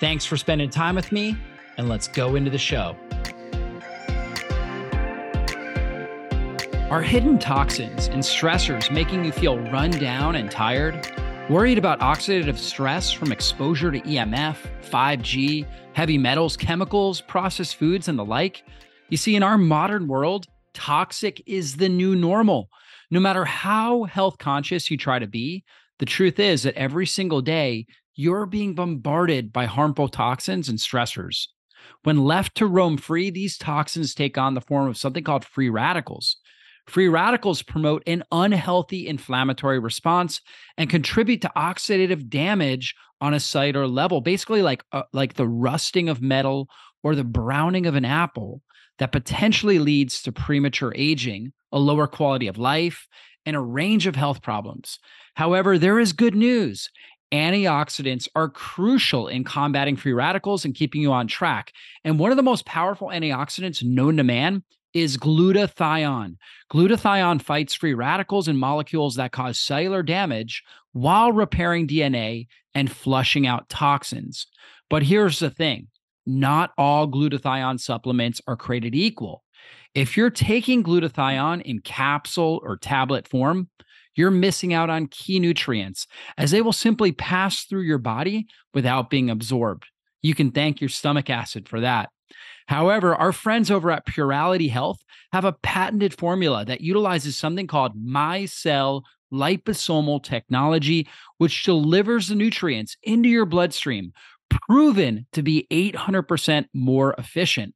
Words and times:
Thanks 0.00 0.24
for 0.24 0.36
spending 0.36 0.70
time 0.70 0.94
with 0.94 1.10
me, 1.10 1.36
and 1.76 1.88
let's 1.88 2.06
go 2.06 2.36
into 2.36 2.50
the 2.50 2.58
show. 2.58 2.96
Are 6.88 7.02
hidden 7.02 7.38
toxins 7.38 8.06
and 8.06 8.22
stressors 8.22 8.92
making 8.92 9.24
you 9.24 9.32
feel 9.32 9.58
run 9.70 9.90
down 9.90 10.36
and 10.36 10.50
tired? 10.50 11.06
Worried 11.50 11.78
about 11.78 11.98
oxidative 11.98 12.56
stress 12.58 13.10
from 13.10 13.32
exposure 13.32 13.90
to 13.90 14.00
EMF, 14.00 14.56
5G, 14.88 15.66
heavy 15.94 16.16
metals, 16.16 16.56
chemicals, 16.56 17.20
processed 17.20 17.74
foods, 17.74 18.06
and 18.06 18.18
the 18.18 18.24
like? 18.24 18.62
You 19.08 19.16
see, 19.16 19.34
in 19.34 19.42
our 19.42 19.58
modern 19.58 20.06
world, 20.06 20.46
toxic 20.74 21.42
is 21.44 21.76
the 21.76 21.88
new 21.88 22.14
normal. 22.14 22.68
No 23.10 23.18
matter 23.18 23.44
how 23.44 24.04
health 24.04 24.38
conscious 24.38 24.90
you 24.90 24.96
try 24.96 25.18
to 25.18 25.26
be, 25.26 25.64
the 25.98 26.06
truth 26.06 26.38
is 26.38 26.62
that 26.62 26.74
every 26.76 27.06
single 27.06 27.40
day, 27.40 27.86
you're 28.18 28.46
being 28.46 28.74
bombarded 28.74 29.52
by 29.52 29.64
harmful 29.64 30.08
toxins 30.08 30.68
and 30.68 30.76
stressors. 30.76 31.46
When 32.02 32.24
left 32.24 32.56
to 32.56 32.66
roam 32.66 32.96
free, 32.96 33.30
these 33.30 33.56
toxins 33.56 34.12
take 34.12 34.36
on 34.36 34.54
the 34.54 34.60
form 34.60 34.88
of 34.88 34.98
something 34.98 35.22
called 35.22 35.44
free 35.44 35.70
radicals. 35.70 36.36
Free 36.88 37.06
radicals 37.06 37.62
promote 37.62 38.02
an 38.08 38.24
unhealthy 38.32 39.06
inflammatory 39.06 39.78
response 39.78 40.40
and 40.76 40.90
contribute 40.90 41.42
to 41.42 41.52
oxidative 41.56 42.28
damage 42.28 42.96
on 43.20 43.34
a 43.34 43.40
cellular 43.40 43.86
level, 43.86 44.20
basically 44.20 44.62
like 44.62 44.82
uh, 44.90 45.04
like 45.12 45.34
the 45.34 45.46
rusting 45.46 46.08
of 46.08 46.20
metal 46.20 46.68
or 47.04 47.14
the 47.14 47.22
browning 47.22 47.86
of 47.86 47.94
an 47.94 48.04
apple 48.04 48.62
that 48.98 49.12
potentially 49.12 49.78
leads 49.78 50.22
to 50.22 50.32
premature 50.32 50.92
aging, 50.96 51.52
a 51.70 51.78
lower 51.78 52.08
quality 52.08 52.48
of 52.48 52.58
life, 52.58 53.06
and 53.46 53.54
a 53.54 53.60
range 53.60 54.08
of 54.08 54.16
health 54.16 54.42
problems. 54.42 54.98
However, 55.34 55.78
there 55.78 56.00
is 56.00 56.12
good 56.12 56.34
news 56.34 56.88
antioxidants 57.32 58.28
are 58.34 58.48
crucial 58.48 59.28
in 59.28 59.44
combating 59.44 59.96
free 59.96 60.12
radicals 60.12 60.64
and 60.64 60.74
keeping 60.74 61.02
you 61.02 61.12
on 61.12 61.26
track. 61.26 61.72
And 62.04 62.18
one 62.18 62.30
of 62.30 62.36
the 62.36 62.42
most 62.42 62.64
powerful 62.64 63.08
antioxidants 63.08 63.82
known 63.82 64.16
to 64.16 64.24
man 64.24 64.62
is 64.94 65.16
glutathione. 65.16 66.36
Glutathione 66.72 67.42
fights 67.42 67.74
free 67.74 67.94
radicals 67.94 68.48
and 68.48 68.58
molecules 68.58 69.16
that 69.16 69.32
cause 69.32 69.58
cellular 69.58 70.02
damage 70.02 70.62
while 70.92 71.32
repairing 71.32 71.86
DNA 71.86 72.46
and 72.74 72.90
flushing 72.90 73.46
out 73.46 73.68
toxins. 73.68 74.46
But 74.88 75.02
here's 75.02 75.38
the 75.38 75.50
thing 75.50 75.88
not 76.26 76.72
all 76.76 77.08
glutathione 77.08 77.80
supplements 77.80 78.40
are 78.46 78.56
created 78.56 78.94
equal. 78.94 79.44
If 79.94 80.16
you're 80.16 80.30
taking 80.30 80.82
glutathione 80.82 81.62
in 81.62 81.80
capsule 81.80 82.60
or 82.62 82.76
tablet 82.76 83.26
form, 83.26 83.68
you're 84.18 84.30
missing 84.30 84.74
out 84.74 84.90
on 84.90 85.06
key 85.06 85.38
nutrients 85.38 86.06
as 86.36 86.50
they 86.50 86.60
will 86.60 86.72
simply 86.72 87.12
pass 87.12 87.64
through 87.64 87.82
your 87.82 87.98
body 87.98 88.46
without 88.74 89.10
being 89.10 89.30
absorbed. 89.30 89.86
You 90.20 90.34
can 90.34 90.50
thank 90.50 90.80
your 90.80 90.90
stomach 90.90 91.30
acid 91.30 91.68
for 91.68 91.80
that. 91.80 92.10
However, 92.66 93.14
our 93.14 93.32
friends 93.32 93.70
over 93.70 93.90
at 93.90 94.04
Purality 94.04 94.68
Health 94.68 94.98
have 95.32 95.44
a 95.44 95.52
patented 95.52 96.18
formula 96.18 96.64
that 96.66 96.82
utilizes 96.82 97.38
something 97.38 97.66
called 97.66 97.96
MyCell 97.96 99.02
liposomal 99.32 100.22
technology, 100.22 101.08
which 101.38 101.64
delivers 101.64 102.28
the 102.28 102.34
nutrients 102.34 102.96
into 103.02 103.28
your 103.28 103.46
bloodstream, 103.46 104.12
proven 104.50 105.26
to 105.32 105.42
be 105.42 105.66
800% 105.70 106.66
more 106.74 107.14
efficient. 107.18 107.74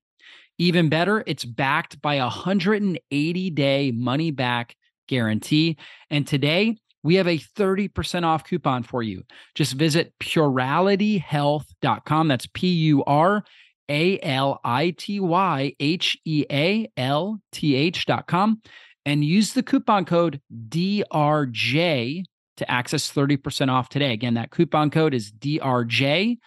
Even 0.59 0.89
better, 0.89 1.25
it's 1.27 1.45
backed 1.45 2.01
by 2.03 2.17
a 2.17 2.25
180 2.25 3.51
day 3.51 3.91
money 3.93 4.31
back 4.31 4.77
guarantee. 5.13 5.77
And 6.11 6.27
today, 6.27 6.79
we 7.03 7.17
have 7.17 7.29
a 7.29 7.39
30% 7.39 8.25
off 8.25 8.45
coupon 8.45 8.83
for 8.83 9.03
you. 9.03 9.23
Just 9.55 9.75
visit 9.75 10.15
puralityhealth.com. 10.21 12.29
That's 12.29 12.47
P 12.55 12.69
U 12.69 13.05
R 13.05 13.45
A 13.89 14.19
L 14.21 14.61
I 14.65 14.95
T 14.97 15.21
Y 15.21 15.75
H 15.79 16.19
E 16.25 16.47
A 16.51 16.91
L 16.97 17.41
T 17.53 17.75
H.com 17.75 18.63
and 19.05 19.25
use 19.25 19.53
the 19.53 19.63
coupon 19.63 20.05
code 20.05 20.41
DRJ 20.69 22.25
to 22.59 22.71
access 22.71 23.13
30% 23.13 23.69
off 23.69 23.89
today. 23.89 24.13
Again, 24.13 24.35
that 24.35 24.51
coupon 24.51 24.91
code 24.91 25.15
is 25.15 25.33
DRJ. 25.33 26.39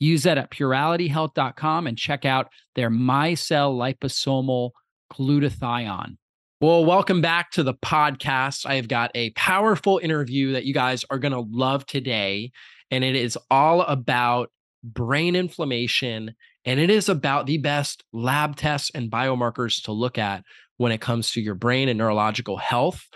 Use 0.00 0.22
that 0.24 0.38
at 0.38 0.50
puralityhealth.com 0.50 1.86
and 1.86 1.96
check 1.96 2.24
out 2.24 2.48
their 2.74 2.90
MyCell 2.90 3.76
liposomal 3.76 4.70
glutathione. 5.12 6.16
Well, 6.62 6.84
welcome 6.84 7.20
back 7.20 7.50
to 7.52 7.64
the 7.64 7.74
podcast. 7.74 8.66
I 8.66 8.76
have 8.76 8.86
got 8.86 9.10
a 9.16 9.30
powerful 9.30 9.98
interview 9.98 10.52
that 10.52 10.64
you 10.64 10.72
guys 10.72 11.04
are 11.10 11.18
going 11.18 11.32
to 11.32 11.40
love 11.40 11.84
today. 11.86 12.52
And 12.88 13.02
it 13.02 13.16
is 13.16 13.36
all 13.50 13.80
about 13.80 14.52
brain 14.84 15.34
inflammation. 15.34 16.36
And 16.64 16.78
it 16.78 16.88
is 16.88 17.08
about 17.08 17.46
the 17.46 17.58
best 17.58 18.04
lab 18.12 18.54
tests 18.54 18.92
and 18.94 19.10
biomarkers 19.10 19.82
to 19.86 19.92
look 19.92 20.18
at 20.18 20.44
when 20.76 20.92
it 20.92 21.00
comes 21.00 21.32
to 21.32 21.40
your 21.40 21.56
brain 21.56 21.88
and 21.88 21.98
neurological 21.98 22.58
health. 22.58 23.08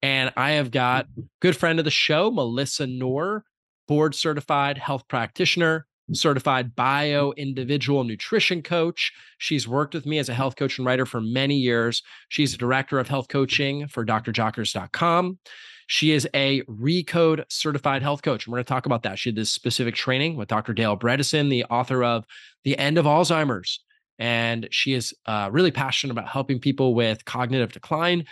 And 0.00 0.32
I 0.36 0.52
have 0.52 0.70
got 0.70 1.06
mm-hmm. 1.06 1.22
good 1.40 1.56
friend 1.56 1.80
of 1.80 1.84
the 1.84 1.90
show, 1.90 2.30
Melissa 2.30 2.86
Noor, 2.86 3.42
board 3.88 4.14
certified 4.14 4.78
health 4.78 5.08
practitioner, 5.08 5.88
certified 6.12 6.74
bio 6.74 7.32
individual 7.36 8.04
nutrition 8.04 8.62
coach. 8.62 9.12
She's 9.38 9.68
worked 9.68 9.94
with 9.94 10.06
me 10.06 10.18
as 10.18 10.28
a 10.28 10.34
health 10.34 10.56
coach 10.56 10.78
and 10.78 10.86
writer 10.86 11.06
for 11.06 11.20
many 11.20 11.56
years. 11.56 12.02
She's 12.28 12.54
a 12.54 12.58
director 12.58 12.98
of 12.98 13.08
health 13.08 13.28
coaching 13.28 13.86
for 13.88 14.04
drjockers.com. 14.04 15.38
She 15.86 16.12
is 16.12 16.28
a 16.34 16.62
Recode 16.62 17.44
certified 17.48 18.02
health 18.02 18.22
coach. 18.22 18.46
And 18.46 18.52
we're 18.52 18.58
going 18.58 18.64
to 18.64 18.68
talk 18.68 18.86
about 18.86 19.02
that. 19.02 19.18
She 19.18 19.30
did 19.30 19.40
this 19.40 19.50
specific 19.50 19.94
training 19.94 20.36
with 20.36 20.48
Dr. 20.48 20.72
Dale 20.72 20.96
Bredesen, 20.96 21.50
the 21.50 21.64
author 21.64 22.02
of 22.02 22.24
The 22.64 22.78
End 22.78 22.98
of 22.98 23.04
Alzheimer's. 23.04 23.80
And 24.18 24.68
she 24.70 24.92
is 24.92 25.12
uh, 25.26 25.48
really 25.52 25.70
passionate 25.70 26.12
about 26.12 26.28
helping 26.28 26.60
people 26.60 26.94
with 26.94 27.24
cognitive 27.24 27.72
decline 27.72 28.24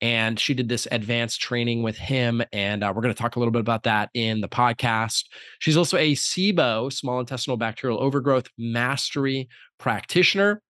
and 0.00 0.40
she 0.40 0.54
did 0.54 0.68
this 0.68 0.88
advanced 0.90 1.40
training 1.40 1.82
with 1.82 1.96
him 1.96 2.42
and 2.52 2.82
uh, 2.82 2.92
we're 2.94 3.02
going 3.02 3.14
to 3.14 3.20
talk 3.20 3.36
a 3.36 3.38
little 3.38 3.52
bit 3.52 3.60
about 3.60 3.82
that 3.82 4.08
in 4.14 4.40
the 4.40 4.48
podcast. 4.48 5.24
She's 5.58 5.76
also 5.76 5.96
a 5.98 6.14
sibo 6.14 6.92
small 6.92 7.20
intestinal 7.20 7.56
bacterial 7.56 8.00
overgrowth 8.00 8.48
mastery 8.56 9.48
practitioner 9.78 10.62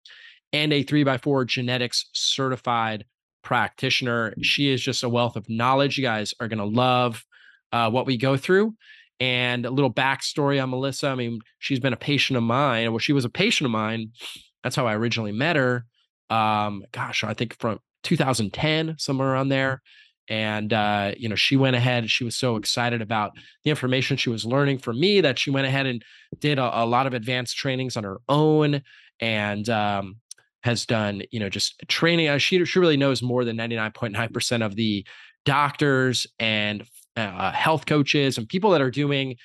and 0.52 0.72
a 0.72 0.84
3x4 0.84 1.46
genetics 1.46 2.06
certified 2.12 3.04
practitioner. 3.42 4.34
She 4.42 4.70
is 4.72 4.82
just 4.82 5.02
a 5.02 5.08
wealth 5.08 5.36
of 5.36 5.48
knowledge. 5.48 5.96
You 5.96 6.04
guys 6.04 6.34
are 6.40 6.48
going 6.48 6.58
to 6.58 6.64
love 6.64 7.24
uh, 7.72 7.90
what 7.90 8.06
we 8.06 8.16
go 8.16 8.36
through. 8.36 8.74
And 9.20 9.66
a 9.66 9.70
little 9.70 9.92
backstory 9.92 10.62
on 10.62 10.70
melissa 10.70 11.08
i 11.08 11.14
mean 11.14 11.40
she's 11.58 11.78
been 11.78 11.92
a 11.92 11.98
patient 11.98 12.38
of 12.38 12.42
mine. 12.42 12.90
Well 12.90 12.98
she 12.98 13.12
was 13.12 13.26
a 13.26 13.30
patient 13.30 13.66
of 13.66 13.70
mine. 13.70 14.12
That's 14.64 14.74
how 14.74 14.86
i 14.86 14.94
originally 14.94 15.32
met 15.32 15.56
her. 15.56 15.84
Um 16.30 16.84
gosh 16.90 17.22
i 17.22 17.34
think 17.34 17.54
from 17.58 17.80
2010, 18.02 18.96
somewhere 18.98 19.32
around 19.32 19.48
there. 19.48 19.82
And 20.28 20.72
uh, 20.72 21.12
you 21.16 21.28
know, 21.28 21.34
she 21.34 21.56
went 21.56 21.76
ahead. 21.76 22.08
She 22.08 22.24
was 22.24 22.36
so 22.36 22.56
excited 22.56 23.02
about 23.02 23.32
the 23.64 23.70
information 23.70 24.16
she 24.16 24.30
was 24.30 24.44
learning 24.44 24.78
from 24.78 25.00
me 25.00 25.20
that 25.20 25.38
she 25.38 25.50
went 25.50 25.66
ahead 25.66 25.86
and 25.86 26.04
did 26.38 26.58
a, 26.58 26.82
a 26.82 26.86
lot 26.86 27.06
of 27.06 27.14
advanced 27.14 27.56
trainings 27.56 27.96
on 27.96 28.04
her 28.04 28.18
own, 28.28 28.82
and 29.18 29.68
um, 29.68 30.16
has 30.62 30.86
done 30.86 31.22
you 31.32 31.40
know 31.40 31.48
just 31.48 31.82
training. 31.88 32.28
Uh, 32.28 32.38
she 32.38 32.64
she 32.64 32.78
really 32.78 32.96
knows 32.96 33.22
more 33.22 33.44
than 33.44 33.56
99.9 33.56 34.32
percent 34.32 34.62
of 34.62 34.76
the 34.76 35.04
doctors 35.44 36.28
and 36.38 36.84
uh, 37.16 37.50
health 37.50 37.86
coaches 37.86 38.38
and 38.38 38.48
people 38.48 38.70
that 38.70 38.80
are 38.80 38.90
doing 38.90 39.36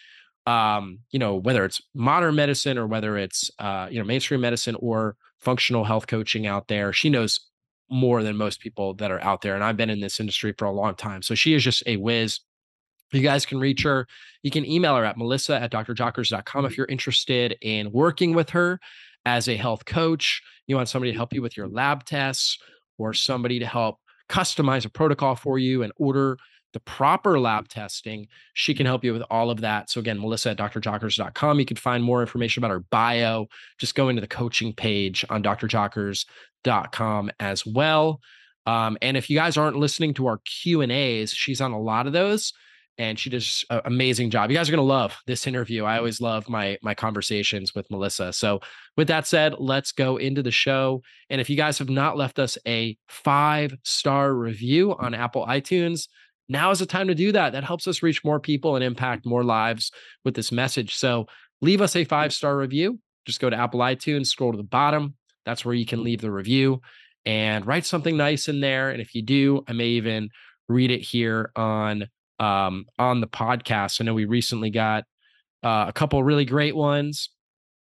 um, 0.48 1.00
you 1.12 1.20
know, 1.20 1.36
whether 1.36 1.66
it's 1.66 1.82
modern 1.94 2.36
medicine 2.36 2.78
or 2.78 2.88
whether 2.88 3.18
it's 3.18 3.50
uh, 3.60 3.88
you 3.90 4.00
know, 4.00 4.06
mainstream 4.06 4.42
medicine 4.42 4.76
or 4.80 5.16
functional 5.40 5.84
health 5.84 6.08
coaching 6.08 6.48
out 6.48 6.68
there. 6.68 6.94
She 6.94 7.10
knows 7.10 7.40
more 7.90 8.24
than 8.24 8.36
most 8.36 8.60
people 8.60 8.94
that 8.96 9.12
are 9.12 9.24
out 9.24 9.42
there. 9.42 9.56
And 9.56 9.64
I've 9.64 9.78
been 9.78 9.90
in 9.90 10.00
this 10.00 10.20
industry 10.20 10.54
for 10.58 10.66
a 10.66 10.72
long 10.72 10.96
time. 10.96 11.22
So 11.22 11.36
she 11.36 11.54
is 11.54 11.64
just 11.64 11.84
a 11.86 11.98
whiz. 11.98 12.40
You 13.12 13.22
guys 13.22 13.46
can 13.46 13.60
reach 13.60 13.84
her. 13.84 14.08
You 14.44 14.52
can 14.52 14.66
email 14.66 14.96
her 14.96 15.06
at 15.06 15.18
melissa 15.18 15.62
at 15.62 15.72
drjockers.com 15.72 16.66
if 16.66 16.72
mm-hmm. 16.72 16.80
you're 16.80 16.88
interested 16.88 17.58
in 17.62 17.92
working 17.92 18.34
with 18.34 18.50
her 18.52 18.80
as 19.26 19.48
a 19.48 19.56
health 19.56 19.86
coach. 19.86 20.42
You 20.68 20.76
want 20.76 20.90
somebody 20.90 21.12
to 21.12 21.18
help 21.18 21.34
you 21.34 21.42
with 21.42 21.56
your 21.56 21.68
lab 21.68 22.04
tests 22.06 22.58
or 22.98 23.14
somebody 23.14 23.60
to 23.60 23.66
help 23.66 24.00
customize 24.30 24.86
a 24.86 24.90
protocol 24.90 25.36
for 25.36 25.60
you 25.60 25.84
and 25.84 25.94
order 25.98 26.38
the 26.76 26.82
proper 26.82 27.40
lab 27.40 27.70
testing, 27.70 28.28
she 28.54 28.74
can 28.74 28.86
help 28.86 29.02
you 29.02 29.14
with 29.14 29.24
all 29.32 29.50
of 29.50 29.62
that. 29.62 29.90
So 29.90 30.02
again, 30.02 30.20
Melissa 30.20 30.50
at 30.50 30.58
drjockers.com. 30.58 31.58
You 31.58 31.66
can 31.66 31.78
find 31.78 32.04
more 32.04 32.20
information 32.20 32.60
about 32.60 32.72
her 32.72 32.82
bio. 32.92 33.48
Just 33.80 33.96
go 33.96 34.10
into 34.10 34.20
the 34.20 34.28
coaching 34.28 34.74
page 34.74 35.24
on 35.30 35.42
drjockers.com 35.42 37.32
as 37.40 37.66
well. 37.66 38.20
Um, 38.66 38.98
and 39.02 39.16
if 39.16 39.30
you 39.30 39.38
guys 39.38 39.56
aren't 39.56 39.78
listening 39.78 40.14
to 40.16 40.28
our 40.28 40.40
Q 40.40 40.82
and 40.82 40.92
A's, 40.92 41.32
she's 41.32 41.62
on 41.62 41.72
a 41.72 41.80
lot 41.80 42.08
of 42.08 42.14
those 42.14 42.52
and 42.98 43.18
she 43.18 43.30
does 43.30 43.64
an 43.70 43.80
amazing 43.86 44.30
job. 44.30 44.52
You 44.52 44.58
guys 44.58 44.68
are 44.68 44.74
going 44.74 44.86
to 44.86 44.94
love 44.94 45.18
this 45.28 45.48
interview. 45.48 45.86
I 45.86 45.98
always 45.98 46.20
love 46.20 46.50
my 46.50 46.78
my 46.82 46.94
conversations 46.94 47.74
with 47.74 47.90
Melissa. 47.90 48.34
So, 48.34 48.60
with 48.98 49.08
that 49.08 49.28
said, 49.28 49.56
let's 49.60 49.94
go 49.94 50.18
into 50.18 50.44
the 50.44 50.52
show. 50.52 51.02
And 51.30 51.40
if 51.40 51.50
you 51.50 51.56
guys 51.56 51.78
have 51.80 51.90
not 51.90 52.18
left 52.18 52.38
us 52.38 52.58
a 52.68 52.98
five 53.08 53.76
star 53.84 54.34
review 54.34 54.94
on 54.98 55.14
Apple 55.14 55.46
iTunes, 55.46 56.08
now 56.48 56.72
is 56.72 56.80
the 56.80 56.86
time 56.86 57.08
to 57.08 57.16
do 57.16 57.32
that. 57.32 57.54
That 57.54 57.64
helps 57.64 57.88
us 57.88 58.04
reach 58.04 58.24
more 58.24 58.40
people 58.40 58.76
and 58.76 58.84
impact 58.84 59.26
more 59.26 59.44
lives 59.44 59.92
with 60.24 60.36
this 60.36 60.52
message. 60.52 60.96
So, 60.96 61.28
leave 61.62 61.82
us 61.82 61.96
a 61.96 62.04
five 62.04 62.34
star 62.34 62.58
review. 62.58 63.00
Just 63.26 63.40
go 63.40 63.50
to 63.50 63.56
Apple 63.56 63.80
iTunes, 63.80 64.28
scroll 64.28 64.52
to 64.52 64.58
the 64.58 64.64
bottom. 64.64 65.16
That's 65.46 65.66
where 65.66 65.76
you 65.76 65.86
can 65.86 66.04
leave 66.04 66.22
the 66.22 66.32
review 66.32 66.82
and 67.26 67.66
write 67.66 67.86
something 67.86 68.18
nice 68.18 68.48
in 68.48 68.60
there. 68.60 68.92
And 68.92 69.02
if 69.02 69.16
you 69.16 69.22
do, 69.22 69.64
I 69.68 69.74
may 69.74 69.88
even 69.88 70.30
read 70.68 70.92
it 70.92 71.02
here 71.02 71.52
on 71.56 72.08
um, 72.40 72.86
on 73.00 73.22
the 73.22 73.28
podcast. 73.28 74.02
I 74.02 74.04
know 74.04 74.14
we 74.14 74.26
recently 74.26 74.70
got 74.70 75.06
uh, 75.64 75.86
a 75.88 75.94
couple 75.94 76.24
really 76.24 76.46
great 76.46 76.76
ones. 76.76 77.30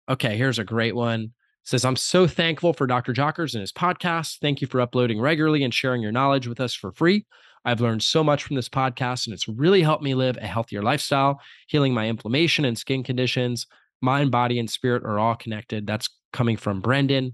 Okay, 0.09 0.37
here's 0.37 0.59
a 0.59 0.63
great 0.63 0.95
one. 0.95 1.21
It 1.21 1.31
says, 1.63 1.85
I'm 1.85 1.95
so 1.95 2.25
thankful 2.25 2.73
for 2.73 2.87
Dr. 2.87 3.13
Jockers 3.13 3.53
and 3.53 3.61
his 3.61 3.71
podcast. 3.71 4.39
Thank 4.41 4.59
you 4.61 4.67
for 4.67 4.81
uploading 4.81 5.21
regularly 5.21 5.63
and 5.63 5.73
sharing 5.73 6.01
your 6.01 6.11
knowledge 6.11 6.47
with 6.47 6.59
us 6.59 6.73
for 6.73 6.91
free. 6.91 7.27
I've 7.65 7.81
learned 7.81 8.03
so 8.03 8.23
much 8.23 8.43
from 8.43 8.55
this 8.55 8.69
podcast, 8.69 9.27
and 9.27 9.33
it's 9.33 9.47
really 9.47 9.81
helped 9.81 10.03
me 10.03 10.15
live 10.15 10.37
a 10.37 10.47
healthier 10.47 10.81
lifestyle, 10.81 11.39
healing 11.67 11.93
my 11.93 12.07
inflammation 12.07 12.65
and 12.65 12.77
skin 12.77 13.03
conditions. 13.03 13.67
Mind, 14.01 14.31
body, 14.31 14.59
and 14.59 14.69
spirit 14.69 15.03
are 15.03 15.19
all 15.19 15.35
connected. 15.35 15.85
That's 15.85 16.09
coming 16.31 16.57
from 16.57 16.81
Brendan 16.81 17.33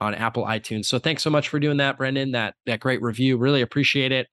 on 0.00 0.14
Apple 0.14 0.44
iTunes. 0.44 0.86
So 0.86 0.98
thanks 0.98 1.22
so 1.22 1.30
much 1.30 1.48
for 1.48 1.58
doing 1.58 1.78
that, 1.78 1.98
Brendan. 1.98 2.32
That 2.32 2.54
that 2.66 2.80
great 2.80 3.02
review. 3.02 3.36
Really 3.36 3.62
appreciate 3.62 4.12
it. 4.12 4.28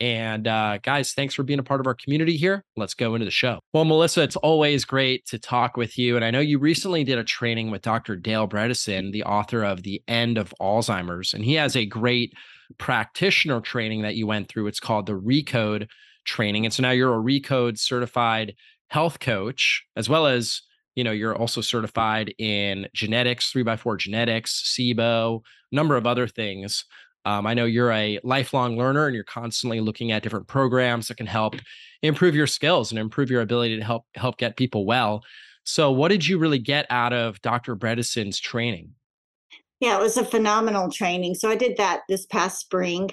And 0.00 0.48
uh, 0.48 0.78
guys, 0.82 1.12
thanks 1.12 1.34
for 1.34 1.42
being 1.42 1.58
a 1.58 1.62
part 1.62 1.80
of 1.80 1.86
our 1.86 1.94
community 1.94 2.36
here. 2.36 2.64
Let's 2.74 2.94
go 2.94 3.14
into 3.14 3.26
the 3.26 3.30
show. 3.30 3.60
Well, 3.74 3.84
Melissa, 3.84 4.22
it's 4.22 4.36
always 4.36 4.86
great 4.86 5.26
to 5.26 5.38
talk 5.38 5.76
with 5.76 5.98
you. 5.98 6.16
And 6.16 6.24
I 6.24 6.30
know 6.30 6.40
you 6.40 6.58
recently 6.58 7.04
did 7.04 7.18
a 7.18 7.24
training 7.24 7.70
with 7.70 7.82
Dr. 7.82 8.16
Dale 8.16 8.48
Bredesen, 8.48 9.12
the 9.12 9.24
author 9.24 9.62
of 9.62 9.82
The 9.82 10.02
End 10.08 10.38
of 10.38 10.54
Alzheimer's. 10.58 11.34
And 11.34 11.44
he 11.44 11.54
has 11.54 11.76
a 11.76 11.84
great 11.84 12.32
practitioner 12.78 13.60
training 13.60 14.02
that 14.02 14.14
you 14.14 14.26
went 14.26 14.48
through. 14.48 14.66
It's 14.66 14.80
called 14.80 15.06
the 15.06 15.18
Recode 15.18 15.88
training. 16.24 16.64
And 16.64 16.72
so 16.72 16.82
now 16.82 16.90
you're 16.90 17.14
a 17.14 17.22
Recode 17.22 17.78
certified 17.78 18.54
health 18.88 19.20
coach, 19.20 19.84
as 19.96 20.08
well 20.08 20.26
as 20.26 20.62
you 20.94 21.04
know 21.04 21.12
you're 21.12 21.36
also 21.36 21.60
certified 21.60 22.34
in 22.38 22.88
genetics, 22.92 23.50
three 23.50 23.62
by 23.62 23.76
four 23.76 23.96
genetics, 23.96 24.74
SIBO, 24.76 25.40
a 25.72 25.74
number 25.74 25.96
of 25.96 26.06
other 26.06 26.26
things. 26.26 26.84
Um, 27.24 27.46
I 27.46 27.54
know 27.54 27.66
you're 27.66 27.92
a 27.92 28.18
lifelong 28.24 28.78
learner 28.78 29.06
and 29.06 29.14
you're 29.14 29.24
constantly 29.24 29.80
looking 29.80 30.10
at 30.10 30.22
different 30.22 30.48
programs 30.48 31.08
that 31.08 31.18
can 31.18 31.26
help 31.26 31.54
improve 32.02 32.34
your 32.34 32.46
skills 32.46 32.90
and 32.90 32.98
improve 32.98 33.30
your 33.30 33.42
ability 33.42 33.76
to 33.78 33.84
help 33.84 34.06
help 34.14 34.38
get 34.38 34.56
people 34.56 34.86
well. 34.86 35.22
So, 35.64 35.90
what 35.90 36.08
did 36.08 36.26
you 36.26 36.38
really 36.38 36.58
get 36.58 36.86
out 36.90 37.12
of 37.12 37.40
Dr. 37.42 37.76
Bredesen's 37.76 38.40
training? 38.40 38.94
Yeah, 39.80 39.98
it 39.98 40.02
was 40.02 40.18
a 40.18 40.24
phenomenal 40.24 40.90
training. 40.90 41.34
So 41.34 41.50
I 41.50 41.56
did 41.56 41.78
that 41.78 42.02
this 42.08 42.26
past 42.26 42.60
spring. 42.60 43.10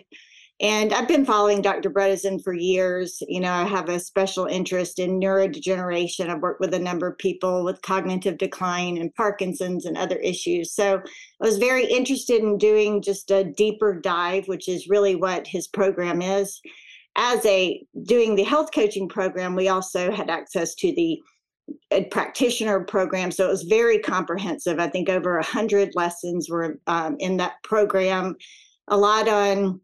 And 0.60 0.92
I've 0.92 1.08
been 1.08 1.25
following 1.25 1.62
Dr. 1.62 1.92
Bredesen 1.92 2.44
for 2.44 2.52
years. 2.52 3.22
You 3.28 3.40
know, 3.40 3.54
I 3.54 3.64
have 3.66 3.90
a 3.90 4.00
special 4.00 4.46
interest 4.46 4.98
in 4.98 5.19
neurodegeneration. 5.19 6.30
I've 6.30 6.42
worked 6.42 6.60
with 6.60 6.74
a 6.74 6.80
number 6.80 7.08
of 7.08 7.18
people 7.19 7.64
with 7.64 7.81
cognitive 7.84 8.40
decline 8.40 8.98
and 8.98 9.14
Parkinson's 9.14 9.86
and 9.86 9.96
other 9.96 10.18
issues. 10.18 10.74
So 10.74 11.00
I 11.42 11.46
was 11.46 11.58
very 11.58 11.86
interested 11.86 12.42
in 12.42 12.58
doing 12.58 13.04
just 13.04 13.30
a 13.30 13.44
deeper 13.44 13.94
dive, 13.94 14.48
which 14.48 14.68
is 14.68 14.90
really 14.90 15.16
what 15.16 15.46
his 15.46 15.68
program 15.68 16.24
is. 16.24 16.60
As 17.16 17.46
a 17.46 17.84
doing 18.04 18.36
the 18.36 18.44
health 18.44 18.72
coaching 18.74 19.08
program, 19.08 19.56
we 19.56 19.69
also 19.69 20.12
had 20.12 20.31
access 20.31 20.74
to 20.75 20.92
the 20.96 21.22
practitioner 22.12 22.81
program. 22.81 23.31
So 23.31 23.46
it 23.46 23.52
was 23.52 23.64
very 23.64 24.00
comprehensive. 24.00 24.80
I 24.80 24.90
think 24.90 25.10
over 25.10 25.38
a 25.38 25.46
hundred 25.46 25.92
lessons 25.96 26.50
were 26.50 26.80
um, 26.88 27.16
in 27.19 27.38
that 27.38 27.62
program. 27.64 28.36
A 28.90 28.98
lot 28.98 29.28
on 29.28 29.81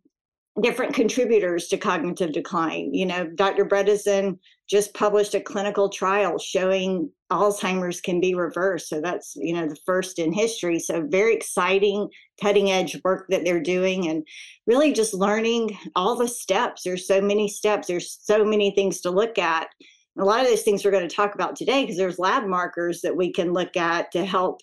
different 0.61 0.93
contributors 0.93 1.67
to 1.67 1.77
cognitive 1.77 2.31
decline. 2.31 2.93
You 2.93 3.07
know, 3.07 3.27
Dr. 3.27 3.65
Bredesen 3.65 4.37
just 4.69 4.93
published 4.93 5.33
a 5.33 5.41
clinical 5.41 5.89
trial 5.89 6.37
showing 6.37 7.09
Alzheimer's 7.31 7.99
can 7.99 8.21
be 8.21 8.35
reversed. 8.35 8.87
So 8.89 9.01
that's, 9.01 9.35
you 9.35 9.53
know, 9.53 9.67
the 9.67 9.77
first 9.85 10.19
in 10.19 10.31
history. 10.31 10.79
So 10.79 11.05
very 11.09 11.33
exciting, 11.33 12.07
cutting 12.39 12.69
edge 12.69 12.99
work 13.03 13.25
that 13.29 13.43
they're 13.43 13.61
doing 13.61 14.07
and 14.09 14.25
really 14.67 14.93
just 14.93 15.13
learning 15.13 15.75
all 15.95 16.15
the 16.15 16.27
steps. 16.27 16.83
There's 16.83 17.07
so 17.07 17.19
many 17.19 17.47
steps, 17.47 17.87
there's 17.87 18.19
so 18.21 18.45
many 18.45 18.71
things 18.71 19.01
to 19.01 19.09
look 19.09 19.39
at. 19.39 19.69
A 20.17 20.23
lot 20.23 20.41
of 20.41 20.47
those 20.47 20.61
things 20.61 20.83
we're 20.83 20.91
going 20.91 21.07
to 21.07 21.15
talk 21.15 21.35
about 21.35 21.55
today 21.55 21.83
because 21.83 21.97
there's 21.97 22.19
lab 22.19 22.45
markers 22.45 23.01
that 23.01 23.15
we 23.15 23.31
can 23.31 23.51
look 23.51 23.75
at 23.75 24.11
to 24.11 24.25
help 24.25 24.61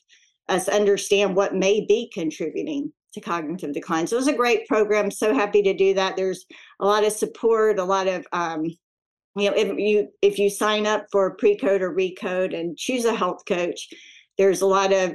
us 0.49 0.69
understand 0.69 1.35
what 1.35 1.55
may 1.55 1.85
be 1.87 2.11
contributing 2.13 2.93
to 3.13 3.21
cognitive 3.21 3.73
decline. 3.73 4.07
So 4.07 4.17
it 4.17 4.21
was 4.21 4.29
a 4.29 4.33
great 4.33 4.69
program. 4.69 5.11
So 5.11 5.35
happy 5.35 5.63
to 5.63 5.75
do 5.75 5.95
that. 5.95 6.17
There's 6.17 6.47
a 6.79 6.87
lot 6.87 7.05
of 7.05 7.13
support, 7.13 7.79
a 7.79 7.85
lot 7.85 8.07
of 8.07 8.27
um, 8.33 8.65
you 9.37 9.49
know, 9.49 9.57
if 9.57 9.79
you 9.79 10.09
if 10.23 10.39
you 10.39 10.51
sign 10.51 10.87
up 10.87 11.07
for 11.13 11.37
pre-code 11.37 11.83
or 11.83 11.95
recode 11.95 12.59
and 12.59 12.77
choose 12.77 13.05
a 13.05 13.15
health 13.15 13.43
coach, 13.47 13.89
there's 14.39 14.61
a 14.61 14.67
lot 14.67 14.93
of 14.93 15.15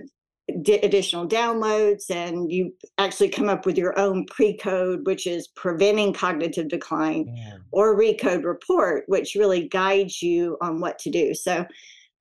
d- 0.61 0.79
additional 0.79 1.27
downloads, 1.27 2.09
and 2.09 2.51
you 2.51 2.73
actually 2.97 3.29
come 3.29 3.49
up 3.49 3.65
with 3.65 3.77
your 3.77 3.97
own 3.97 4.25
pre-code, 4.25 5.05
which 5.05 5.27
is 5.27 5.47
preventing 5.47 6.13
cognitive 6.13 6.67
decline, 6.67 7.33
yeah. 7.35 7.57
or 7.71 7.97
recode 7.97 8.43
report, 8.43 9.05
which 9.07 9.35
really 9.35 9.67
guides 9.67 10.21
you 10.21 10.57
on 10.61 10.79
what 10.79 10.99
to 10.99 11.09
do. 11.09 11.33
So 11.33 11.65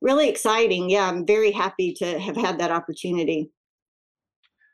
really 0.01 0.29
exciting. 0.29 0.91
Yeah, 0.91 1.09
I'm 1.09 1.27
very 1.27 1.51
happy 1.51 1.93
to 1.95 2.19
have 2.19 2.37
had 2.37 2.59
that 2.59 2.71
opportunity. 2.71 3.51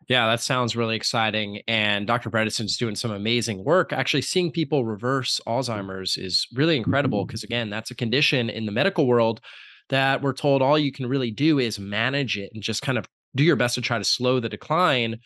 Yeah, 0.08 0.26
that 0.26 0.40
sounds 0.40 0.74
really 0.74 0.96
exciting. 0.96 1.62
And 1.68 2.04
Dr. 2.04 2.30
Bredesen's 2.30 2.76
doing 2.76 2.96
some 2.96 3.12
amazing 3.12 3.62
work. 3.62 3.92
Actually, 3.92 4.22
seeing 4.22 4.50
people 4.50 4.84
reverse 4.84 5.40
Alzheimer's 5.46 6.16
is 6.16 6.48
really 6.52 6.76
incredible 6.76 7.20
mm-hmm. 7.20 7.28
because, 7.28 7.44
again, 7.44 7.70
that's 7.70 7.92
a 7.92 7.94
condition 7.94 8.50
in 8.50 8.66
the 8.66 8.72
medical 8.72 9.06
world 9.06 9.40
that 9.88 10.20
we're 10.20 10.32
told 10.32 10.62
all 10.62 10.78
you 10.78 10.90
can 10.90 11.06
really 11.06 11.30
do 11.30 11.60
is 11.60 11.78
manage 11.78 12.36
it 12.36 12.50
and 12.54 12.62
just 12.62 12.82
kind 12.82 12.98
of 12.98 13.06
do 13.34 13.44
your 13.44 13.56
best 13.56 13.74
to 13.76 13.80
try 13.80 13.98
to 13.98 14.04
slow 14.04 14.40
the 14.40 14.48
decline 14.48 15.18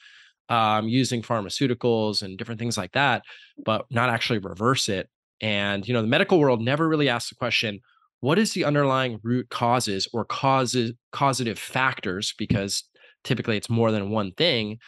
um, 0.49 0.89
using 0.89 1.23
pharmaceuticals 1.23 2.23
and 2.23 2.37
different 2.37 2.59
things 2.61 2.77
like 2.77 2.93
that, 2.93 3.23
but 3.65 3.87
not 3.91 4.11
actually 4.11 4.39
reverse 4.39 4.89
it. 4.89 5.09
And, 5.41 5.87
you 5.87 5.95
know, 5.95 6.03
the 6.03 6.09
medical 6.09 6.39
world 6.39 6.61
never 6.61 6.89
really 6.89 7.09
asks 7.09 7.31
the 7.31 7.37
question, 7.37 7.81
what 8.21 8.39
is 8.39 8.53
the 8.53 8.65
underlying 8.65 9.21
root 9.23 9.49
causes 9.51 10.09
or 10.13 10.25
causes 10.25 10.93
causative 11.13 11.59
factors? 11.59 12.35
Because 12.39 12.85
typically 13.23 13.57
it's 13.57 13.71
more 13.71 13.91
than 13.91 14.11
one 14.11 14.33
thing 14.33 14.79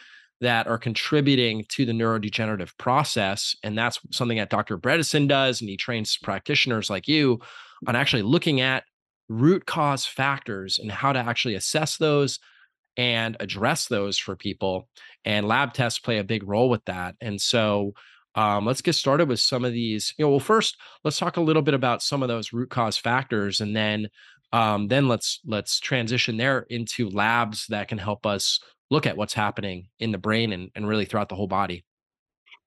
that 0.41 0.67
are 0.67 0.77
contributing 0.77 1.65
to 1.69 1.85
the 1.85 1.91
neurodegenerative 1.91 2.77
process. 2.77 3.55
And 3.63 3.77
that's 3.77 3.99
something 4.11 4.37
that 4.37 4.49
Dr. 4.49 4.77
Bredesen 4.77 5.27
does. 5.27 5.61
And 5.61 5.69
he 5.69 5.77
trains 5.77 6.17
practitioners 6.17 6.89
like 6.89 7.07
you 7.07 7.39
on 7.87 7.95
actually 7.95 8.21
looking 8.21 8.61
at 8.61 8.83
root 9.29 9.65
cause 9.65 10.05
factors 10.05 10.79
and 10.79 10.91
how 10.91 11.11
to 11.11 11.19
actually 11.19 11.55
assess 11.55 11.97
those 11.97 12.39
and 12.97 13.37
address 13.39 13.87
those 13.87 14.17
for 14.17 14.35
people. 14.35 14.89
And 15.23 15.47
lab 15.47 15.73
tests 15.73 15.99
play 15.99 16.17
a 16.17 16.23
big 16.23 16.47
role 16.47 16.69
with 16.69 16.83
that. 16.85 17.15
And 17.21 17.39
so 17.39 17.93
um, 18.35 18.65
let's 18.65 18.81
get 18.81 18.93
started 18.93 19.29
with 19.29 19.39
some 19.39 19.65
of 19.65 19.73
these. 19.73 20.13
You 20.17 20.25
know, 20.25 20.31
well, 20.31 20.39
first, 20.39 20.77
let's 21.03 21.17
talk 21.17 21.37
a 21.37 21.41
little 21.41 21.61
bit 21.63 21.73
about 21.73 22.03
some 22.03 22.21
of 22.21 22.27
those 22.27 22.53
root 22.53 22.69
cause 22.69 22.97
factors, 22.97 23.61
and 23.61 23.75
then 23.75 24.09
um, 24.53 24.87
then 24.87 25.07
let's 25.07 25.39
let's 25.45 25.79
transition 25.79 26.37
there 26.37 26.65
into 26.69 27.09
labs 27.09 27.65
that 27.67 27.87
can 27.87 27.97
help 27.97 28.25
us 28.25 28.59
look 28.89 29.05
at 29.05 29.17
what's 29.17 29.33
happening 29.33 29.87
in 29.99 30.11
the 30.11 30.17
brain 30.17 30.53
and, 30.53 30.69
and 30.75 30.87
really 30.87 31.05
throughout 31.05 31.29
the 31.29 31.35
whole 31.35 31.47
body 31.47 31.83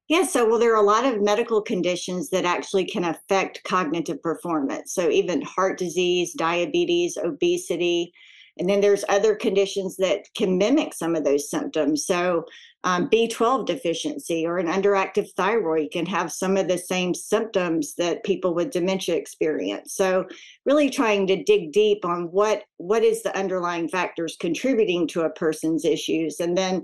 yeah 0.09 0.23
so 0.23 0.47
well 0.47 0.59
there 0.59 0.75
are 0.75 0.83
a 0.83 0.87
lot 0.87 1.07
of 1.07 1.23
medical 1.23 1.63
conditions 1.63 2.29
that 2.29 2.45
actually 2.45 2.85
can 2.85 3.05
affect 3.05 3.63
cognitive 3.65 4.23
performance 4.23 4.93
so 4.93 5.09
even 5.09 5.41
heart 5.41 5.79
disease 5.79 6.35
diabetes 6.35 7.17
obesity 7.17 8.13
and 8.61 8.69
then 8.69 8.83
there's 8.83 9.05
other 9.09 9.35
conditions 9.35 9.97
that 9.97 10.29
can 10.37 10.59
mimic 10.59 10.93
some 10.93 11.17
of 11.17 11.25
those 11.25 11.49
symptoms. 11.49 12.05
So 12.05 12.45
um, 12.85 13.09
B12 13.09 13.67
deficiency 13.67 14.47
or 14.47 14.59
an 14.59 14.67
underactive 14.67 15.33
thyroid 15.33 15.91
can 15.93 16.05
have 16.05 16.31
some 16.31 16.59
of 16.59 16.69
the 16.69 16.77
same 16.77 17.15
symptoms 17.15 17.95
that 17.95 18.23
people 18.23 18.55
with 18.55 18.71
dementia 18.71 19.17
experience. 19.17 19.95
So 19.95 20.27
really 20.67 20.91
trying 20.91 21.27
to 21.29 21.43
dig 21.43 21.73
deep 21.73 22.05
on 22.05 22.25
what 22.25 22.65
what 22.77 23.03
is 23.03 23.23
the 23.23 23.37
underlying 23.37 23.89
factors 23.89 24.37
contributing 24.39 25.09
to 25.09 25.23
a 25.23 25.31
person's 25.31 25.87
issues, 25.87 26.39
and 26.39 26.57
then 26.57 26.83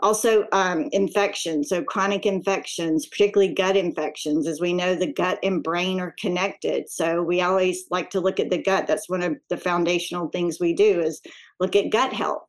Also, 0.00 0.46
um, 0.52 0.88
infections, 0.92 1.68
so 1.68 1.82
chronic 1.82 2.24
infections, 2.24 3.06
particularly 3.06 3.52
gut 3.52 3.76
infections. 3.76 4.46
As 4.46 4.60
we 4.60 4.72
know, 4.72 4.94
the 4.94 5.12
gut 5.12 5.40
and 5.42 5.60
brain 5.60 5.98
are 5.98 6.14
connected. 6.20 6.88
So 6.88 7.20
we 7.22 7.40
always 7.40 7.86
like 7.90 8.08
to 8.10 8.20
look 8.20 8.38
at 8.38 8.48
the 8.48 8.62
gut. 8.62 8.86
That's 8.86 9.08
one 9.08 9.22
of 9.22 9.36
the 9.50 9.56
foundational 9.56 10.28
things 10.28 10.60
we 10.60 10.72
do 10.72 11.00
is 11.00 11.20
look 11.58 11.74
at 11.74 11.90
gut 11.90 12.12
health. 12.12 12.44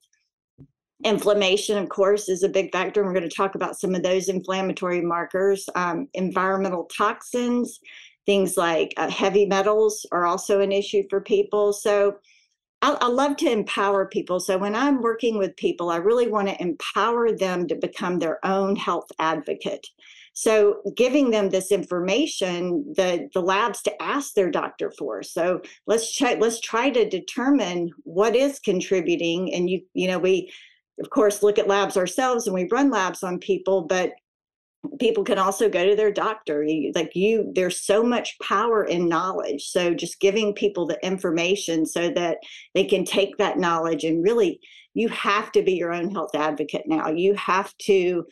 Inflammation, 1.04 1.80
of 1.80 1.90
course, 1.90 2.30
is 2.30 2.44
a 2.44 2.50
big 2.50 2.72
factor. 2.72 3.02
And 3.02 3.08
we're 3.08 3.18
going 3.18 3.30
to 3.30 3.36
talk 3.36 3.56
about 3.56 3.80
some 3.80 3.96
of 3.96 4.04
those 4.04 4.30
inflammatory 4.30 5.02
markers. 5.02 5.68
Um, 5.74 6.08
environmental 6.14 6.84
toxins, 6.96 7.80
things 8.28 8.58
like 8.58 8.94
uh, 8.98 9.10
heavy 9.10 9.48
metals 9.48 10.06
are 10.12 10.28
also 10.28 10.60
an 10.60 10.72
issue 10.72 11.02
for 11.10 11.20
people. 11.20 11.74
So 11.74 12.18
I, 12.82 12.98
I 13.02 13.08
love 13.08 13.36
to 13.38 13.52
empower 13.52 14.06
people. 14.06 14.40
So 14.40 14.58
when 14.58 14.76
I'm 14.76 15.02
working 15.02 15.38
with 15.38 15.56
people, 15.58 15.90
I 15.90 15.98
really 15.98 16.28
want 16.28 16.48
to 16.48 16.62
empower 16.62 17.32
them 17.32 17.68
to 17.68 17.76
become 17.76 18.20
their 18.20 18.44
own 18.46 18.76
health 18.76 19.12
advocate. 19.20 19.86
So 20.34 20.82
giving 20.96 21.32
them 21.32 21.50
this 21.50 21.72
information, 21.72 22.94
the 22.96 23.28
the 23.34 23.42
labs 23.42 23.82
to 23.84 24.02
ask 24.02 24.34
their 24.34 24.50
doctor 24.50 24.92
for. 24.98 25.22
So 25.24 25.62
let's 25.86 26.12
check. 26.12 26.40
Let's 26.40 26.62
try 26.62 26.90
to 26.92 27.10
determine 27.10 27.90
what 28.04 28.36
is 28.36 28.60
contributing. 28.60 29.54
And 29.54 29.70
you 29.70 29.82
you 29.94 30.08
know 30.08 30.20
we 30.20 30.52
of 31.00 31.10
course, 31.10 31.42
look 31.42 31.58
at 31.58 31.68
labs 31.68 31.98
ourselves 31.98 32.46
and 32.46 32.54
we 32.54 32.68
run 32.72 32.92
labs 32.92 33.24
on 33.24 33.40
people, 33.40 33.84
but 33.84 34.12
people 35.00 35.24
can 35.24 35.38
also 35.38 35.70
go 35.70 35.86
to 35.86 35.96
their 35.96 36.12
doctor. 36.12 36.66
Like 36.96 37.16
you, 37.16 37.52
there's 37.54 37.84
so 37.84 38.04
much 38.04 38.38
power 38.40 38.84
in 38.84 39.10
knowledge. 39.10 39.66
So 39.66 39.94
just 39.94 40.20
giving 40.20 40.54
people 40.54 40.86
the 40.86 41.04
information 41.06 41.86
so 41.86 42.10
that 42.12 42.38
they 42.74 42.86
can 42.86 43.04
take 43.06 43.38
that 43.38 43.58
knowledge 43.58 44.04
and 44.04 44.24
really, 44.24 44.60
you 44.94 45.08
have 45.10 45.52
to 45.52 45.62
be 45.62 45.74
your 45.74 45.94
own 45.94 46.12
health 46.12 46.34
advocate 46.34 46.84
now. 46.88 47.10
You 47.10 47.34
have 47.36 47.74
to 47.84 48.26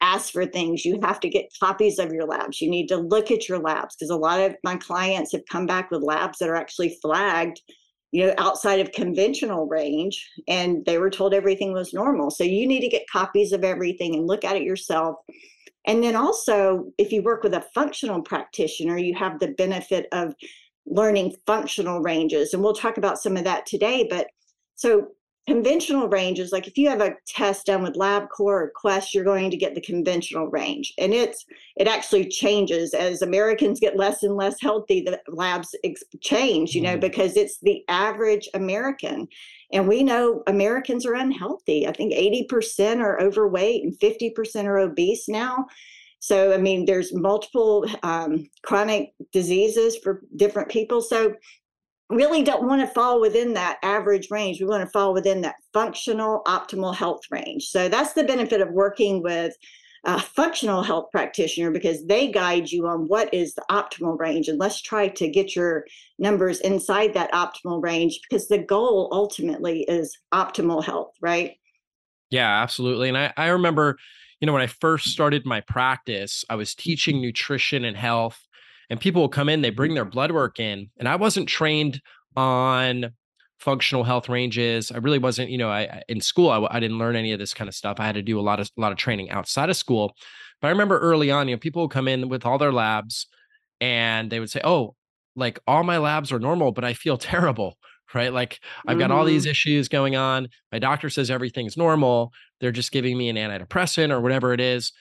ask 0.00 0.32
for 0.32 0.46
things. 0.46 0.84
You 0.84 0.98
have 1.02 1.20
to 1.20 1.28
get 1.28 1.52
copies 1.60 1.98
of 1.98 2.12
your 2.12 2.26
labs. 2.26 2.60
You 2.60 2.70
need 2.70 2.88
to 2.88 2.96
look 2.96 3.30
at 3.30 3.48
your 3.48 3.58
labs 3.58 3.96
because 3.96 4.10
a 4.10 4.16
lot 4.16 4.40
of 4.40 4.56
my 4.64 4.76
clients 4.76 5.32
have 5.32 5.42
come 5.50 5.66
back 5.66 5.90
with 5.90 6.02
labs 6.02 6.38
that 6.38 6.48
are 6.48 6.56
actually 6.56 6.98
flagged 7.02 7.60
you 8.12 8.26
know, 8.26 8.34
outside 8.38 8.80
of 8.80 8.90
conventional 8.92 9.66
range, 9.66 10.28
and 10.48 10.84
they 10.84 10.98
were 10.98 11.10
told 11.10 11.32
everything 11.32 11.72
was 11.72 11.94
normal. 11.94 12.30
So 12.30 12.42
you 12.42 12.66
need 12.66 12.80
to 12.80 12.88
get 12.88 13.08
copies 13.10 13.52
of 13.52 13.62
everything 13.62 14.16
and 14.16 14.26
look 14.26 14.44
at 14.44 14.56
it 14.56 14.62
yourself. 14.62 15.16
And 15.86 16.02
then 16.02 16.16
also, 16.16 16.92
if 16.98 17.12
you 17.12 17.22
work 17.22 17.42
with 17.42 17.54
a 17.54 17.66
functional 17.74 18.22
practitioner, 18.22 18.98
you 18.98 19.14
have 19.14 19.38
the 19.38 19.48
benefit 19.48 20.06
of 20.12 20.34
learning 20.86 21.34
functional 21.46 22.00
ranges. 22.00 22.52
And 22.52 22.62
we'll 22.62 22.74
talk 22.74 22.98
about 22.98 23.18
some 23.18 23.36
of 23.36 23.44
that 23.44 23.66
today. 23.66 24.06
But 24.08 24.26
so 24.74 25.08
conventional 25.46 26.06
ranges 26.08 26.52
like 26.52 26.66
if 26.66 26.76
you 26.76 26.88
have 26.88 27.00
a 27.00 27.14
test 27.26 27.66
done 27.66 27.82
with 27.82 27.94
labcorp 27.94 28.28
or 28.40 28.72
quest 28.76 29.14
you're 29.14 29.24
going 29.24 29.50
to 29.50 29.56
get 29.56 29.74
the 29.74 29.80
conventional 29.80 30.46
range 30.48 30.92
and 30.98 31.14
it's 31.14 31.44
it 31.76 31.88
actually 31.88 32.28
changes 32.28 32.92
as 32.92 33.22
americans 33.22 33.80
get 33.80 33.96
less 33.96 34.22
and 34.22 34.36
less 34.36 34.60
healthy 34.60 35.00
the 35.00 35.18
labs 35.28 35.74
ex- 35.82 36.04
change 36.20 36.74
you 36.74 36.82
know 36.82 36.90
mm-hmm. 36.90 37.00
because 37.00 37.36
it's 37.36 37.58
the 37.62 37.82
average 37.88 38.48
american 38.54 39.26
and 39.72 39.86
we 39.86 40.02
know 40.02 40.42
americans 40.46 41.06
are 41.06 41.14
unhealthy 41.14 41.86
i 41.86 41.92
think 41.92 42.12
80% 42.12 43.00
are 43.00 43.20
overweight 43.20 43.84
and 43.84 43.98
50% 43.98 44.64
are 44.64 44.78
obese 44.78 45.28
now 45.28 45.66
so 46.18 46.52
i 46.52 46.58
mean 46.58 46.84
there's 46.84 47.14
multiple 47.14 47.86
um, 48.02 48.48
chronic 48.62 49.12
diseases 49.32 49.96
for 49.96 50.22
different 50.36 50.68
people 50.68 51.00
so 51.00 51.34
really 52.10 52.42
don't 52.42 52.66
want 52.66 52.80
to 52.80 52.92
fall 52.92 53.20
within 53.20 53.54
that 53.54 53.78
average 53.82 54.30
range. 54.30 54.60
We 54.60 54.66
want 54.66 54.82
to 54.82 54.90
fall 54.90 55.14
within 55.14 55.40
that 55.42 55.54
functional 55.72 56.42
optimal 56.46 56.94
health 56.94 57.22
range. 57.30 57.68
So 57.68 57.88
that's 57.88 58.12
the 58.12 58.24
benefit 58.24 58.60
of 58.60 58.70
working 58.70 59.22
with 59.22 59.54
a 60.04 60.20
functional 60.20 60.82
health 60.82 61.10
practitioner 61.10 61.70
because 61.70 62.06
they 62.06 62.30
guide 62.30 62.70
you 62.70 62.86
on 62.86 63.06
what 63.08 63.32
is 63.34 63.54
the 63.54 63.64
optimal 63.70 64.18
range. 64.18 64.48
And 64.48 64.58
let's 64.58 64.80
try 64.80 65.08
to 65.08 65.28
get 65.28 65.54
your 65.54 65.84
numbers 66.18 66.60
inside 66.60 67.14
that 67.14 67.32
optimal 67.32 67.82
range 67.82 68.20
because 68.28 68.48
the 68.48 68.58
goal 68.58 69.08
ultimately 69.12 69.82
is 69.82 70.16
optimal 70.32 70.82
health, 70.82 71.12
right? 71.20 71.56
Yeah, 72.30 72.62
absolutely. 72.62 73.08
And 73.08 73.18
I, 73.18 73.32
I 73.36 73.48
remember, 73.48 73.98
you 74.40 74.46
know, 74.46 74.52
when 74.52 74.62
I 74.62 74.68
first 74.68 75.08
started 75.08 75.44
my 75.44 75.60
practice, 75.60 76.44
I 76.48 76.54
was 76.54 76.74
teaching 76.74 77.20
nutrition 77.20 77.84
and 77.84 77.96
health 77.96 78.40
and 78.90 79.00
people 79.00 79.22
will 79.22 79.28
come 79.28 79.48
in, 79.48 79.62
they 79.62 79.70
bring 79.70 79.94
their 79.94 80.04
blood 80.04 80.32
work 80.32 80.58
in, 80.58 80.90
and 80.98 81.08
I 81.08 81.16
wasn't 81.16 81.48
trained 81.48 82.02
on 82.36 83.10
functional 83.60 84.04
health 84.04 84.28
ranges. 84.28 84.90
I 84.90 84.96
really 84.98 85.18
wasn't, 85.18 85.50
you 85.50 85.58
know, 85.58 85.70
I 85.70 86.02
in 86.08 86.20
school 86.20 86.50
I, 86.50 86.66
I 86.76 86.80
didn't 86.80 86.98
learn 86.98 87.14
any 87.14 87.32
of 87.32 87.38
this 87.38 87.54
kind 87.54 87.68
of 87.68 87.74
stuff. 87.74 88.00
I 88.00 88.06
had 88.06 88.14
to 88.16 88.22
do 88.22 88.40
a 88.40 88.42
lot 88.42 88.58
of 88.58 88.70
a 88.76 88.80
lot 88.80 88.92
of 88.92 88.98
training 88.98 89.30
outside 89.30 89.70
of 89.70 89.76
school. 89.76 90.14
But 90.60 90.68
I 90.68 90.70
remember 90.70 90.98
early 90.98 91.30
on, 91.30 91.48
you 91.48 91.54
know, 91.54 91.58
people 91.60 91.82
would 91.82 91.90
come 91.90 92.08
in 92.08 92.28
with 92.28 92.44
all 92.44 92.58
their 92.58 92.72
labs, 92.72 93.26
and 93.80 94.30
they 94.30 94.40
would 94.40 94.50
say, 94.50 94.60
"Oh, 94.64 94.96
like 95.36 95.58
all 95.66 95.84
my 95.84 95.98
labs 95.98 96.32
are 96.32 96.38
normal, 96.38 96.72
but 96.72 96.84
I 96.84 96.94
feel 96.94 97.16
terrible." 97.18 97.76
Right. 98.12 98.32
Like 98.32 98.58
I've 98.88 98.98
got 98.98 99.10
mm-hmm. 99.10 99.18
all 99.18 99.24
these 99.24 99.44
mm-hmm. 99.44 99.52
issues 99.52 99.88
going 99.88 100.16
on. 100.16 100.48
My 100.72 100.80
doctor 100.80 101.08
says 101.10 101.30
everything's 101.30 101.76
normal. 101.76 102.32
They're 102.60 102.72
just 102.72 102.90
giving 102.90 103.16
me 103.16 103.28
an 103.28 103.36
antidepressant 103.36 104.10
or 104.10 104.20
whatever 104.20 104.52
it 104.52 104.60
is. 104.60 104.92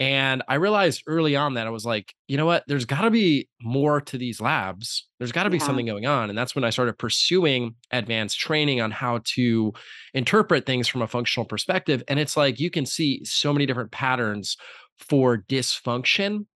And 0.00 0.42
I 0.48 0.56
realized 0.56 1.04
early 1.06 1.36
on 1.36 1.54
that 1.54 1.68
I 1.68 1.70
was 1.70 1.86
like, 1.86 2.14
you 2.26 2.36
know 2.36 2.46
what? 2.46 2.64
There's 2.66 2.84
got 2.84 3.02
to 3.02 3.10
be 3.10 3.48
more 3.62 4.00
to 4.00 4.18
these 4.18 4.40
labs. 4.40 5.06
There's 5.18 5.30
got 5.30 5.44
to 5.44 5.50
be 5.50 5.58
yeah. 5.58 5.66
something 5.66 5.86
going 5.86 6.06
on. 6.06 6.30
And 6.30 6.36
that's 6.36 6.54
when 6.54 6.64
I 6.64 6.70
started 6.70 6.98
pursuing 6.98 7.76
advanced 7.92 8.38
training 8.38 8.80
on 8.80 8.90
how 8.90 9.20
to 9.24 9.72
interpret 10.12 10.66
things 10.66 10.88
from 10.88 11.02
a 11.02 11.06
functional 11.06 11.46
perspective. 11.46 12.02
And 12.08 12.18
it's 12.18 12.36
like 12.36 12.58
you 12.58 12.70
can 12.70 12.86
see 12.86 13.24
so 13.24 13.52
many 13.52 13.66
different 13.66 13.92
patterns 13.92 14.56
for 14.98 15.38
dysfunction. 15.48 16.46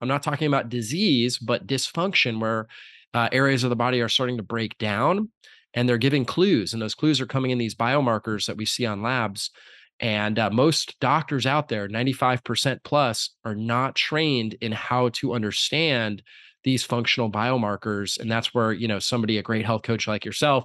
I'm 0.00 0.08
not 0.08 0.22
talking 0.22 0.46
about 0.46 0.68
disease, 0.68 1.38
but 1.38 1.66
dysfunction 1.66 2.40
where 2.40 2.68
uh, 3.14 3.28
areas 3.32 3.64
of 3.64 3.70
the 3.70 3.76
body 3.76 4.00
are 4.00 4.08
starting 4.08 4.36
to 4.36 4.42
break 4.42 4.78
down 4.78 5.30
and 5.74 5.88
they're 5.88 5.98
giving 5.98 6.24
clues. 6.24 6.72
And 6.72 6.80
those 6.80 6.94
clues 6.94 7.20
are 7.20 7.26
coming 7.26 7.50
in 7.50 7.58
these 7.58 7.74
biomarkers 7.74 8.46
that 8.46 8.56
we 8.56 8.64
see 8.64 8.86
on 8.86 9.02
labs. 9.02 9.50
And 10.00 10.38
uh, 10.38 10.50
most 10.50 10.98
doctors 11.00 11.46
out 11.46 11.68
there, 11.68 11.88
95% 11.88 12.80
plus, 12.84 13.30
are 13.44 13.54
not 13.54 13.94
trained 13.94 14.54
in 14.60 14.72
how 14.72 15.08
to 15.10 15.32
understand 15.32 16.22
these 16.64 16.84
functional 16.84 17.30
biomarkers. 17.30 18.18
And 18.20 18.30
that's 18.30 18.52
where, 18.52 18.72
you 18.72 18.88
know, 18.88 18.98
somebody, 18.98 19.38
a 19.38 19.42
great 19.42 19.64
health 19.64 19.82
coach 19.82 20.06
like 20.06 20.24
yourself, 20.24 20.64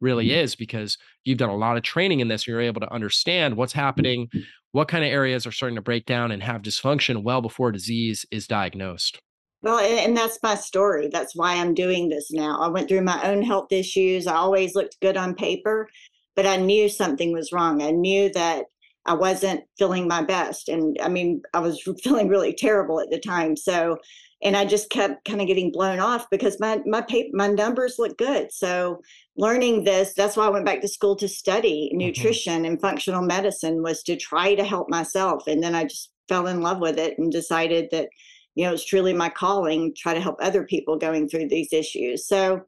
really 0.00 0.26
mm-hmm. 0.26 0.40
is 0.40 0.56
because 0.56 0.98
you've 1.24 1.38
done 1.38 1.50
a 1.50 1.56
lot 1.56 1.76
of 1.76 1.82
training 1.82 2.20
in 2.20 2.28
this. 2.28 2.42
And 2.42 2.48
you're 2.48 2.60
able 2.60 2.80
to 2.80 2.92
understand 2.92 3.56
what's 3.56 3.72
happening, 3.72 4.28
what 4.72 4.88
kind 4.88 5.04
of 5.04 5.10
areas 5.10 5.46
are 5.46 5.52
starting 5.52 5.76
to 5.76 5.82
break 5.82 6.06
down 6.06 6.32
and 6.32 6.42
have 6.42 6.62
dysfunction 6.62 7.22
well 7.22 7.42
before 7.42 7.70
disease 7.70 8.26
is 8.32 8.48
diagnosed. 8.48 9.20
Well, 9.62 9.78
and 9.78 10.14
that's 10.14 10.38
my 10.42 10.56
story. 10.56 11.08
That's 11.10 11.34
why 11.34 11.54
I'm 11.54 11.72
doing 11.72 12.10
this 12.10 12.30
now. 12.30 12.60
I 12.60 12.68
went 12.68 12.88
through 12.88 13.00
my 13.00 13.22
own 13.22 13.40
health 13.40 13.72
issues. 13.72 14.26
I 14.26 14.34
always 14.34 14.74
looked 14.74 15.00
good 15.00 15.16
on 15.16 15.34
paper 15.34 15.88
but 16.36 16.46
I 16.46 16.56
knew 16.56 16.88
something 16.88 17.32
was 17.32 17.52
wrong. 17.52 17.82
I 17.82 17.90
knew 17.90 18.30
that 18.32 18.64
I 19.06 19.14
wasn't 19.14 19.64
feeling 19.78 20.08
my 20.08 20.22
best. 20.22 20.68
And 20.68 20.96
I 21.02 21.08
mean, 21.08 21.42
I 21.52 21.60
was 21.60 21.82
feeling 22.02 22.28
really 22.28 22.54
terrible 22.54 23.00
at 23.00 23.10
the 23.10 23.18
time. 23.18 23.56
So, 23.56 23.98
and 24.42 24.56
I 24.56 24.64
just 24.64 24.90
kept 24.90 25.24
kind 25.24 25.40
of 25.40 25.46
getting 25.46 25.72
blown 25.72 26.00
off 26.00 26.28
because 26.30 26.60
my 26.60 26.80
my 26.84 27.00
paper, 27.00 27.30
my 27.32 27.48
numbers 27.48 27.96
look 27.98 28.18
good. 28.18 28.52
So, 28.52 29.00
learning 29.36 29.84
this, 29.84 30.14
that's 30.14 30.36
why 30.36 30.46
I 30.46 30.50
went 30.50 30.66
back 30.66 30.80
to 30.82 30.88
school 30.88 31.16
to 31.16 31.28
study 31.28 31.90
mm-hmm. 31.90 31.98
nutrition 31.98 32.56
mm-hmm. 32.56 32.64
and 32.72 32.80
functional 32.80 33.22
medicine 33.22 33.82
was 33.82 34.02
to 34.04 34.16
try 34.16 34.54
to 34.54 34.64
help 34.64 34.90
myself. 34.90 35.46
And 35.46 35.62
then 35.62 35.74
I 35.74 35.84
just 35.84 36.10
fell 36.28 36.46
in 36.46 36.60
love 36.62 36.78
with 36.78 36.98
it 36.98 37.18
and 37.18 37.30
decided 37.30 37.88
that, 37.92 38.08
you 38.54 38.64
know, 38.64 38.72
it's 38.72 38.84
truly 38.84 39.12
my 39.12 39.28
calling, 39.28 39.94
try 39.96 40.14
to 40.14 40.20
help 40.20 40.36
other 40.40 40.64
people 40.64 40.98
going 40.98 41.28
through 41.28 41.48
these 41.48 41.72
issues. 41.72 42.26
So, 42.26 42.62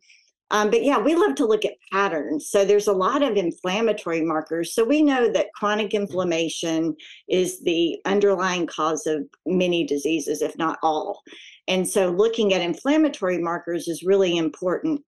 um, 0.51 0.71
but 0.71 0.85
yeah, 0.85 0.99
we 0.99 1.15
love 1.17 1.35
to 1.37 1.47
look 1.47 1.65
at 1.65 1.73
patterns. 1.93 2.49
So 2.51 2.65
there's 2.65 2.87
a 2.87 2.93
lot 2.93 3.23
of 3.23 3.37
inflammatory 3.37 4.23
markers. 4.23 4.75
So 4.75 4.85
we 4.85 5.03
know 5.03 5.29
that 5.33 5.53
chronic 5.55 5.93
inflammation 5.93 6.95
is 7.29 7.61
the 7.63 7.99
underlying 8.05 8.67
cause 8.67 9.07
of 9.07 9.25
many 9.45 9.85
diseases, 9.85 10.43
if 10.43 10.57
not 10.57 10.79
all. 10.83 11.23
And 11.67 11.89
so 11.89 12.11
looking 12.11 12.55
at 12.55 12.61
inflammatory 12.61 13.39
markers 13.39 13.89
is 13.89 14.05
really 14.05 14.37
important. 14.37 15.03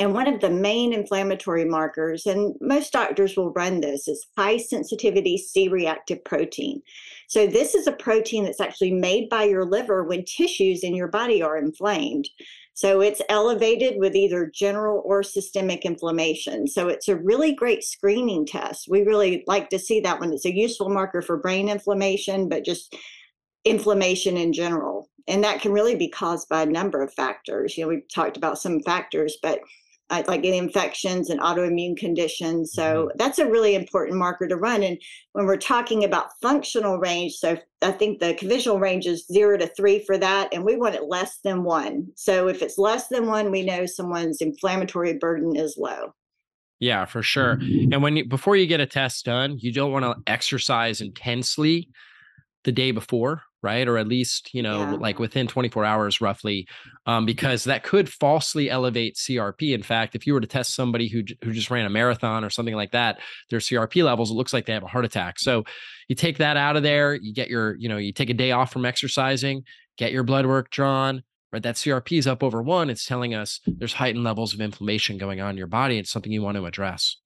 And 0.00 0.14
one 0.14 0.26
of 0.26 0.40
the 0.40 0.50
main 0.50 0.94
inflammatory 0.94 1.66
markers, 1.66 2.24
and 2.24 2.56
most 2.60 2.90
doctors 2.90 3.36
will 3.36 3.52
run 3.52 3.82
this, 3.82 4.08
is 4.08 4.26
high 4.36 4.56
sensitivity 4.56 5.36
C 5.36 5.68
reactive 5.68 6.24
protein. 6.24 6.80
So, 7.28 7.46
this 7.46 7.74
is 7.74 7.86
a 7.86 7.92
protein 7.92 8.44
that's 8.44 8.62
actually 8.62 8.92
made 8.92 9.28
by 9.28 9.44
your 9.44 9.64
liver 9.64 10.02
when 10.04 10.24
tissues 10.24 10.82
in 10.82 10.94
your 10.94 11.08
body 11.08 11.42
are 11.42 11.58
inflamed. 11.58 12.28
So 12.72 13.02
it's 13.02 13.20
elevated 13.28 13.98
with 13.98 14.16
either 14.16 14.50
general 14.54 15.02
or 15.04 15.22
systemic 15.22 15.84
inflammation. 15.84 16.66
So 16.66 16.88
it's 16.88 17.08
a 17.08 17.16
really 17.16 17.52
great 17.52 17.84
screening 17.84 18.46
test. 18.46 18.86
We 18.88 19.02
really 19.02 19.44
like 19.46 19.68
to 19.68 19.78
see 19.78 20.00
that 20.00 20.18
one. 20.18 20.32
It's 20.32 20.46
a 20.46 20.56
useful 20.56 20.88
marker 20.88 21.20
for 21.20 21.36
brain 21.36 21.68
inflammation, 21.68 22.48
but 22.48 22.64
just 22.64 22.96
inflammation 23.66 24.38
in 24.38 24.54
general. 24.54 25.10
And 25.28 25.44
that 25.44 25.60
can 25.60 25.72
really 25.72 25.94
be 25.94 26.08
caused 26.08 26.48
by 26.48 26.62
a 26.62 26.66
number 26.66 27.02
of 27.02 27.12
factors. 27.12 27.76
You 27.76 27.84
know, 27.84 27.88
we've 27.88 28.08
talked 28.14 28.38
about 28.38 28.58
some 28.58 28.80
factors, 28.80 29.36
but 29.42 29.60
uh, 30.10 30.22
like 30.26 30.44
in 30.44 30.54
infections 30.54 31.30
and 31.30 31.40
autoimmune 31.40 31.96
conditions. 31.96 32.72
So 32.72 33.06
mm-hmm. 33.06 33.16
that's 33.16 33.38
a 33.38 33.48
really 33.48 33.74
important 33.74 34.18
marker 34.18 34.48
to 34.48 34.56
run. 34.56 34.82
And 34.82 34.98
when 35.32 35.46
we're 35.46 35.56
talking 35.56 36.04
about 36.04 36.30
functional 36.42 36.98
range, 36.98 37.34
so 37.34 37.56
I 37.82 37.92
think 37.92 38.18
the 38.18 38.34
conventional 38.34 38.78
range 38.78 39.06
is 39.06 39.26
zero 39.26 39.56
to 39.56 39.66
three 39.68 40.04
for 40.04 40.18
that, 40.18 40.52
and 40.52 40.64
we 40.64 40.76
want 40.76 40.94
it 40.94 41.04
less 41.04 41.38
than 41.44 41.64
one. 41.64 42.08
So 42.16 42.48
if 42.48 42.62
it's 42.62 42.78
less 42.78 43.08
than 43.08 43.26
one, 43.26 43.50
we 43.50 43.62
know 43.62 43.86
someone's 43.86 44.40
inflammatory 44.40 45.14
burden 45.14 45.56
is 45.56 45.76
low. 45.78 46.14
Yeah, 46.80 47.04
for 47.04 47.22
sure. 47.22 47.58
And 47.60 48.02
when 48.02 48.16
you 48.16 48.24
before 48.24 48.56
you 48.56 48.66
get 48.66 48.80
a 48.80 48.86
test 48.86 49.26
done, 49.26 49.58
you 49.58 49.70
don't 49.70 49.92
want 49.92 50.04
to 50.04 50.16
exercise 50.26 51.02
intensely 51.02 51.90
the 52.64 52.72
day 52.72 52.90
before 52.90 53.42
right? 53.62 53.86
Or 53.86 53.98
at 53.98 54.08
least 54.08 54.54
you 54.54 54.62
know 54.62 54.80
yeah. 54.80 54.92
like 54.92 55.18
within 55.18 55.46
24 55.46 55.84
hours 55.84 56.20
roughly 56.20 56.66
um, 57.06 57.26
because 57.26 57.64
that 57.64 57.82
could 57.82 58.08
falsely 58.08 58.70
elevate 58.70 59.16
crp 59.16 59.74
in 59.74 59.82
fact 59.82 60.14
if 60.14 60.26
you 60.26 60.34
were 60.34 60.40
to 60.40 60.46
test 60.46 60.74
somebody 60.74 61.08
who, 61.08 61.22
who 61.44 61.52
just 61.52 61.70
ran 61.70 61.86
a 61.86 61.90
marathon 61.90 62.44
or 62.44 62.50
something 62.50 62.74
like 62.74 62.92
that 62.92 63.20
their 63.50 63.58
crp 63.58 64.02
levels 64.04 64.30
it 64.30 64.34
looks 64.34 64.52
like 64.52 64.66
they 64.66 64.72
have 64.72 64.82
a 64.82 64.88
heart 64.88 65.04
attack. 65.04 65.38
So 65.38 65.64
you 66.08 66.16
take 66.16 66.38
that 66.38 66.56
out 66.56 66.76
of 66.76 66.82
there 66.82 67.14
you 67.14 67.32
get 67.32 67.48
your 67.48 67.76
you 67.76 67.88
know 67.88 67.96
you 67.96 68.12
take 68.12 68.30
a 68.30 68.34
day 68.34 68.52
off 68.52 68.72
from 68.72 68.84
exercising 68.84 69.64
get 69.96 70.12
your 70.12 70.22
blood 70.22 70.46
work 70.46 70.70
drawn 70.70 71.22
right? 71.52 71.62
That 71.62 71.74
crp 71.74 72.18
is 72.18 72.26
up 72.26 72.42
over 72.42 72.62
one. 72.62 72.90
It's 72.90 73.04
telling 73.04 73.34
us 73.34 73.60
there's 73.66 73.92
heightened 73.92 74.24
levels 74.24 74.54
of 74.54 74.60
inflammation 74.60 75.18
going 75.18 75.40
on 75.40 75.50
in 75.50 75.56
your 75.56 75.66
body. 75.66 75.98
It's 75.98 76.10
something 76.10 76.32
you 76.32 76.42
want 76.42 76.56
to 76.56 76.66
address 76.66 77.16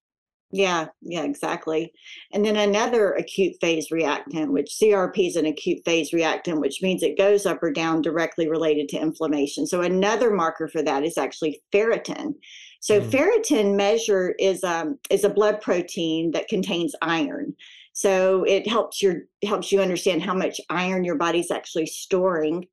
yeah, 0.55 0.87
yeah, 1.03 1.25
exactly. 1.25 1.93
And 2.33 2.45
then 2.45 2.55
another 2.55 3.11
acute 3.15 3.57
phase 3.61 3.91
reactant, 3.91 4.53
which 4.53 4.77
CRP 4.81 5.27
is 5.27 5.35
an 5.35 5.47
acute 5.47 5.85
phase 5.85 6.13
reactant, 6.13 6.61
which 6.61 6.81
means 6.81 7.03
it 7.03 7.19
goes 7.19 7.45
up 7.45 7.61
or 7.61 7.73
down 7.73 8.03
directly 8.03 8.49
related 8.49 8.89
to 8.91 8.97
inflammation. 8.97 9.67
So 9.67 9.81
another 9.81 10.31
marker 10.31 10.69
for 10.69 10.81
that 10.83 11.03
is 11.03 11.19
actually 11.19 11.61
ferritin. 11.73 12.35
So 12.79 13.01
mm. 13.01 13.11
ferritin 13.11 13.75
measure 13.75 14.37
is 14.39 14.63
um 14.63 14.97
is 15.11 15.25
a 15.25 15.29
blood 15.29 15.61
protein 15.61 16.31
that 16.31 16.47
contains 16.47 16.95
iron. 17.03 17.57
So 17.93 18.45
it 18.45 18.69
helps 18.69 19.03
your 19.03 19.23
helps 19.45 19.73
you 19.73 19.81
understand 19.81 20.23
how 20.23 20.35
much 20.35 20.61
iron 20.71 21.03
your 21.03 21.17
body's 21.17 21.51
actually 21.51 21.87
storing. 21.87 22.69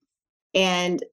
And 0.54 1.04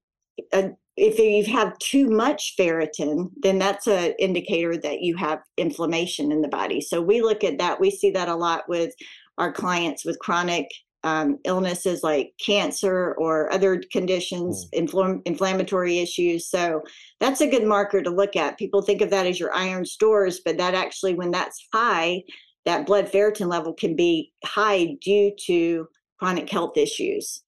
a 0.53 0.73
if 0.99 1.19
you 1.19 1.53
have 1.53 1.79
too 1.79 2.09
much 2.09 2.55
ferritin, 2.59 3.31
then 3.37 3.59
that's 3.59 3.87
an 3.87 4.15
indicator 4.19 4.77
that 4.77 5.01
you 5.01 5.17
have 5.17 5.41
inflammation 5.57 6.33
in 6.33 6.43
the 6.43 6.49
body. 6.49 6.81
So 6.81 7.01
we 7.01 7.23
look 7.23 7.45
at 7.45 7.59
that. 7.59 7.81
We 7.81 7.91
see 7.91 8.11
that 8.11 8.29
a 8.29 8.35
lot 8.35 8.69
with 8.69 8.95
our 9.39 9.53
clients 9.53 10.05
with 10.05 10.19
chronic 10.19 10.69
um, 11.05 11.39
illnesses 11.45 12.03
like 12.03 12.33
cancer 12.45 13.15
or 13.19 13.53
other 13.53 13.83
conditions, 13.93 14.69
mm. 14.75 14.89
infl- 14.89 15.23
inflammatory 15.25 16.01
issues. 16.01 16.49
So 16.51 16.83
that's 17.21 17.41
a 17.41 17.51
good 17.51 17.65
marker 17.65 18.03
to 18.03 18.11
look 18.11 18.35
at. 18.35 18.59
People 18.59 18.83
think 18.83 19.01
of 19.01 19.11
that 19.11 19.27
as 19.27 19.39
your 19.39 19.55
iron 19.55 19.85
stores, 19.85 20.41
but 20.45 20.59
that 20.59 20.75
actually, 20.75 21.15
when 21.15 21.31
that's 21.31 21.67
high, 21.73 22.23
that 22.65 22.87
blood 22.87 23.11
ferritin 23.11 23.49
level 23.49 23.73
can 23.73 23.95
be 23.95 24.33
high 24.45 24.97
due 25.01 25.33
to 25.47 25.87
chronic 26.19 26.51
health 26.51 26.77
issues. 26.77 27.43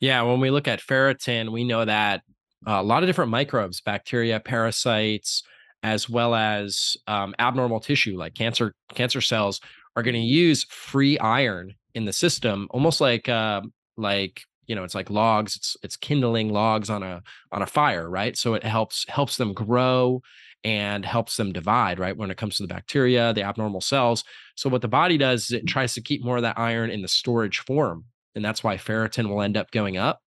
Yeah, 0.00 0.22
when 0.22 0.40
we 0.40 0.50
look 0.50 0.68
at 0.68 0.80
ferritin, 0.80 1.50
we 1.50 1.64
know 1.64 1.84
that 1.84 2.22
a 2.66 2.82
lot 2.82 3.02
of 3.02 3.08
different 3.08 3.30
microbes, 3.30 3.80
bacteria, 3.80 4.40
parasites, 4.40 5.42
as 5.82 6.08
well 6.08 6.34
as 6.34 6.96
um, 7.06 7.34
abnormal 7.38 7.80
tissue 7.80 8.16
like 8.16 8.34
cancer 8.34 8.74
cancer 8.94 9.20
cells, 9.20 9.60
are 9.96 10.02
going 10.02 10.14
to 10.14 10.20
use 10.20 10.64
free 10.64 11.18
iron 11.18 11.74
in 11.94 12.04
the 12.04 12.12
system, 12.12 12.68
almost 12.70 13.00
like 13.00 13.28
uh, 13.28 13.60
like 13.96 14.42
you 14.66 14.74
know, 14.74 14.84
it's 14.84 14.94
like 14.94 15.10
logs. 15.10 15.56
It's 15.56 15.76
it's 15.82 15.96
kindling 15.96 16.52
logs 16.52 16.90
on 16.90 17.02
a 17.02 17.22
on 17.52 17.62
a 17.62 17.66
fire, 17.66 18.08
right? 18.08 18.36
So 18.36 18.54
it 18.54 18.62
helps 18.64 19.04
helps 19.08 19.36
them 19.36 19.52
grow 19.52 20.22
and 20.64 21.04
helps 21.04 21.36
them 21.36 21.52
divide, 21.52 21.98
right? 21.98 22.16
When 22.16 22.30
it 22.30 22.36
comes 22.36 22.56
to 22.56 22.64
the 22.64 22.72
bacteria, 22.72 23.32
the 23.32 23.42
abnormal 23.42 23.80
cells. 23.80 24.24
So 24.56 24.68
what 24.68 24.82
the 24.82 24.88
body 24.88 25.16
does 25.16 25.44
is 25.44 25.52
it 25.52 25.66
tries 25.66 25.94
to 25.94 26.02
keep 26.02 26.24
more 26.24 26.36
of 26.36 26.42
that 26.42 26.58
iron 26.58 26.90
in 26.90 27.02
the 27.02 27.08
storage 27.08 27.60
form 27.60 28.04
and 28.34 28.44
that's 28.44 28.62
why 28.62 28.76
ferritin 28.76 29.28
will 29.28 29.42
end 29.42 29.56
up 29.56 29.70
going 29.70 29.96
up 29.96 30.20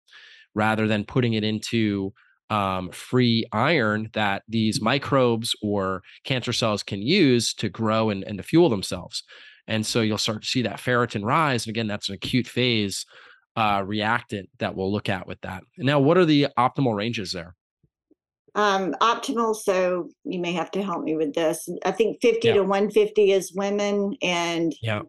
rather 0.55 0.87
than 0.87 1.05
putting 1.05 1.33
it 1.33 1.43
into 1.43 2.13
um, 2.49 2.89
free 2.89 3.45
iron 3.51 4.09
that 4.13 4.43
these 4.47 4.81
microbes 4.81 5.55
or 5.61 6.01
cancer 6.23 6.53
cells 6.53 6.81
can 6.83 7.01
use 7.01 7.53
to 7.53 7.69
grow 7.69 8.09
and, 8.09 8.23
and 8.23 8.37
to 8.37 8.43
fuel 8.43 8.69
themselves. 8.69 9.23
And 9.67 9.85
so 9.85 10.01
you'll 10.01 10.17
start 10.17 10.41
to 10.41 10.47
see 10.47 10.63
that 10.63 10.79
ferritin 10.79 11.23
rise. 11.23 11.65
And 11.65 11.69
again, 11.69 11.87
that's 11.87 12.09
an 12.09 12.15
acute 12.15 12.47
phase 12.47 13.05
uh, 13.55 13.83
reactant 13.85 14.49
that 14.57 14.75
we'll 14.75 14.91
look 14.91 15.09
at 15.09 15.27
with 15.27 15.39
that. 15.41 15.63
Now, 15.77 15.99
what 15.99 16.17
are 16.17 16.25
the 16.25 16.47
optimal 16.57 16.95
ranges 16.95 17.31
there? 17.31 17.55
Um, 18.55 18.95
optimal. 18.99 19.55
So 19.55 20.09
you 20.23 20.39
may 20.39 20.53
have 20.53 20.71
to 20.71 20.83
help 20.83 21.03
me 21.03 21.15
with 21.15 21.35
this. 21.35 21.69
I 21.85 21.91
think 21.91 22.19
50 22.21 22.47
yeah. 22.47 22.53
to 22.55 22.61
150 22.61 23.31
is 23.31 23.53
women 23.53 24.15
and 24.21 24.73
yeah. 24.81 25.01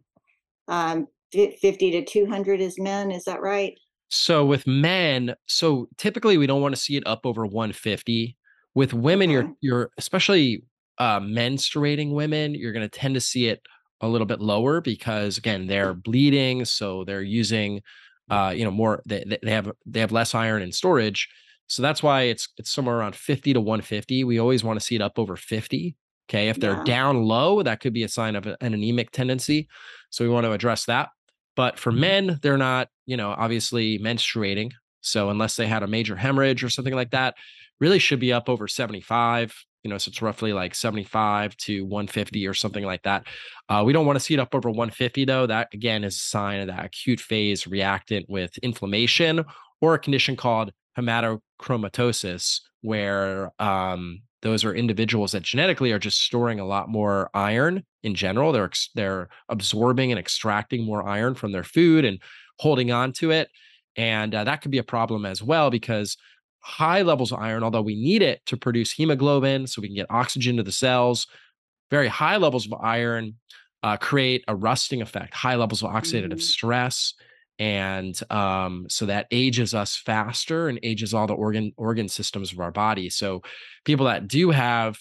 Um, 0.68 1.08
50 1.32 1.90
to 1.92 2.04
200 2.04 2.60
is 2.60 2.78
men. 2.78 3.10
Is 3.10 3.24
that 3.24 3.40
right? 3.40 3.78
So 4.08 4.44
with 4.44 4.66
men, 4.66 5.34
so 5.46 5.88
typically 5.96 6.36
we 6.36 6.46
don't 6.46 6.60
want 6.60 6.74
to 6.74 6.80
see 6.80 6.96
it 6.96 7.06
up 7.06 7.20
over 7.24 7.46
150. 7.46 8.36
With 8.74 8.92
women, 8.92 9.30
okay. 9.30 9.32
you're 9.32 9.54
you're 9.60 9.90
especially 9.98 10.64
uh, 10.98 11.20
menstruating 11.20 12.12
women, 12.12 12.54
you're 12.54 12.72
going 12.72 12.88
to 12.88 12.98
tend 12.98 13.14
to 13.14 13.20
see 13.20 13.46
it 13.46 13.62
a 14.00 14.08
little 14.08 14.26
bit 14.26 14.40
lower 14.40 14.80
because 14.80 15.38
again 15.38 15.66
they're 15.66 15.94
bleeding, 15.94 16.64
so 16.64 17.04
they're 17.04 17.22
using 17.22 17.82
uh, 18.30 18.52
you 18.54 18.64
know 18.64 18.70
more 18.70 19.02
they, 19.06 19.24
they 19.42 19.50
have 19.50 19.70
they 19.86 20.00
have 20.00 20.12
less 20.12 20.34
iron 20.34 20.62
in 20.62 20.72
storage. 20.72 21.28
So 21.66 21.82
that's 21.82 22.02
why 22.02 22.22
it's 22.22 22.48
it's 22.58 22.70
somewhere 22.70 22.98
around 22.98 23.14
50 23.14 23.52
to 23.54 23.60
150. 23.60 24.24
We 24.24 24.40
always 24.40 24.64
want 24.64 24.78
to 24.78 24.84
see 24.84 24.96
it 24.96 25.02
up 25.02 25.18
over 25.18 25.36
50. 25.36 25.96
Okay. 26.28 26.48
If 26.48 26.60
they're 26.60 26.78
yeah. 26.78 26.84
down 26.84 27.24
low, 27.24 27.62
that 27.62 27.80
could 27.80 27.92
be 27.92 28.04
a 28.04 28.08
sign 28.08 28.36
of 28.36 28.46
an 28.46 28.56
anemic 28.60 29.10
tendency. 29.10 29.68
So 30.10 30.24
we 30.24 30.30
want 30.30 30.46
to 30.46 30.52
address 30.52 30.84
that. 30.84 31.08
But 31.60 31.78
for 31.78 31.92
mm-hmm. 31.92 32.00
men, 32.00 32.38
they're 32.40 32.56
not, 32.56 32.88
you 33.04 33.18
know, 33.18 33.34
obviously 33.36 33.98
menstruating. 33.98 34.72
So 35.02 35.28
unless 35.28 35.56
they 35.56 35.66
had 35.66 35.82
a 35.82 35.86
major 35.86 36.16
hemorrhage 36.16 36.64
or 36.64 36.70
something 36.70 36.94
like 36.94 37.10
that, 37.10 37.34
really 37.80 37.98
should 37.98 38.18
be 38.18 38.32
up 38.32 38.48
over 38.48 38.66
75. 38.66 39.54
You 39.82 39.90
know, 39.90 39.98
so 39.98 40.08
it's 40.08 40.22
roughly 40.22 40.54
like 40.54 40.74
75 40.74 41.54
to 41.58 41.82
150 41.82 42.46
or 42.46 42.54
something 42.54 42.82
like 42.82 43.02
that. 43.02 43.26
Uh, 43.68 43.82
we 43.84 43.92
don't 43.92 44.06
want 44.06 44.16
to 44.16 44.24
see 44.24 44.32
it 44.32 44.40
up 44.40 44.54
over 44.54 44.70
150 44.70 45.26
though. 45.26 45.46
That 45.46 45.68
again 45.74 46.02
is 46.02 46.16
a 46.16 46.20
sign 46.20 46.60
of 46.60 46.68
that 46.68 46.82
acute 46.82 47.20
phase 47.20 47.66
reactant 47.66 48.24
with 48.30 48.56
inflammation 48.62 49.44
or 49.82 49.92
a 49.92 49.98
condition 49.98 50.36
called 50.36 50.72
hematochromatosis, 50.96 52.60
where 52.80 53.52
um, 53.58 54.22
those 54.40 54.64
are 54.64 54.74
individuals 54.74 55.32
that 55.32 55.42
genetically 55.42 55.92
are 55.92 55.98
just 55.98 56.22
storing 56.22 56.58
a 56.58 56.66
lot 56.66 56.88
more 56.88 57.28
iron 57.34 57.84
in 58.02 58.14
general 58.14 58.52
they're 58.52 58.70
they're 58.94 59.28
absorbing 59.48 60.10
and 60.10 60.18
extracting 60.18 60.84
more 60.84 61.06
iron 61.06 61.34
from 61.34 61.52
their 61.52 61.64
food 61.64 62.04
and 62.04 62.18
holding 62.58 62.90
on 62.90 63.12
to 63.12 63.30
it 63.30 63.48
and 63.96 64.34
uh, 64.34 64.44
that 64.44 64.62
could 64.62 64.70
be 64.70 64.78
a 64.78 64.82
problem 64.82 65.26
as 65.26 65.42
well 65.42 65.70
because 65.70 66.16
high 66.60 67.02
levels 67.02 67.32
of 67.32 67.38
iron 67.38 67.62
although 67.62 67.82
we 67.82 67.94
need 67.94 68.22
it 68.22 68.44
to 68.46 68.56
produce 68.56 68.92
hemoglobin 68.92 69.66
so 69.66 69.80
we 69.80 69.88
can 69.88 69.96
get 69.96 70.10
oxygen 70.10 70.56
to 70.56 70.62
the 70.62 70.72
cells 70.72 71.26
very 71.90 72.08
high 72.08 72.36
levels 72.36 72.66
of 72.66 72.74
iron 72.80 73.34
uh, 73.82 73.96
create 73.96 74.44
a 74.48 74.54
rusting 74.54 75.00
effect 75.00 75.34
high 75.34 75.54
levels 75.54 75.82
of 75.82 75.90
oxidative 75.90 76.34
mm. 76.34 76.42
stress 76.42 77.14
and 77.60 78.18
um, 78.32 78.86
so 78.88 79.04
that 79.04 79.26
ages 79.30 79.74
us 79.74 79.94
faster 79.94 80.68
and 80.68 80.80
ages 80.82 81.12
all 81.12 81.26
the 81.26 81.34
organ 81.34 81.72
organ 81.76 82.08
systems 82.08 82.52
of 82.52 82.58
our 82.58 82.72
body. 82.72 83.10
So 83.10 83.42
people 83.84 84.06
that 84.06 84.26
do 84.26 84.50
have 84.50 84.98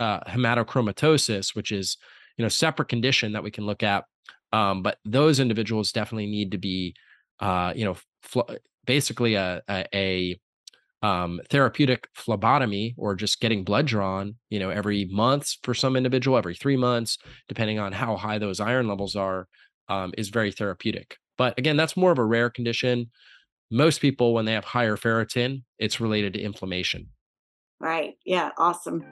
uh, 0.00 0.18
hematochromatosis, 0.24 1.54
which 1.54 1.70
is 1.70 1.96
you 2.36 2.42
know 2.42 2.48
separate 2.48 2.88
condition 2.88 3.32
that 3.32 3.42
we 3.42 3.50
can 3.50 3.66
look 3.66 3.82
at, 3.82 4.04
um, 4.52 4.82
but 4.82 4.98
those 5.04 5.40
individuals 5.40 5.92
definitely 5.92 6.26
need 6.26 6.52
to 6.52 6.58
be 6.58 6.94
uh, 7.40 7.72
you 7.74 7.84
know 7.84 7.96
fl- 8.22 8.40
basically 8.86 9.34
a, 9.34 9.62
a, 9.68 9.86
a 9.94 10.40
um, 11.02 11.40
therapeutic 11.50 12.08
phlebotomy 12.14 12.94
or 12.96 13.14
just 13.14 13.40
getting 13.40 13.64
blood 13.64 13.86
drawn, 13.86 14.36
you 14.50 14.58
know, 14.58 14.70
every 14.70 15.06
month 15.06 15.54
for 15.64 15.74
some 15.74 15.96
individual, 15.96 16.38
every 16.38 16.54
three 16.54 16.76
months, 16.76 17.18
depending 17.48 17.78
on 17.78 17.92
how 17.92 18.16
high 18.16 18.38
those 18.38 18.60
iron 18.60 18.86
levels 18.86 19.16
are, 19.16 19.48
um, 19.88 20.12
is 20.16 20.28
very 20.28 20.52
therapeutic. 20.52 21.16
But 21.36 21.58
again, 21.58 21.76
that's 21.76 21.96
more 21.96 22.12
of 22.12 22.18
a 22.18 22.24
rare 22.24 22.50
condition. 22.50 23.10
Most 23.70 24.00
people, 24.00 24.32
when 24.32 24.44
they 24.44 24.52
have 24.52 24.64
higher 24.64 24.96
ferritin, 24.96 25.64
it's 25.78 26.00
related 26.00 26.34
to 26.34 26.40
inflammation. 26.40 27.08
Right. 27.80 28.14
Yeah. 28.24 28.50
Awesome. 28.58 29.04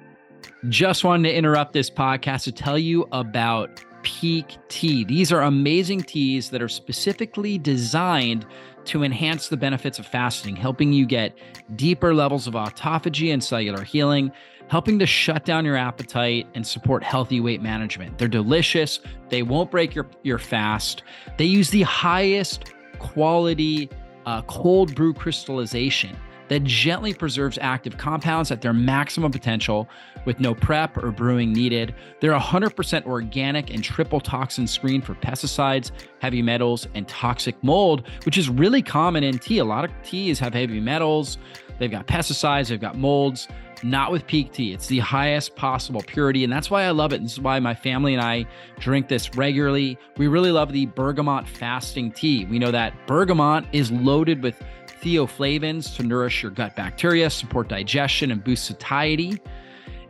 Just 0.68 1.04
wanted 1.04 1.28
to 1.28 1.34
interrupt 1.34 1.72
this 1.72 1.90
podcast 1.90 2.44
to 2.44 2.52
tell 2.52 2.78
you 2.78 3.08
about 3.12 3.82
Pique 4.02 4.56
Tea. 4.68 5.04
These 5.04 5.32
are 5.32 5.42
amazing 5.42 6.02
teas 6.02 6.50
that 6.50 6.62
are 6.62 6.68
specifically 6.68 7.58
designed 7.58 8.46
to 8.86 9.02
enhance 9.02 9.48
the 9.48 9.56
benefits 9.56 9.98
of 9.98 10.06
fasting, 10.06 10.56
helping 10.56 10.92
you 10.92 11.06
get 11.06 11.36
deeper 11.76 12.14
levels 12.14 12.46
of 12.46 12.54
autophagy 12.54 13.32
and 13.32 13.42
cellular 13.42 13.82
healing, 13.82 14.32
helping 14.68 14.98
to 14.98 15.06
shut 15.06 15.44
down 15.44 15.64
your 15.64 15.76
appetite 15.76 16.46
and 16.54 16.66
support 16.66 17.02
healthy 17.02 17.40
weight 17.40 17.60
management. 17.60 18.16
They're 18.18 18.28
delicious. 18.28 19.00
They 19.28 19.42
won't 19.42 19.70
break 19.70 19.94
your, 19.94 20.06
your 20.22 20.38
fast. 20.38 21.02
They 21.36 21.44
use 21.44 21.70
the 21.70 21.82
highest 21.82 22.72
quality 22.98 23.90
uh, 24.26 24.42
cold 24.42 24.94
brew 24.94 25.12
crystallization 25.14 26.16
that 26.50 26.64
gently 26.64 27.14
preserves 27.14 27.58
active 27.62 27.96
compounds 27.96 28.50
at 28.50 28.60
their 28.60 28.72
maximum 28.72 29.30
potential 29.30 29.88
with 30.24 30.40
no 30.40 30.52
prep 30.52 30.96
or 30.96 31.12
brewing 31.12 31.52
needed. 31.52 31.94
They're 32.20 32.36
100% 32.36 33.06
organic 33.06 33.70
and 33.72 33.84
triple 33.84 34.20
toxin 34.20 34.66
screened 34.66 35.04
for 35.04 35.14
pesticides, 35.14 35.92
heavy 36.18 36.42
metals, 36.42 36.88
and 36.94 37.06
toxic 37.06 37.54
mold, 37.62 38.08
which 38.24 38.36
is 38.36 38.50
really 38.50 38.82
common 38.82 39.22
in 39.22 39.38
tea. 39.38 39.58
A 39.58 39.64
lot 39.64 39.84
of 39.84 39.92
teas 40.02 40.40
have 40.40 40.52
heavy 40.52 40.80
metals, 40.80 41.38
they've 41.78 41.90
got 41.90 42.08
pesticides, 42.08 42.68
they've 42.68 42.80
got 42.80 42.98
molds 42.98 43.46
not 43.82 44.12
with 44.12 44.26
Pique 44.26 44.52
tea. 44.52 44.72
It's 44.72 44.86
the 44.86 44.98
highest 44.98 45.56
possible 45.56 46.02
purity, 46.06 46.44
and 46.44 46.52
that's 46.52 46.70
why 46.70 46.82
I 46.82 46.90
love 46.90 47.12
it. 47.12 47.22
This 47.22 47.32
is 47.32 47.40
why 47.40 47.58
my 47.60 47.74
family 47.74 48.14
and 48.14 48.22
I 48.22 48.46
drink 48.78 49.08
this 49.08 49.34
regularly. 49.34 49.98
We 50.16 50.28
really 50.28 50.52
love 50.52 50.72
the 50.72 50.86
bergamot 50.86 51.48
fasting 51.48 52.12
tea. 52.12 52.44
We 52.44 52.58
know 52.58 52.70
that 52.70 52.94
bergamot 53.06 53.64
is 53.72 53.90
loaded 53.90 54.42
with 54.42 54.62
theaflavins 55.02 55.94
to 55.96 56.02
nourish 56.02 56.42
your 56.42 56.52
gut 56.52 56.76
bacteria, 56.76 57.30
support 57.30 57.68
digestion, 57.68 58.30
and 58.30 58.42
boost 58.42 58.66
satiety. 58.66 59.40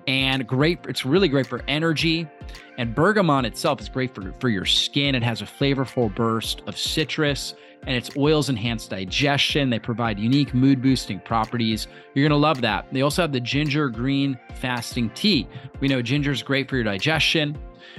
And 0.06 0.46
great, 0.46 0.80
it's 0.88 1.04
really 1.04 1.28
great 1.28 1.46
for 1.46 1.62
energy. 1.68 2.28
And 2.78 2.94
bergamot 2.94 3.44
itself 3.44 3.80
is 3.80 3.88
great 3.88 4.14
for, 4.14 4.32
for 4.40 4.48
your 4.48 4.64
skin. 4.64 5.14
It 5.14 5.22
has 5.22 5.42
a 5.42 5.44
flavorful 5.44 6.14
burst 6.14 6.62
of 6.66 6.76
citrus 6.76 7.54
and 7.86 7.96
its 7.96 8.10
oils 8.16 8.48
enhance 8.48 8.86
digestion. 8.86 9.70
They 9.70 9.78
provide 9.78 10.18
unique 10.18 10.52
mood 10.54 10.82
boosting 10.82 11.20
properties. 11.20 11.86
You're 12.14 12.28
going 12.28 12.38
to 12.38 12.42
love 12.42 12.60
that. 12.62 12.86
They 12.92 13.02
also 13.02 13.22
have 13.22 13.32
the 13.32 13.40
ginger 13.40 13.88
green 13.88 14.38
fasting 14.54 15.10
tea. 15.10 15.48
We 15.80 15.88
know 15.88 16.02
ginger 16.02 16.32
is 16.32 16.42
great 16.42 16.68
for 16.68 16.76
your 16.76 16.84
digestion, 16.84 17.58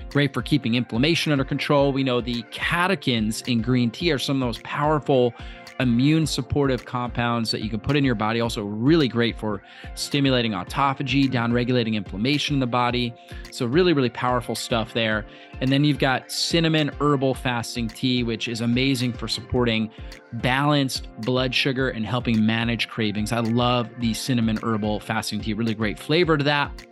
great 0.10 0.34
for 0.34 0.42
keeping 0.42 0.76
inflammation 0.76 1.32
under 1.32 1.46
control. 1.46 1.92
We 1.92 2.04
know 2.04 2.22
the 2.22 2.44
catechins 2.52 3.48
in 3.48 3.62
green 3.62 3.90
tea 3.92 4.12
are 4.12 4.20
some 4.20 4.38
of 4.38 4.40
the 4.40 4.46
most 4.46 4.64
powerful 4.64 5.34
immune 5.82 6.26
supportive 6.26 6.86
compounds 6.86 7.52
that 7.52 7.62
you 7.62 7.70
can 7.70 7.80
put 7.80 7.96
in 7.96 8.06
your 8.06 8.16
body. 8.16 8.40
Also, 8.40 8.64
really 8.64 9.08
great 9.08 9.38
for 9.38 9.62
stimulating 9.96 10.54
autophagy, 10.54 11.30
down 11.30 11.52
regulating 11.52 11.96
inflammation 11.96 12.56
in 12.56 12.60
the 12.60 12.68
body. 12.68 13.14
So, 13.52 13.66
really, 13.66 13.94
really 13.94 14.10
powerful 14.10 14.56
stuff 14.56 14.94
there. 14.94 15.26
And 15.60 15.72
then 15.72 15.84
you've 15.84 16.00
got 16.00 16.32
cinnamon 16.32 16.90
herbal 17.00 17.36
fasting 17.36 17.88
tea, 17.88 18.24
which 18.24 18.48
is 18.48 18.62
amazing 18.62 19.14
for 19.14 19.28
supporting 19.28 19.92
balanced 20.34 21.08
blood 21.22 21.54
sugar 21.54 21.90
and 21.90 22.06
helping 22.06 22.46
manage 22.46 22.88
cravings. 22.88 23.32
I 23.32 23.40
love 23.40 23.90
the 24.00 24.14
cinnamon 24.14 24.58
herbal 24.64 25.02
fasting 25.02 25.42
tea, 25.42 25.54
really 25.54 25.76
great 25.76 26.00
flavor 26.00 26.38
to 26.38 26.44
that. 26.46 26.86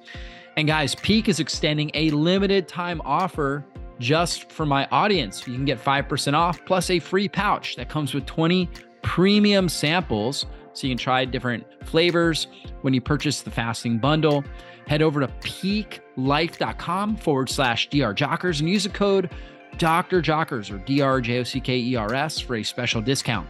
And 0.57 0.67
guys, 0.67 0.93
Pique 0.93 1.29
is 1.29 1.39
extending 1.39 1.89
a 1.93 2.09
limited 2.09 2.67
time 2.67 3.01
offer 3.05 3.65
just 3.99 4.51
for 4.51 4.65
my 4.65 4.87
audience. 4.91 5.47
You 5.47 5.53
can 5.53 5.65
get 5.65 5.83
5% 5.83 6.33
off 6.33 6.63
plus 6.65 6.89
a 6.89 6.99
free 6.99 7.27
pouch 7.27 7.75
that 7.75 7.89
comes 7.89 8.13
with 8.13 8.25
20 8.25 8.69
premium 9.01 9.69
samples. 9.69 10.45
So 10.73 10.87
you 10.87 10.91
can 10.91 10.97
try 10.97 11.25
different 11.25 11.65
flavors 11.83 12.47
when 12.81 12.93
you 12.93 13.01
purchase 13.01 13.41
the 13.41 13.51
fasting 13.51 13.97
bundle. 13.97 14.43
Head 14.87 15.01
over 15.01 15.19
to 15.19 15.27
piquelife.com 15.27 17.17
forward 17.17 17.49
slash 17.49 17.89
drjockers 17.89 18.59
and 18.59 18.69
use 18.69 18.83
the 18.83 18.89
code 18.89 19.29
Dr. 19.77 20.21
Jockers 20.21 20.71
or 20.71 20.77
D 20.79 21.01
R 21.01 21.21
J 21.21 21.39
O 21.39 21.43
C 21.43 21.59
K 21.59 21.77
E 21.77 21.95
R 21.95 22.13
S 22.13 22.39
for 22.39 22.55
a 22.55 22.63
special 22.63 23.01
discount. 23.01 23.47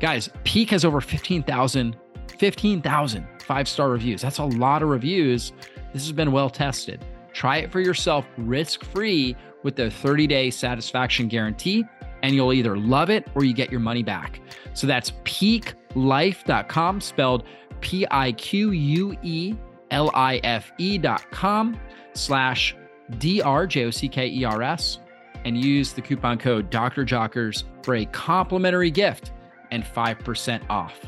Guys, 0.00 0.28
Pique 0.44 0.70
has 0.70 0.84
over 0.84 1.00
15,000 1.00 1.96
15,000 2.38 3.26
five 3.40 3.68
star 3.68 3.88
reviews. 3.88 4.20
That's 4.20 4.38
a 4.38 4.44
lot 4.44 4.82
of 4.82 4.88
reviews. 4.88 5.52
This 5.92 6.02
has 6.02 6.12
been 6.12 6.32
well 6.32 6.50
tested. 6.50 7.04
Try 7.32 7.58
it 7.58 7.72
for 7.72 7.80
yourself 7.80 8.26
risk 8.36 8.84
free 8.84 9.36
with 9.66 9.74
their 9.76 9.90
30 9.90 10.26
day 10.28 10.48
satisfaction 10.48 11.26
guarantee, 11.26 11.84
and 12.22 12.34
you'll 12.34 12.52
either 12.52 12.78
love 12.78 13.10
it 13.10 13.28
or 13.34 13.44
you 13.44 13.52
get 13.52 13.70
your 13.70 13.80
money 13.80 14.02
back. 14.02 14.40
So 14.72 14.86
that's 14.86 15.10
piquelife.com, 15.24 17.00
spelled 17.02 17.42
P 17.80 18.06
I 18.10 18.32
Q 18.32 18.70
U 18.70 19.18
E 19.22 19.54
L 19.90 20.10
I 20.14 20.36
F 20.44 20.72
E.com 20.78 21.78
slash 22.14 22.76
D 23.18 23.42
R 23.42 23.66
J 23.66 23.84
O 23.84 23.90
C 23.90 24.08
K 24.08 24.28
E 24.28 24.44
R 24.44 24.62
S 24.62 25.00
and 25.44 25.62
use 25.62 25.92
the 25.92 26.00
coupon 26.00 26.38
code 26.38 26.70
Dr. 26.70 27.04
Jockers 27.04 27.64
for 27.82 27.96
a 27.96 28.06
complimentary 28.06 28.90
gift 28.90 29.32
and 29.70 29.84
5% 29.84 30.62
off. 30.70 31.00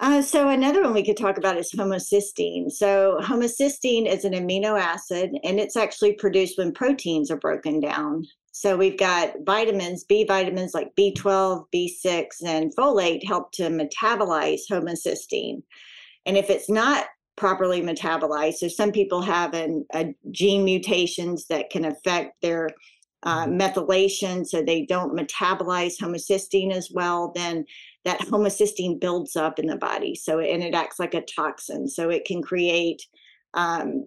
Uh, 0.00 0.22
so 0.22 0.48
another 0.48 0.82
one 0.82 0.94
we 0.94 1.04
could 1.04 1.16
talk 1.16 1.38
about 1.38 1.56
is 1.56 1.72
homocysteine. 1.72 2.70
So 2.70 3.18
homocysteine 3.20 4.06
is 4.06 4.24
an 4.24 4.32
amino 4.32 4.78
acid, 4.78 5.30
and 5.42 5.58
it's 5.58 5.76
actually 5.76 6.12
produced 6.12 6.56
when 6.56 6.72
proteins 6.72 7.30
are 7.30 7.36
broken 7.36 7.80
down. 7.80 8.24
So 8.52 8.76
we've 8.76 8.98
got 8.98 9.34
vitamins, 9.44 10.04
B 10.04 10.24
vitamins 10.24 10.72
like 10.72 10.94
B12, 10.98 11.64
B6, 11.74 12.26
and 12.44 12.74
folate 12.76 13.26
help 13.26 13.52
to 13.52 13.64
metabolize 13.64 14.62
homocysteine. 14.70 15.62
And 16.26 16.36
if 16.36 16.48
it's 16.48 16.68
not 16.68 17.06
properly 17.36 17.82
metabolized, 17.82 18.54
so 18.54 18.68
some 18.68 18.92
people 18.92 19.22
have 19.22 19.54
an, 19.54 19.84
a 19.94 20.14
gene 20.30 20.64
mutations 20.64 21.46
that 21.46 21.70
can 21.70 21.84
affect 21.84 22.40
their 22.42 22.70
uh, 23.24 23.46
mm-hmm. 23.46 23.60
methylation, 23.60 24.46
so 24.46 24.62
they 24.62 24.84
don't 24.86 25.16
metabolize 25.16 25.94
homocysteine 26.00 26.72
as 26.72 26.90
well, 26.92 27.32
then 27.34 27.64
that 28.08 28.20
homocysteine 28.20 28.98
builds 28.98 29.36
up 29.36 29.58
in 29.58 29.66
the 29.66 29.76
body. 29.76 30.14
So, 30.14 30.38
and 30.38 30.62
it 30.62 30.74
acts 30.74 30.98
like 30.98 31.12
a 31.12 31.20
toxin. 31.20 31.86
So 31.86 32.08
it 32.08 32.24
can 32.24 32.40
create, 32.40 33.02
um, 33.52 34.06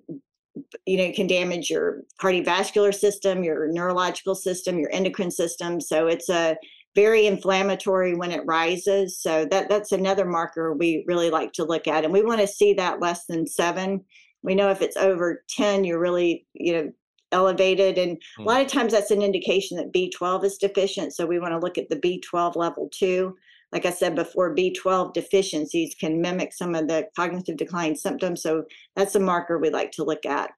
you 0.87 0.97
know, 0.97 1.03
it 1.03 1.15
can 1.15 1.27
damage 1.27 1.69
your 1.69 2.01
cardiovascular 2.19 2.95
system, 2.95 3.43
your 3.43 3.71
neurological 3.71 4.33
system, 4.33 4.79
your 4.79 4.91
endocrine 4.91 5.29
system. 5.29 5.79
So 5.79 6.07
it's 6.07 6.29
a 6.29 6.57
very 6.95 7.27
inflammatory 7.27 8.15
when 8.15 8.31
it 8.31 8.41
rises. 8.47 9.21
So 9.21 9.45
that 9.51 9.69
that's 9.69 9.91
another 9.91 10.25
marker 10.25 10.73
we 10.73 11.05
really 11.07 11.29
like 11.29 11.53
to 11.53 11.63
look 11.63 11.87
at, 11.87 12.03
and 12.03 12.11
we 12.11 12.23
want 12.23 12.41
to 12.41 12.47
see 12.47 12.73
that 12.73 12.99
less 12.99 13.27
than 13.27 13.45
seven. 13.45 14.03
We 14.41 14.55
know 14.55 14.71
if 14.71 14.81
it's 14.81 14.97
over 14.97 15.43
ten, 15.47 15.83
you're 15.83 15.99
really 15.99 16.47
you 16.53 16.73
know 16.73 16.91
elevated 17.31 17.97
and 17.97 18.17
a 18.17 18.41
hmm. 18.41 18.47
lot 18.47 18.61
of 18.61 18.67
times 18.67 18.91
that's 18.91 19.09
an 19.09 19.21
indication 19.21 19.77
that 19.77 19.93
b12 19.93 20.43
is 20.43 20.57
deficient 20.57 21.13
so 21.13 21.25
we 21.25 21.39
want 21.39 21.53
to 21.53 21.59
look 21.59 21.77
at 21.77 21.87
the 21.87 21.95
b12 21.95 22.57
level 22.57 22.89
too 22.91 23.33
like 23.71 23.85
I 23.85 23.91
said 23.91 24.15
before, 24.15 24.55
B12 24.55 25.13
deficiencies 25.13 25.95
can 25.95 26.21
mimic 26.21 26.53
some 26.53 26.75
of 26.75 26.87
the 26.87 27.07
cognitive 27.15 27.57
decline 27.57 27.95
symptoms. 27.95 28.41
So 28.41 28.63
that's 28.95 29.15
a 29.15 29.19
marker 29.19 29.57
we 29.57 29.69
like 29.69 29.91
to 29.93 30.03
look 30.03 30.25
at. 30.25 30.51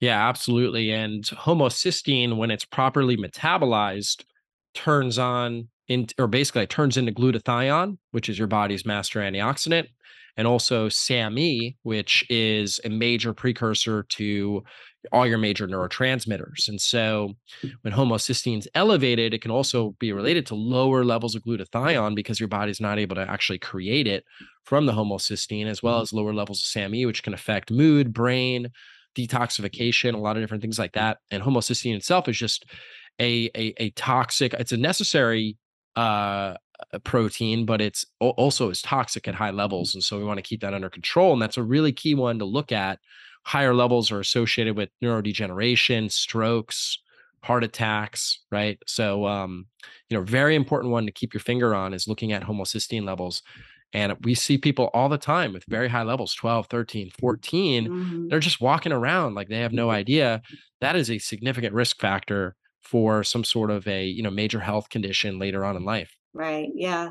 Yeah, 0.00 0.28
absolutely. 0.28 0.92
And 0.92 1.24
homocysteine, 1.24 2.36
when 2.36 2.50
it's 2.50 2.64
properly 2.64 3.16
metabolized, 3.16 4.24
turns 4.74 5.18
on 5.18 5.68
in, 5.88 6.06
or 6.18 6.26
basically 6.26 6.62
it 6.62 6.70
turns 6.70 6.96
into 6.96 7.12
glutathione, 7.12 7.98
which 8.12 8.28
is 8.28 8.38
your 8.38 8.48
body's 8.48 8.86
master 8.86 9.20
antioxidant, 9.20 9.88
and 10.36 10.46
also 10.46 10.88
SAMe, 10.88 11.76
which 11.82 12.24
is 12.30 12.80
a 12.84 12.88
major 12.88 13.34
precursor 13.34 14.04
to 14.04 14.62
all 15.12 15.26
your 15.26 15.38
major 15.38 15.66
neurotransmitters. 15.66 16.68
And 16.68 16.80
so 16.80 17.34
when 17.82 17.94
homocysteine 17.94 18.58
is 18.58 18.68
elevated, 18.74 19.32
it 19.32 19.42
can 19.42 19.50
also 19.50 19.96
be 19.98 20.12
related 20.12 20.46
to 20.46 20.54
lower 20.54 21.04
levels 21.04 21.34
of 21.34 21.42
glutathione 21.42 22.14
because 22.14 22.38
your 22.38 22.48
body's 22.48 22.80
not 22.80 22.98
able 22.98 23.16
to 23.16 23.28
actually 23.28 23.58
create 23.58 24.06
it 24.06 24.24
from 24.64 24.86
the 24.86 24.92
homocysteine, 24.92 25.66
as 25.66 25.82
well 25.82 25.96
mm-hmm. 25.96 26.02
as 26.02 26.12
lower 26.12 26.34
levels 26.34 26.60
of 26.60 26.66
SAMe, 26.66 27.06
which 27.06 27.22
can 27.22 27.34
affect 27.34 27.70
mood, 27.70 28.12
brain, 28.12 28.68
detoxification, 29.16 30.14
a 30.14 30.18
lot 30.18 30.36
of 30.36 30.42
different 30.42 30.62
things 30.62 30.78
like 30.78 30.92
that. 30.92 31.18
And 31.30 31.42
homocysteine 31.42 31.96
itself 31.96 32.28
is 32.28 32.36
just 32.36 32.66
a, 33.18 33.50
a, 33.56 33.74
a 33.78 33.90
toxic, 33.90 34.54
it's 34.54 34.72
a 34.72 34.76
necessary 34.76 35.56
uh, 35.96 36.54
protein, 37.04 37.66
but 37.66 37.80
it's 37.80 38.04
also 38.20 38.70
is 38.70 38.82
toxic 38.82 39.28
at 39.28 39.34
high 39.34 39.50
levels. 39.50 39.94
And 39.94 40.02
so 40.02 40.18
we 40.18 40.24
want 40.24 40.38
to 40.38 40.42
keep 40.42 40.60
that 40.60 40.74
under 40.74 40.90
control. 40.90 41.32
And 41.32 41.42
that's 41.42 41.58
a 41.58 41.62
really 41.62 41.92
key 41.92 42.14
one 42.14 42.38
to 42.38 42.44
look 42.44 42.72
at 42.72 42.98
higher 43.50 43.74
levels 43.74 44.12
are 44.12 44.20
associated 44.20 44.76
with 44.76 44.90
neurodegeneration, 45.02 46.08
strokes, 46.12 47.00
heart 47.42 47.64
attacks, 47.64 48.44
right? 48.52 48.78
So, 48.86 49.26
um, 49.26 49.66
you 50.08 50.16
know, 50.16 50.22
very 50.22 50.54
important 50.54 50.92
one 50.92 51.04
to 51.04 51.10
keep 51.10 51.34
your 51.34 51.40
finger 51.40 51.74
on 51.74 51.92
is 51.92 52.06
looking 52.06 52.30
at 52.30 52.44
homocysteine 52.44 53.04
levels. 53.04 53.42
And 53.92 54.16
we 54.22 54.36
see 54.36 54.56
people 54.56 54.88
all 54.94 55.08
the 55.08 55.18
time 55.18 55.52
with 55.52 55.64
very 55.64 55.88
high 55.88 56.04
levels 56.04 56.32
12, 56.32 56.68
13, 56.68 57.10
14. 57.18 57.88
Mm-hmm. 57.88 58.28
They're 58.28 58.38
just 58.38 58.60
walking 58.60 58.92
around 58.92 59.34
like 59.34 59.48
they 59.48 59.58
have 59.58 59.72
no 59.72 59.90
idea. 59.90 60.42
That 60.80 60.94
is 60.94 61.10
a 61.10 61.18
significant 61.18 61.74
risk 61.74 61.98
factor 62.00 62.54
for 62.82 63.24
some 63.24 63.42
sort 63.42 63.72
of 63.72 63.84
a, 63.88 64.06
you 64.06 64.22
know, 64.22 64.30
major 64.30 64.60
health 64.60 64.90
condition 64.90 65.40
later 65.40 65.64
on 65.64 65.74
in 65.74 65.84
life. 65.84 66.16
Right. 66.32 66.68
Yeah. 66.72 67.10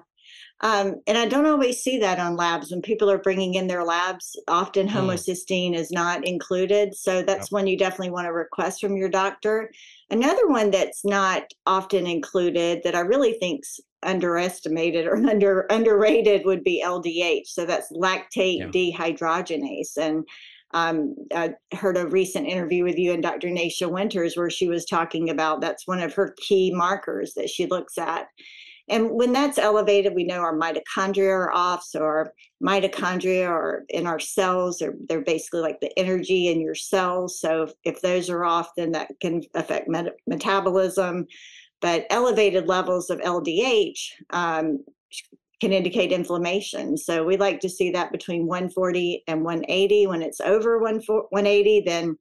Um, 0.62 0.96
and 1.08 1.18
I 1.18 1.26
don't 1.26 1.46
always 1.46 1.82
see 1.82 2.00
that 2.00 2.20
on 2.20 2.36
labs 2.36 2.72
when 2.72 2.82
people 2.82 3.10
are 3.10 3.18
bringing 3.18 3.54
in 3.54 3.68
their 3.68 3.84
labs. 3.84 4.38
Often 4.48 4.90
mm. 4.90 4.92
homocysteine 4.92 5.74
is 5.74 5.90
not 5.90 6.26
included, 6.26 6.94
so 6.96 7.22
that's 7.22 7.48
yep. 7.48 7.52
one 7.52 7.68
you 7.68 7.78
definitely 7.78 8.12
want 8.12 8.26
to 8.26 8.34
request 8.34 8.82
from 8.82 8.98
your 8.98 9.10
doctor. 9.10 9.72
Another 10.10 10.48
one 10.48 10.70
that's 10.70 11.06
not 11.06 11.44
often 11.66 12.06
included 12.06 12.82
that 12.84 12.96
I 12.96 13.00
really 13.00 13.34
think's 13.34 13.80
underestimated 14.04 15.08
or 15.08 15.16
under 15.30 15.62
underrated 15.70 16.46
would 16.46 16.64
be 16.64 16.84
LDH. 16.86 17.48
So 17.48 17.66
that's 17.66 17.92
lactate 17.94 18.60
yeah. 18.60 18.68
dehydrogenase, 18.68 19.98
and 19.98 20.26
um, 20.72 21.16
I 21.34 21.54
heard 21.74 21.98
a 21.98 22.08
recent 22.08 22.48
interview 22.48 22.84
with 22.84 22.98
you 22.98 23.14
and 23.14 23.24
Dr. 23.24 23.50
Nasha 23.50 23.90
Winters 23.90 24.38
where 24.38 24.52
she 24.52 24.68
was 24.68 24.86
talking 24.86 25.30
about 25.30 25.62
that's 25.62 25.88
one 25.88 26.00
of 26.00 26.14
her 26.14 26.36
key 26.38 26.72
markers 26.72 27.34
that 27.36 27.50
she 27.50 27.66
looks 27.66 27.98
at 27.98 28.28
And 28.90 29.12
when 29.12 29.32
that's 29.32 29.58
elevated, 29.58 30.16
we 30.16 30.24
know 30.24 30.40
our 30.40 30.58
mitochondria 30.58 31.32
are 31.32 31.52
off. 31.52 31.84
So 31.84 32.02
our 32.02 32.34
mitochondria 32.64 33.48
are 33.48 33.86
in 33.90 34.08
our 34.08 34.20
cells. 34.20 34.80
They're, 34.80 34.96
they're 35.08 35.22
basically 35.22 35.62
like 35.62 35.80
the 35.80 35.98
energy 35.98 36.48
in 36.48 36.60
your 36.60 36.76
cells. 36.76 37.40
So 37.40 37.64
if, 37.64 37.74
if 37.84 38.02
those 38.02 38.30
are 38.30 38.44
off, 38.44 38.72
then 38.76 38.92
that 38.94 39.12
can 39.22 39.44
affect 39.54 39.88
met- 39.88 40.18
metabolism. 40.28 41.28
But 41.82 42.06
elevated 42.10 42.68
levels 42.68 43.10
of 43.10 43.20
LDH 43.20 44.00
um, 44.32 44.84
can 45.62 45.72
indicate 45.72 46.12
inflammation. 46.12 46.98
So 46.98 47.24
we 47.24 47.38
like 47.38 47.60
to 47.62 47.70
see 47.70 47.92
that 47.92 48.12
between 48.12 48.48
140 48.48 49.24
and 49.28 49.44
180. 49.44 50.08
When 50.08 50.22
it's 50.22 50.42
over 50.42 50.80
180, 50.80 51.82
then 51.86 52.18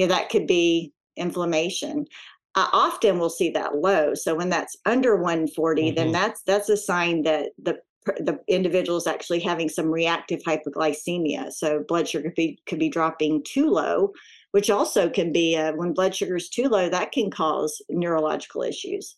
know, 0.00 0.06
that 0.06 0.30
could 0.30 0.46
be 0.46 0.92
inflammation. 1.16 2.06
I 2.54 2.68
often 2.72 3.18
will 3.18 3.30
see 3.30 3.50
that 3.50 3.76
low. 3.76 4.14
So 4.14 4.34
when 4.34 4.48
that's 4.48 4.76
under 4.84 5.16
140, 5.16 5.82
mm-hmm. 5.82 5.94
then 5.94 6.12
that's 6.12 6.42
that's 6.42 6.68
a 6.68 6.76
sign 6.76 7.22
that 7.22 7.50
the 7.62 7.78
the 8.18 8.40
individual 8.48 8.96
is 8.96 9.06
actually 9.06 9.40
having 9.40 9.68
some 9.68 9.86
reactive 9.86 10.40
hypoglycemia. 10.42 11.52
So 11.52 11.84
blood 11.86 12.08
sugar 12.08 12.30
could 12.30 12.34
be, 12.34 12.58
could 12.66 12.78
be 12.78 12.88
dropping 12.88 13.42
too 13.44 13.68
low, 13.68 14.12
which 14.52 14.70
also 14.70 15.10
can 15.10 15.32
be 15.32 15.56
uh, 15.56 15.72
when 15.72 15.92
blood 15.92 16.14
sugar 16.14 16.36
is 16.36 16.48
too 16.48 16.68
low, 16.68 16.88
that 16.88 17.12
can 17.12 17.30
cause 17.30 17.80
neurological 17.90 18.62
issues. 18.62 19.16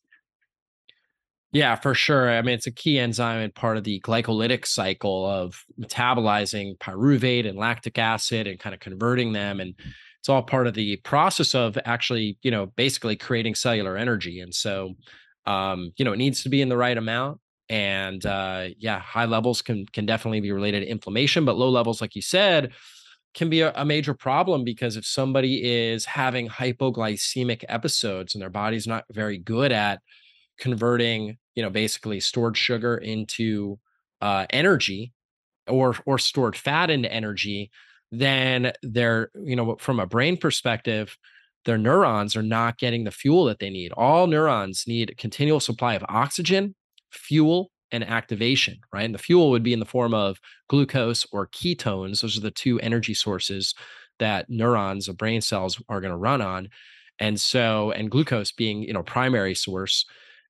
Yeah, 1.53 1.77
for 1.77 1.95
sure. 1.95 2.31
I 2.31 2.41
mean, 2.41 2.55
it's 2.55 2.67
a 2.67 2.73
key 2.73 2.99
enzyme 2.99 3.43
and 3.43 3.55
part 3.55 3.77
of 3.77 3.85
the 3.85 4.01
glycolytic 4.01 4.67
cycle 4.67 5.27
of 5.27 5.65
metabolizing 5.79 6.79
pyruvate 6.79 7.47
and 7.47 7.59
lactic 7.59 7.99
acid 7.99 8.47
and 8.47 8.59
kind 8.59 8.75
of 8.75 8.81
converting 8.81 9.33
them. 9.33 9.61
And 9.61 9.75
it's 10.23 10.29
all 10.29 10.45
part 10.45 10.69
of 10.69 10.75
the 10.75 10.99
process 10.99 11.53
of 11.53 11.77
actually, 11.85 12.39
you 12.43 12.53
know, 12.53 12.67
basically 12.77 13.17
creating 13.17 13.57
cellular 13.57 13.97
energy. 13.97 14.39
And 14.39 14.55
so, 14.55 14.95
um, 15.47 15.91
you 15.97 16.05
know, 16.05 16.13
it 16.13 16.19
needs 16.19 16.45
to 16.45 16.49
be 16.49 16.63
in 16.63 16.69
the 16.69 16.77
right 16.77 16.97
amount. 16.97 17.41
And 17.69 18.25
uh, 18.25 18.69
yeah, 18.79 19.01
high 19.01 19.25
levels 19.25 19.63
can 19.63 19.85
can 19.87 20.07
definitely 20.07 20.39
be 20.41 20.53
related 20.53 20.81
to 20.81 20.87
inflammation, 20.87 21.45
but 21.45 21.57
low 21.57 21.71
levels, 21.71 22.01
like 22.01 22.15
you 22.15 22.23
said, 22.23 22.71
can 23.35 23.51
be 23.51 23.63
a, 23.63 23.73
a 23.75 23.85
major 23.85 24.15
problem 24.15 24.63
because 24.63 24.97
if 24.97 25.05
somebody 25.05 25.61
is 25.65 26.05
having 26.05 26.49
hypoglycemic 26.49 27.65
episodes 27.69 28.37
and 28.37 28.43
their 28.43 28.49
body's 28.49 28.87
not 28.87 29.05
very 29.11 29.39
good 29.39 29.73
at 29.73 30.03
converting, 30.57 31.37
you 31.57 31.65
know, 31.65 31.71
basically 31.71 32.21
stored 32.21 32.57
sugar 32.57 32.97
into 32.97 33.77
uh, 34.21 34.47
energy 34.51 35.13
or 35.67 35.97
or 36.07 36.17
stored 36.17 36.55
fat 36.55 36.91
into 36.91 37.13
energy, 37.13 37.73
then 38.13 38.73
they're, 38.83 39.31
you 39.35 39.57
know, 39.57 39.77
from 39.81 39.99
a 39.99 40.07
brain 40.07 40.37
perspective, 40.37 41.17
their 41.65 41.79
neurons 41.79 42.37
are 42.37 42.43
not 42.43 42.79
getting 42.79 43.05
the 43.05 43.11
fuel 43.11 43.47
that 43.47 43.59
they 43.59 43.71
need. 43.71 43.93
All 43.93 44.27
neurons 44.27 44.85
need 44.87 45.11
a 45.11 45.15
continual 45.15 45.61
supply 45.61 45.95
of 45.95 46.05
oxygen, 46.09 46.75
fuel, 47.11 47.71
and 47.91 48.05
activation, 48.05 48.79
right? 48.93 49.05
And 49.05 49.15
the 49.15 49.19
fuel 49.19 49.51
would 49.51 49.63
be 49.63 49.73
in 49.73 49.81
the 49.81 49.87
form 49.87 50.15
of 50.15 50.39
glucose 50.69 51.27
or 51.33 51.49
ketones. 51.49 52.21
Those 52.21 52.37
are 52.37 52.43
the 52.43 52.51
two 52.51 52.79
energy 52.81 53.15
sources 53.15 53.75
that 54.19 54.49
neurons 54.49 55.09
or 55.09 55.15
brain 55.15 55.41
cells 55.41 55.81
are 55.89 56.01
going 56.01 56.13
to 56.13 56.17
run 56.17 56.43
on. 56.43 56.69
And 57.19 57.41
so, 57.41 57.93
and 57.93 58.11
glucose 58.11 58.53
being, 58.53 58.83
you 58.83 58.93
know, 58.93 59.03
primary 59.03 59.55
source. 59.55 60.05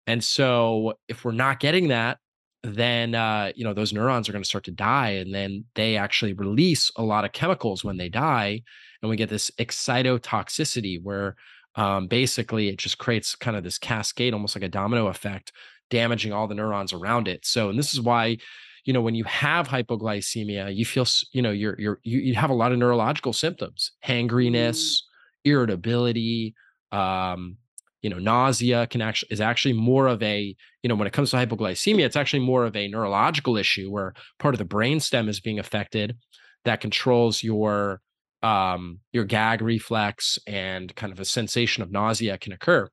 And 0.07 0.23
so 0.23 0.95
if 1.09 1.25
we're 1.25 1.33
not 1.33 1.61
getting 1.61 1.89
that, 1.89 2.19
then 2.63 3.15
uh, 3.15 3.51
you 3.55 3.65
know 3.65 3.75
those 3.75 3.93
neurons 3.93 4.29
are 4.29 4.33
going 4.33 4.43
to 4.43 4.49
start 4.49 4.65
to 4.65 4.71
die 4.71 5.11
and 5.11 5.35
then 5.35 5.65
they 5.75 5.97
actually 5.97 6.33
release 6.33 6.91
a 6.97 7.03
lot 7.03 7.25
of 7.25 7.33
chemicals 7.33 7.85
when 7.85 7.97
they 7.97 8.09
die 8.09 8.63
and 9.03 9.11
we 9.11 9.17
get 9.17 9.29
this 9.29 9.51
excitotoxicity 9.59 11.03
where 11.03 11.37
um, 11.75 12.07
basically 12.07 12.69
it 12.69 12.79
just 12.79 12.99
creates 12.99 13.35
kind 13.35 13.57
of 13.57 13.65
this 13.65 13.79
cascade 13.79 14.33
almost 14.33 14.55
like 14.55 14.63
a 14.63 14.69
domino 14.69 15.09
effect 15.09 15.53
damaging 15.91 16.33
all 16.33 16.47
the 16.47 16.55
neurons 16.55 16.93
around 16.93 17.27
it 17.27 17.45
so 17.45 17.69
and 17.69 17.79
this 17.79 17.93
is 17.93 18.01
why 18.01 18.37
you 18.85 18.93
know 18.93 19.03
when 19.03 19.15
you 19.15 19.25
have 19.25 19.69
hypoglycemia 19.69 20.75
you 20.75 20.85
feel 20.85 21.07
you 21.33 21.43
know 21.43 21.51
you're 21.51 21.79
you're 21.79 22.01
you, 22.05 22.21
you 22.21 22.35
have 22.35 22.51
a 22.51 22.55
lot 22.55 22.73
of 22.73 22.79
neurological 22.79 23.33
symptoms 23.33 23.93
hangriness 24.05 25.03
mm. 25.03 25.03
irritability 25.45 26.55
um 26.93 27.57
you 28.03 28.11
know 28.11 28.19
nausea 28.19 28.87
can 28.89 29.01
actually 29.01 29.29
is 29.31 29.41
actually 29.41 29.73
more 29.73 30.07
of 30.07 30.23
a 30.23 30.55
you 30.83 30.89
know 30.89 30.95
when 30.95 31.07
it 31.07 31.13
comes 31.13 31.31
to 31.31 31.37
hypoglycemia 31.37 32.05
it's 32.05 32.17
actually 32.17 32.45
more 32.45 32.65
of 32.65 32.77
a 32.77 32.89
neurological 32.89 33.57
issue 33.57 33.91
where 33.91 34.13
part 34.39 34.55
of 34.55 34.59
the 34.59 34.65
brain 34.65 35.01
stem 35.01 35.29
is 35.29 35.41
being 35.41 35.59
affected 35.59 36.17
that 36.65 36.81
controls 36.81 37.43
your 37.43 38.01
um 38.43 38.99
your 39.13 39.25
gag 39.25 39.63
reflex 39.63 40.39
and 40.47 40.95
kind 40.97 41.13
of 41.13 41.21
a 41.21 41.25
sensation 41.25 41.83
of 41.83 41.93
nausea 41.93 42.39
can 42.39 42.53
occur. 42.53 42.89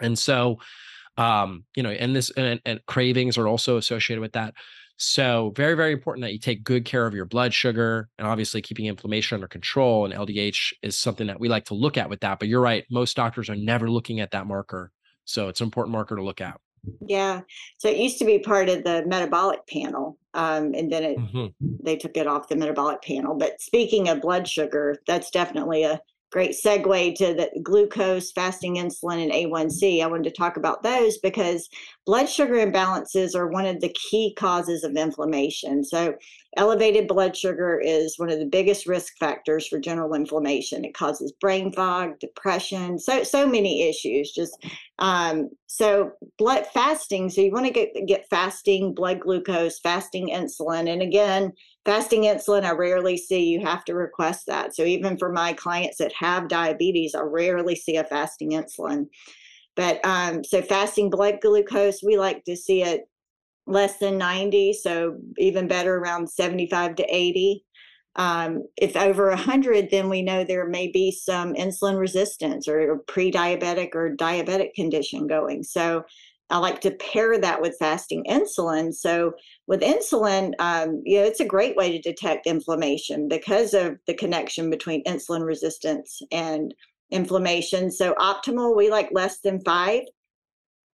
And 0.00 0.18
so 0.18 0.58
um 1.16 1.64
you 1.74 1.82
know 1.82 1.90
and 1.90 2.14
this 2.14 2.30
and, 2.30 2.60
and 2.64 2.80
cravings 2.86 3.36
are 3.36 3.48
also 3.48 3.76
associated 3.76 4.20
with 4.20 4.32
that 4.32 4.54
so, 5.02 5.50
very, 5.56 5.72
very 5.72 5.92
important 5.92 6.22
that 6.24 6.32
you 6.34 6.38
take 6.38 6.62
good 6.62 6.84
care 6.84 7.06
of 7.06 7.14
your 7.14 7.24
blood 7.24 7.54
sugar 7.54 8.10
and 8.18 8.28
obviously 8.28 8.60
keeping 8.60 8.84
inflammation 8.84 9.34
under 9.34 9.48
control. 9.48 10.04
And 10.04 10.12
LDH 10.12 10.74
is 10.82 10.98
something 10.98 11.26
that 11.26 11.40
we 11.40 11.48
like 11.48 11.64
to 11.66 11.74
look 11.74 11.96
at 11.96 12.10
with 12.10 12.20
that. 12.20 12.38
But 12.38 12.48
you're 12.48 12.60
right, 12.60 12.84
most 12.90 13.16
doctors 13.16 13.48
are 13.48 13.56
never 13.56 13.90
looking 13.90 14.20
at 14.20 14.30
that 14.32 14.46
marker. 14.46 14.92
So, 15.24 15.48
it's 15.48 15.62
an 15.62 15.64
important 15.64 15.92
marker 15.92 16.16
to 16.16 16.22
look 16.22 16.42
at. 16.42 16.60
Yeah. 17.00 17.40
So, 17.78 17.88
it 17.88 17.96
used 17.96 18.18
to 18.18 18.26
be 18.26 18.40
part 18.40 18.68
of 18.68 18.84
the 18.84 19.06
metabolic 19.06 19.66
panel. 19.66 20.18
Um, 20.34 20.74
and 20.74 20.92
then 20.92 21.02
it, 21.02 21.18
mm-hmm. 21.18 21.46
they 21.82 21.96
took 21.96 22.18
it 22.18 22.26
off 22.26 22.48
the 22.48 22.56
metabolic 22.56 23.00
panel. 23.00 23.34
But 23.34 23.58
speaking 23.62 24.10
of 24.10 24.20
blood 24.20 24.46
sugar, 24.46 24.96
that's 25.06 25.30
definitely 25.30 25.84
a 25.84 25.98
great 26.30 26.52
segue 26.52 27.14
to 27.16 27.34
the 27.34 27.60
glucose, 27.62 28.32
fasting 28.32 28.76
insulin, 28.76 29.22
and 29.22 29.32
A1C. 29.32 30.02
I 30.02 30.06
wanted 30.06 30.24
to 30.24 30.30
talk 30.30 30.56
about 30.56 30.82
those 30.82 31.18
because 31.18 31.68
blood 32.06 32.28
sugar 32.28 32.54
imbalances 32.54 33.34
are 33.34 33.48
one 33.48 33.66
of 33.66 33.80
the 33.80 33.94
key 34.10 34.34
causes 34.38 34.84
of 34.84 34.96
inflammation. 34.96 35.84
So, 35.84 36.14
elevated 36.56 37.06
blood 37.06 37.36
sugar 37.36 37.80
is 37.80 38.18
one 38.18 38.30
of 38.30 38.38
the 38.38 38.46
biggest 38.46 38.86
risk 38.86 39.16
factors 39.18 39.66
for 39.66 39.78
general 39.78 40.14
inflammation. 40.14 40.84
It 40.84 40.94
causes 40.94 41.32
brain 41.40 41.72
fog, 41.72 42.18
depression, 42.18 42.98
so 42.98 43.22
so 43.22 43.46
many 43.46 43.88
issues. 43.88 44.32
Just 44.32 44.56
um, 44.98 45.50
so 45.66 46.12
blood 46.38 46.66
fasting. 46.72 47.30
So 47.30 47.40
you 47.40 47.52
want 47.52 47.66
to 47.66 47.72
get 47.72 47.94
get 48.06 48.28
fasting 48.30 48.94
blood 48.94 49.20
glucose, 49.20 49.78
fasting 49.78 50.28
insulin, 50.28 50.92
and 50.92 51.02
again 51.02 51.52
fasting 51.84 52.22
insulin 52.22 52.64
i 52.64 52.72
rarely 52.72 53.16
see 53.16 53.44
you 53.44 53.60
have 53.60 53.84
to 53.84 53.94
request 53.94 54.46
that. 54.46 54.74
So 54.74 54.84
even 54.84 55.16
for 55.16 55.32
my 55.32 55.52
clients 55.52 55.98
that 55.98 56.12
have 56.12 56.48
diabetes 56.48 57.14
i 57.14 57.20
rarely 57.20 57.76
see 57.76 57.96
a 57.96 58.04
fasting 58.04 58.50
insulin. 58.52 59.06
But 59.76 60.04
um, 60.04 60.44
so 60.44 60.62
fasting 60.62 61.10
blood 61.10 61.38
glucose 61.40 62.02
we 62.02 62.18
like 62.18 62.44
to 62.44 62.56
see 62.56 62.82
it 62.82 63.08
less 63.66 63.98
than 63.98 64.18
90 64.18 64.72
so 64.74 65.16
even 65.38 65.68
better 65.68 65.96
around 65.96 66.28
75 66.28 66.96
to 66.96 67.04
80 67.04 67.64
um, 68.16 68.64
if 68.76 68.96
over 68.96 69.28
100 69.28 69.88
then 69.90 70.08
we 70.08 70.22
know 70.22 70.44
there 70.44 70.66
may 70.66 70.88
be 70.88 71.12
some 71.12 71.54
insulin 71.54 71.98
resistance 71.98 72.66
or 72.66 72.98
pre-diabetic 73.06 73.94
or 73.94 74.16
diabetic 74.16 74.74
condition 74.74 75.26
going. 75.26 75.62
So 75.62 76.04
I 76.50 76.58
like 76.58 76.80
to 76.82 76.90
pair 76.92 77.38
that 77.38 77.60
with 77.60 77.76
fasting 77.78 78.24
insulin. 78.28 78.92
So 78.94 79.32
with 79.66 79.80
insulin, 79.82 80.52
um, 80.58 81.02
you 81.04 81.18
know, 81.18 81.24
it's 81.24 81.40
a 81.40 81.44
great 81.44 81.76
way 81.76 81.92
to 81.92 82.00
detect 82.00 82.46
inflammation 82.46 83.28
because 83.28 83.72
of 83.72 83.98
the 84.06 84.14
connection 84.14 84.68
between 84.68 85.04
insulin 85.04 85.44
resistance 85.44 86.20
and 86.32 86.74
inflammation. 87.10 87.90
So 87.90 88.14
optimal, 88.14 88.76
we 88.76 88.90
like 88.90 89.10
less 89.12 89.40
than 89.40 89.60
five. 89.60 90.02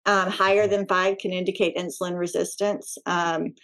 Um, 0.04 0.30
higher 0.30 0.66
than 0.66 0.88
five 0.88 1.18
can 1.18 1.32
indicate 1.32 1.76
insulin 1.76 2.18
resistance. 2.18 2.98
Um, 3.06 3.54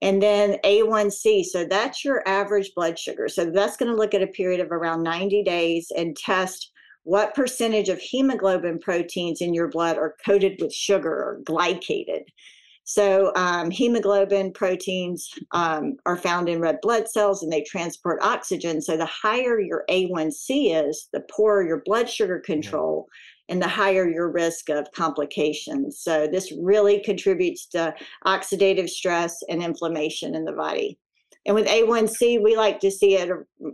and 0.00 0.22
then 0.22 0.58
A1C, 0.64 1.44
so 1.44 1.64
that's 1.64 2.04
your 2.04 2.26
average 2.28 2.72
blood 2.74 2.98
sugar. 2.98 3.28
So 3.28 3.50
that's 3.50 3.76
going 3.76 3.90
to 3.90 3.96
look 3.96 4.14
at 4.14 4.22
a 4.22 4.26
period 4.28 4.60
of 4.60 4.70
around 4.70 5.02
90 5.02 5.42
days 5.42 5.90
and 5.96 6.16
test 6.16 6.72
what 7.04 7.34
percentage 7.34 7.88
of 7.88 7.98
hemoglobin 7.98 8.78
proteins 8.80 9.40
in 9.40 9.54
your 9.54 9.68
blood 9.68 9.96
are 9.96 10.16
coated 10.24 10.60
with 10.60 10.72
sugar 10.72 11.12
or 11.12 11.40
glycated. 11.44 12.24
So, 12.86 13.32
um, 13.34 13.70
hemoglobin 13.70 14.52
proteins 14.52 15.30
um, 15.52 15.96
are 16.04 16.18
found 16.18 16.50
in 16.50 16.60
red 16.60 16.80
blood 16.82 17.08
cells 17.08 17.42
and 17.42 17.50
they 17.50 17.62
transport 17.62 18.22
oxygen. 18.22 18.82
So, 18.82 18.96
the 18.96 19.06
higher 19.06 19.58
your 19.58 19.84
A1C 19.88 20.88
is, 20.88 21.08
the 21.12 21.24
poorer 21.30 21.66
your 21.66 21.82
blood 21.86 22.10
sugar 22.10 22.40
control 22.40 23.08
and 23.48 23.60
the 23.60 23.68
higher 23.68 24.06
your 24.08 24.30
risk 24.30 24.68
of 24.68 24.92
complications. 24.92 26.00
So, 26.00 26.26
this 26.26 26.52
really 26.52 27.00
contributes 27.00 27.66
to 27.68 27.94
oxidative 28.26 28.90
stress 28.90 29.42
and 29.48 29.62
inflammation 29.62 30.34
in 30.34 30.44
the 30.44 30.52
body. 30.52 30.98
And 31.46 31.54
with 31.54 31.66
A1C, 31.66 32.42
we 32.42 32.54
like 32.54 32.80
to 32.80 32.90
see 32.90 33.16
it 33.16 33.30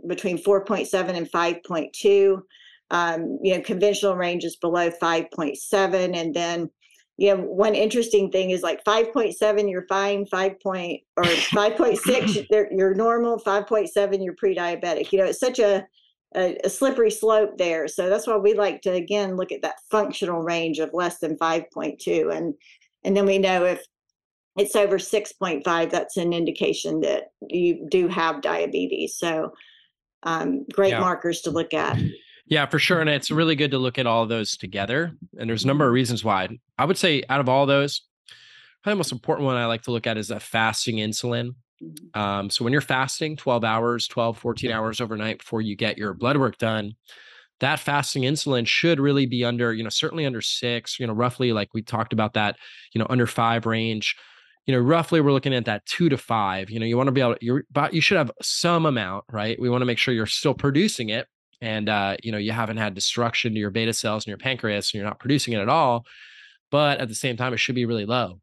between 0.07 0.37
4.7 0.37 1.09
and 1.09 1.29
5.2 1.29 2.41
um, 2.91 3.39
you 3.41 3.55
know, 3.55 3.61
conventional 3.61 4.15
range 4.15 4.43
is 4.43 4.57
below 4.57 4.91
5.7. 4.91 6.15
And 6.15 6.33
then, 6.35 6.69
you 7.17 7.33
know, 7.33 7.41
one 7.41 7.73
interesting 7.73 8.29
thing 8.29 8.49
is 8.49 8.61
like 8.61 8.83
5.7, 8.83 9.71
you're 9.71 9.87
fine, 9.87 10.25
5 10.25 10.59
point 10.59 11.01
or 11.15 11.23
5.6, 11.23 12.47
you're 12.71 12.93
normal, 12.93 13.39
5.7, 13.39 14.23
you're 14.23 14.35
pre-diabetic. 14.35 15.11
You 15.11 15.19
know, 15.19 15.25
it's 15.25 15.39
such 15.39 15.59
a, 15.59 15.87
a, 16.35 16.57
a, 16.65 16.69
slippery 16.69 17.11
slope 17.11 17.57
there. 17.57 17.87
So 17.87 18.09
that's 18.09 18.27
why 18.27 18.35
we 18.35 18.53
like 18.55 18.81
to, 18.81 18.91
again, 18.91 19.37
look 19.37 19.53
at 19.53 19.61
that 19.61 19.79
functional 19.89 20.41
range 20.41 20.79
of 20.79 20.93
less 20.93 21.19
than 21.19 21.37
5.2. 21.37 22.35
And 22.35 22.53
And 23.05 23.15
then 23.15 23.25
we 23.25 23.37
know 23.37 23.63
if 23.63 23.85
it's 24.57 24.75
over 24.75 24.97
6.5, 24.97 25.89
that's 25.89 26.17
an 26.17 26.33
indication 26.33 26.99
that 27.01 27.31
you 27.47 27.87
do 27.89 28.09
have 28.09 28.41
diabetes. 28.41 29.17
So, 29.17 29.53
um, 30.23 30.65
great 30.73 30.91
yeah. 30.91 30.99
markers 30.99 31.39
to 31.41 31.51
look 31.51 31.73
at. 31.73 31.97
Yeah, 32.45 32.65
for 32.65 32.79
sure. 32.79 32.99
And 32.99 33.09
it's 33.09 33.31
really 33.31 33.55
good 33.55 33.71
to 33.71 33.77
look 33.77 33.97
at 33.97 34.07
all 34.07 34.25
those 34.25 34.57
together. 34.57 35.13
And 35.37 35.49
there's 35.49 35.63
a 35.63 35.67
number 35.67 35.85
of 35.85 35.89
mm-hmm. 35.89 35.95
reasons 35.95 36.23
why. 36.23 36.49
I 36.77 36.85
would 36.85 36.97
say 36.97 37.23
out 37.29 37.39
of 37.39 37.49
all 37.49 37.65
those, 37.65 38.01
probably 38.83 38.95
the 38.95 38.99
most 38.99 39.11
important 39.11 39.45
one 39.45 39.57
I 39.57 39.65
like 39.65 39.83
to 39.83 39.91
look 39.91 40.07
at 40.07 40.17
is 40.17 40.29
that 40.29 40.41
fasting 40.41 40.97
insulin. 40.97 41.55
Mm-hmm. 41.81 42.19
Um, 42.19 42.49
so 42.49 42.63
when 42.63 42.73
you're 42.73 42.81
fasting 42.81 43.37
12 43.37 43.63
hours, 43.63 44.07
12, 44.07 44.37
14 44.37 44.71
hours 44.71 45.01
overnight 45.01 45.39
before 45.39 45.61
you 45.61 45.75
get 45.75 45.97
your 45.97 46.13
blood 46.13 46.37
work 46.37 46.57
done, 46.57 46.93
that 47.59 47.79
fasting 47.79 48.23
insulin 48.23 48.65
should 48.67 48.99
really 48.99 49.27
be 49.27 49.45
under, 49.45 49.73
you 49.73 49.83
know, 49.83 49.89
certainly 49.89 50.25
under 50.25 50.41
six, 50.41 50.99
you 50.99 51.05
know, 51.05 51.13
roughly 51.13 51.53
like 51.53 51.69
we 51.73 51.81
talked 51.81 52.11
about 52.11 52.33
that, 52.33 52.57
you 52.93 52.99
know, 52.99 53.07
under 53.09 53.27
five 53.27 53.65
range. 53.65 54.15
You 54.65 54.75
know, 54.75 54.81
roughly 54.81 55.21
we're 55.21 55.31
looking 55.31 55.55
at 55.55 55.65
that 55.65 55.85
two 55.85 56.09
to 56.09 56.17
five. 56.17 56.69
You 56.69 56.79
know, 56.79 56.85
you 56.85 56.97
want 56.97 57.07
to 57.07 57.11
be 57.11 57.21
able 57.21 57.35
to, 57.35 57.61
but 57.71 57.93
you 57.93 58.01
should 58.01 58.17
have 58.17 58.31
some 58.41 58.85
amount, 58.85 59.25
right? 59.31 59.59
We 59.59 59.69
want 59.69 59.81
to 59.81 59.85
make 59.85 59.97
sure 59.97 60.13
you're 60.13 60.27
still 60.27 60.53
producing 60.53 61.09
it 61.09 61.27
and 61.61 61.89
uh, 61.89 62.17
you 62.23 62.31
know 62.31 62.37
you 62.37 62.51
haven't 62.51 62.77
had 62.77 62.93
destruction 62.93 63.53
to 63.53 63.59
your 63.59 63.69
beta 63.69 63.93
cells 63.93 64.25
and 64.25 64.29
your 64.29 64.37
pancreas 64.37 64.89
and 64.89 64.99
you're 64.99 65.07
not 65.07 65.19
producing 65.19 65.53
it 65.53 65.59
at 65.59 65.69
all 65.69 66.05
but 66.71 66.99
at 66.99 67.09
the 67.09 67.15
same 67.15 67.37
time 67.37 67.53
it 67.53 67.57
should 67.57 67.75
be 67.75 67.85
really 67.85 68.05
low. 68.05 68.39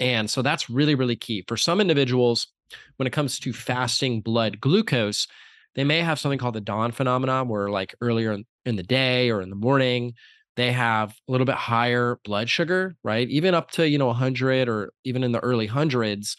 And 0.00 0.28
so 0.28 0.42
that's 0.42 0.68
really 0.68 0.94
really 0.94 1.16
key. 1.16 1.44
For 1.46 1.56
some 1.56 1.80
individuals 1.80 2.48
when 2.96 3.06
it 3.06 3.12
comes 3.12 3.38
to 3.40 3.52
fasting 3.52 4.20
blood 4.20 4.60
glucose 4.60 5.26
they 5.74 5.84
may 5.84 6.00
have 6.00 6.18
something 6.18 6.38
called 6.38 6.54
the 6.54 6.60
dawn 6.60 6.92
phenomenon 6.92 7.48
where 7.48 7.68
like 7.68 7.94
earlier 8.00 8.32
in, 8.32 8.44
in 8.64 8.76
the 8.76 8.82
day 8.82 9.30
or 9.30 9.40
in 9.40 9.50
the 9.50 9.56
morning 9.56 10.14
they 10.56 10.70
have 10.70 11.10
a 11.28 11.32
little 11.32 11.44
bit 11.44 11.56
higher 11.56 12.18
blood 12.24 12.48
sugar 12.48 12.96
right? 13.04 13.28
Even 13.28 13.54
up 13.54 13.70
to 13.72 13.88
you 13.88 13.98
know 13.98 14.06
100 14.06 14.68
or 14.68 14.92
even 15.04 15.22
in 15.22 15.32
the 15.32 15.40
early 15.40 15.66
hundreds 15.66 16.36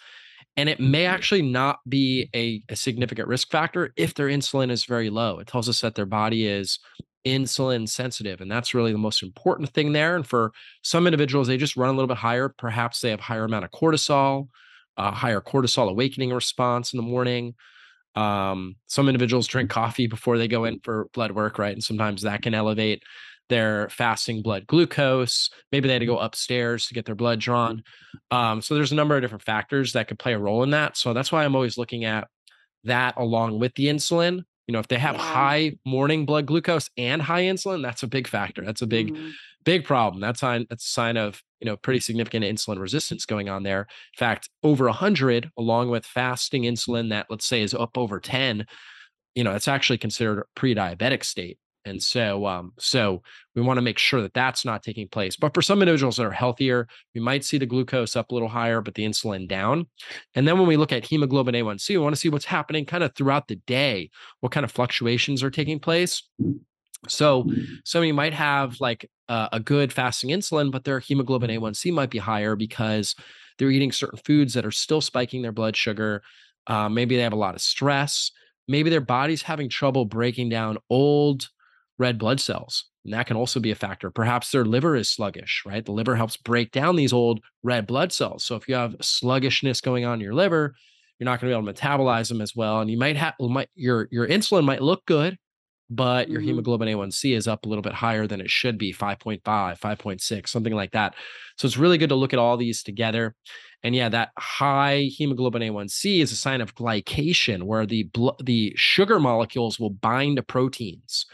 and 0.58 0.70
it 0.70 0.80
may 0.80 1.06
actually 1.06 1.42
not 1.42 1.80
be 1.88 2.30
a, 2.34 2.62
a, 2.70 2.76
significant 2.76 3.28
risk 3.28 3.52
factor 3.52 3.92
if 3.98 4.14
their 4.14 4.28
insulin 4.28 4.72
is 4.72 4.86
very 4.86 5.10
low. 5.10 5.40
It 5.40 5.48
tells 5.48 5.68
us 5.68 5.82
that 5.82 5.96
their 5.96 6.06
body 6.06 6.48
is 6.48 6.80
insulin 7.26 7.90
sensitive. 7.90 8.40
And 8.40 8.50
that's 8.50 8.74
really 8.74 8.92
the 8.92 8.98
most 8.98 9.24
important 9.24 9.70
thing 9.72 9.92
there. 9.92 10.16
And 10.16 10.26
for 10.26 10.52
some 10.84 11.08
individuals, 11.08 11.48
they 11.48 11.58
just 11.58 11.76
run 11.76 11.90
a 11.90 11.94
little 11.94 12.08
bit 12.08 12.18
higher. 12.18 12.50
Perhaps 12.50 13.02
they 13.02 13.10
have 13.10 13.20
higher 13.20 13.44
amount 13.44 13.66
of 13.66 13.72
cortisol, 13.72 14.48
a 14.96 15.12
higher 15.12 15.42
cortisol 15.42 15.90
awakening 15.90 16.32
response 16.32 16.94
in 16.94 16.98
the 16.98 17.04
morning. 17.04 17.56
Um, 18.16 18.76
some 18.86 19.10
individuals 19.10 19.48
drink 19.48 19.70
coffee 19.70 20.08
before 20.08 20.38
they 20.38 20.48
go 20.48 20.64
in 20.64 20.80
for 20.80 21.10
blood 21.14 21.32
work, 21.32 21.60
right? 21.60 21.74
And 21.74 21.84
sometimes 21.84 22.22
that 22.22 22.44
can 22.44 22.54
elevate 22.54 23.04
their 23.50 23.90
fasting 23.90 24.42
blood 24.42 24.68
glucose. 24.68 25.50
Maybe 25.72 25.88
they 25.88 25.94
had 25.94 26.00
to 26.00 26.06
go 26.06 26.18
upstairs 26.18 26.88
to 26.88 26.94
get 26.94 27.06
their 27.06 27.16
blood 27.16 27.40
drawn. 27.40 27.84
Um, 28.32 28.62
so 28.62 28.76
there's 28.76 28.92
a 28.92 28.96
number 28.96 29.16
of 29.16 29.22
different 29.22 29.44
factors 29.44 29.94
that 29.94 30.08
could 30.08 30.20
play 30.20 30.34
a 30.34 30.40
role 30.40 30.64
in 30.64 30.72
that. 30.72 30.98
So 30.98 31.14
that's 31.14 31.32
why 31.32 31.44
I'm 31.44 31.56
always 31.56 31.78
looking 31.78 32.06
at 32.06 32.28
that 32.84 33.16
along 33.18 33.60
with 33.60 33.74
the 33.76 33.86
insulin. 33.86 34.44
You 34.68 34.74
know, 34.74 34.80
if 34.80 34.88
they 34.88 34.98
have 34.98 35.16
yeah. 35.16 35.22
high 35.22 35.74
morning 35.86 36.26
blood 36.26 36.48
glucose 36.48 36.90
and 36.98 37.22
high 37.22 37.44
insulin, 37.44 37.84
that's 37.84 38.04
a 38.04 38.08
big 38.08 38.28
factor. 38.28 38.64
That's 38.66 38.82
a 38.82 38.88
big, 38.88 39.14
mm-hmm. 39.14 39.30
big 39.64 39.86
problem. 39.86 40.22
That's 40.22 40.40
sign 40.40 40.66
that's 40.70 40.86
a 40.86 40.90
sign 40.90 41.18
of 41.18 41.42
you 41.60 41.66
know 41.66 41.78
pretty 41.78 42.00
significant 42.00 42.44
insulin 42.44 42.80
resistance 42.80 43.26
going 43.26 43.48
on 43.48 43.62
there. 43.62 43.82
In 43.82 44.18
fact, 44.18 44.50
over 44.64 44.90
hundred, 44.90 45.52
along 45.56 45.90
with 45.90 46.04
fasting 46.04 46.64
insulin 46.64 47.10
that 47.10 47.28
let's 47.30 47.46
say 47.46 47.62
is 47.62 47.76
up 47.76 47.96
over 47.96 48.20
ten, 48.20 48.66
you 49.36 49.44
know, 49.44 49.54
it's 49.54 49.68
actually 49.68 50.00
considered 50.00 50.40
a 50.40 50.44
pre-diabetic 50.56 51.24
state. 51.24 51.60
And 51.86 52.02
so, 52.02 52.48
um, 52.48 52.74
so 52.80 53.22
we 53.54 53.62
want 53.62 53.78
to 53.78 53.82
make 53.82 54.00
sure 54.00 54.22
that 54.22 54.34
that's 54.34 54.66
not 54.66 54.82
taking 54.82 55.08
place. 55.08 55.36
But 55.36 55.54
for 55.54 55.62
some 55.62 55.82
individuals 55.82 56.18
that 56.18 56.26
are 56.26 56.32
healthier, 56.32 56.88
we 57.14 57.22
might 57.22 57.46
see 57.46 57.60
the 57.60 57.66
glucose 57.66 58.16
up 58.16 58.32
a 58.32 58.34
little 58.34 58.50
higher, 58.50 58.82
but 58.82 58.96
the 58.96 59.06
insulin 59.06 59.48
down. 59.48 59.86
And 60.34 60.48
then 60.48 60.58
when 60.58 60.68
we 60.68 60.78
look 60.78 60.92
at 60.92 61.06
hemoglobin 61.06 61.54
A1C, 61.54 61.90
we 61.92 61.98
want 61.98 62.16
to 62.16 62.20
see 62.20 62.30
what's 62.30 62.46
happening 62.46 62.86
kind 62.86 63.04
of 63.04 63.14
throughout 63.16 63.48
the 63.48 63.58
day, 63.68 64.10
what 64.40 64.52
kind 64.52 64.64
of 64.64 64.72
fluctuations 64.72 65.44
are 65.44 65.52
taking 65.52 65.80
place. 65.80 66.24
So, 67.08 67.48
some 67.84 68.02
of 68.02 68.06
you 68.06 68.16
might 68.16 68.34
have 68.34 68.82
like 68.82 69.10
uh, 69.30 69.50
a 69.52 69.60
good 69.60 69.94
fasting 69.94 70.32
insulin, 70.32 70.72
but 70.72 70.86
their 70.86 71.00
hemoglobin 71.00 71.52
A1C 71.52 71.94
might 71.94 72.10
be 72.10 72.18
higher 72.18 72.56
because 72.56 73.16
they're 73.58 73.70
eating 73.70 73.92
certain 73.92 74.20
foods 74.26 74.54
that 74.56 74.66
are 74.66 74.72
still 74.72 75.02
spiking 75.02 75.44
their 75.44 75.52
blood 75.52 75.76
sugar. 75.76 76.24
Uh, 76.68 76.90
maybe 76.90 77.16
they 77.16 77.22
have 77.22 77.34
a 77.34 77.38
lot 77.38 77.54
of 77.54 77.62
stress. 77.62 78.32
Maybe 78.68 78.90
their 78.90 79.02
body's 79.02 79.44
having 79.44 79.70
trouble 79.70 80.06
breaking 80.06 80.50
down 80.50 80.80
old 80.90 81.50
red 81.98 82.18
blood 82.18 82.40
cells. 82.40 82.86
And 83.04 83.14
that 83.14 83.28
can 83.28 83.38
also 83.38 83.60
be 83.60 83.72
a 83.72 83.76
factor. 83.76 84.10
Perhaps 84.10 84.52
their 84.52 84.66
liver 84.66 84.96
is 84.96 85.10
sluggish, 85.10 85.64
right? 85.66 85.86
The 85.86 85.92
liver 85.92 86.16
helps 86.16 86.38
break 86.38 86.72
down 86.72 86.96
these 86.96 87.14
old 87.14 87.40
red 87.64 87.86
blood 87.86 88.12
cells. 88.12 88.44
So 88.44 88.56
if 88.56 88.68
you 88.68 88.76
have 88.76 88.96
sluggishness 89.00 89.80
going 89.80 90.06
on 90.06 90.16
in 90.16 90.22
your 90.22 90.34
liver, 90.34 90.74
you're 91.20 91.26
not 91.26 91.40
going 91.40 91.52
to 91.52 91.56
be 91.56 91.60
able 91.60 91.72
to 91.72 91.82
metabolize 91.82 92.30
them 92.30 92.42
as 92.42 92.56
well. 92.56 92.82
And 92.82 92.90
you 92.90 92.98
might 92.98 93.16
have 93.16 93.36
might 93.40 93.70
your 93.76 94.08
your 94.12 94.28
insulin 94.28 94.66
might 94.66 94.82
look 94.82 95.06
good, 95.06 95.38
but 95.90 96.30
your 96.30 96.42
mm-hmm. 96.42 96.50
hemoglobin 96.50 96.88
A1C 96.88 97.36
is 97.36 97.48
up 97.48 97.66
a 97.66 97.70
little 97.70 97.82
bit 97.82 97.94
higher 97.94 98.28
than 98.28 98.42
it 98.42 98.50
should 98.50 98.78
be 98.78 98.92
5.5, 98.92 99.42
5.6, 99.44 100.50
something 100.50 100.74
like 100.74 100.92
that. 100.92 101.16
So 101.58 101.68
it's 101.68 101.78
really 101.78 101.98
good 101.98 102.10
to 102.10 102.16
look 102.16 102.34
at 102.34 102.40
all 102.40 102.58
these 102.58 102.84
together. 102.84 103.36
And 103.84 103.96
yeah, 103.96 104.10
that 104.10 104.32
high 104.38 105.10
hemoglobin 105.16 105.62
A1C 105.62 106.22
is 106.22 106.32
a 106.32 106.36
sign 106.36 106.60
of 106.60 106.74
glycation, 106.74 107.64
where 107.64 107.86
the 107.86 108.04
bl- 108.04 108.30
the 108.44 108.74
sugar 108.76 109.20
molecules 109.20 109.80
will 109.80 109.92
bind 109.92 110.38
to 110.38 110.44
proteins. 110.44 111.28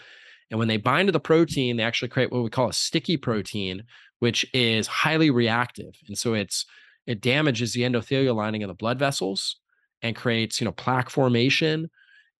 And 0.52 0.60
when 0.60 0.68
they 0.68 0.78
bind 0.78 1.08
to 1.08 1.14
the 1.14 1.20
protein, 1.20 1.78
they 1.78 1.84
actually 1.84 2.10
create 2.10 2.32
what 2.32 2.44
we 2.44 2.50
call 2.50 2.70
a 2.70 2.74
sticky 2.74 3.18
protein, 3.18 3.84
which 4.20 4.46
is 4.54 4.86
highly 4.86 5.32
reactive. 5.32 5.96
And 6.08 6.18
so 6.18 6.34
it's 6.34 6.66
it 7.08 7.22
damages 7.22 7.74
the 7.74 7.82
endothelial 7.82 8.36
lining 8.36 8.62
of 8.62 8.68
the 8.68 8.76
blood 8.76 9.00
vessels 9.00 9.56
and 10.02 10.16
creates, 10.16 10.62
you 10.62 10.66
know, 10.66 10.72
plaque 10.72 11.10
formation. 11.10 11.90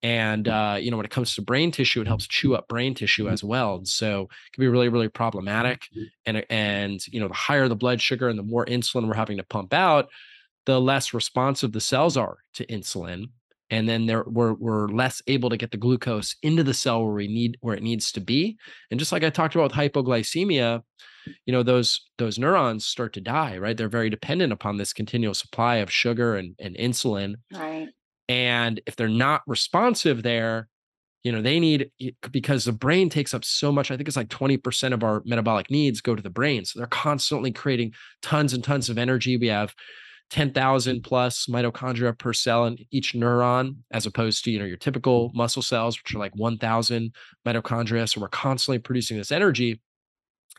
And 0.04 0.46
mm. 0.46 0.76
uh, 0.76 0.78
you 0.78 0.92
know, 0.92 0.98
when 0.98 1.06
it 1.06 1.12
comes 1.12 1.34
to 1.36 1.42
brain 1.42 1.72
tissue, 1.72 2.02
it 2.02 2.08
helps 2.08 2.28
chew 2.28 2.54
up 2.54 2.68
brain 2.68 2.94
tissue 2.94 3.26
mm-hmm. 3.26 3.34
as 3.34 3.44
well. 3.44 3.76
And 3.76 3.88
so 3.88 4.24
it 4.24 4.54
can 4.54 4.62
be 4.62 4.68
really, 4.68 4.90
really 4.90 5.10
problematic. 5.10 5.88
Mm-hmm. 5.96 6.04
And 6.26 6.46
and 6.50 7.08
you 7.08 7.22
know, 7.22 7.30
the 7.30 7.34
higher 7.34 7.70
the 7.70 7.76
blood 7.76 8.02
sugar 8.02 8.28
and 8.28 8.38
the 8.38 8.44
more 8.44 8.66
insulin 8.66 9.08
we're 9.08 9.14
having 9.14 9.38
to 9.38 9.44
pump 9.44 9.74
out, 9.74 10.10
the 10.66 10.82
less 10.82 11.14
responsive 11.14 11.72
the 11.72 11.82
cells 11.82 12.18
are 12.18 12.38
to 12.56 12.66
insulin 12.66 13.30
and 13.72 13.88
then 13.90 14.06
there 14.06 14.24
we're, 14.28 14.54
we're 14.54 14.88
less 14.90 15.22
able 15.28 15.50
to 15.50 15.58
get 15.58 15.72
the 15.72 15.78
glucose 15.78 16.36
into 16.44 16.64
the 16.64 16.74
cell 16.74 17.04
where 17.04 17.14
we 17.14 17.28
need 17.28 17.58
where 17.62 17.76
it 17.76 17.82
needs 17.82 18.12
to 18.12 18.20
be 18.20 18.58
and 18.92 19.00
just 19.00 19.12
like 19.12 19.24
i 19.24 19.30
talked 19.30 19.56
about 19.56 19.72
with 19.72 19.94
hypoglycemia 19.94 20.82
you 21.46 21.54
know 21.54 21.64
those 21.64 22.08
those 22.18 22.38
neurons 22.38 22.86
start 22.86 23.14
to 23.14 23.22
die 23.22 23.58
right? 23.58 23.78
They're 23.78 23.90
very 23.90 24.10
dependent 24.10 24.54
upon 24.54 24.78
this 24.78 24.94
continual 24.94 25.34
supply 25.34 25.78
of 25.78 25.92
sugar 25.92 26.36
and, 26.36 26.56
and 26.60 26.76
insulin 26.76 27.36
right. 27.54 27.90
and 28.28 28.82
if 28.86 28.96
they're 28.96 29.08
not 29.08 29.42
responsive 29.48 30.24
there 30.24 30.68
you 31.24 31.32
know 31.32 31.42
they 31.42 31.60
need 31.60 31.92
because 32.32 32.66
the 32.66 32.72
brain 32.72 33.10
takes 33.10 33.34
up 33.34 33.46
so 33.46 33.72
much 33.72 33.92
i 33.92 33.98
think 33.98 34.08
it's 34.08 34.18
like 34.18 34.30
20% 34.30 34.94
of 34.94 35.04
our 35.04 35.22
metabolic 35.26 35.70
needs 35.70 36.02
go 36.02 36.16
to 36.16 36.24
the 36.24 36.30
brain 36.30 36.66
so 36.66 36.80
they're 36.80 36.88
constantly 36.88 37.52
creating 37.52 37.94
tons 38.22 38.54
and 38.54 38.64
tons 38.64 38.90
of 38.90 38.98
energy 38.98 39.38
we 39.38 39.48
have 39.48 39.74
10,000 40.32 41.02
plus 41.02 41.46
mitochondria 41.48 42.18
per 42.18 42.32
cell 42.32 42.66
in 42.66 42.78
each 42.90 43.14
neuron, 43.14 43.76
as 43.92 44.06
opposed 44.06 44.44
to, 44.46 44.52
you 44.52 44.58
know, 44.58 44.66
your 44.66 44.78
typical 44.78 45.30
muscle 45.36 45.62
cells, 45.62 46.02
which 46.02 46.16
are 46.16 46.20
like 46.20 46.36
1,000 46.36 47.14
mitochondria. 47.46 48.10
So 48.10 48.22
we're 48.22 48.30
constantly 48.30 48.80
producing 48.80 49.18
this 49.18 49.32
energy. 49.32 49.82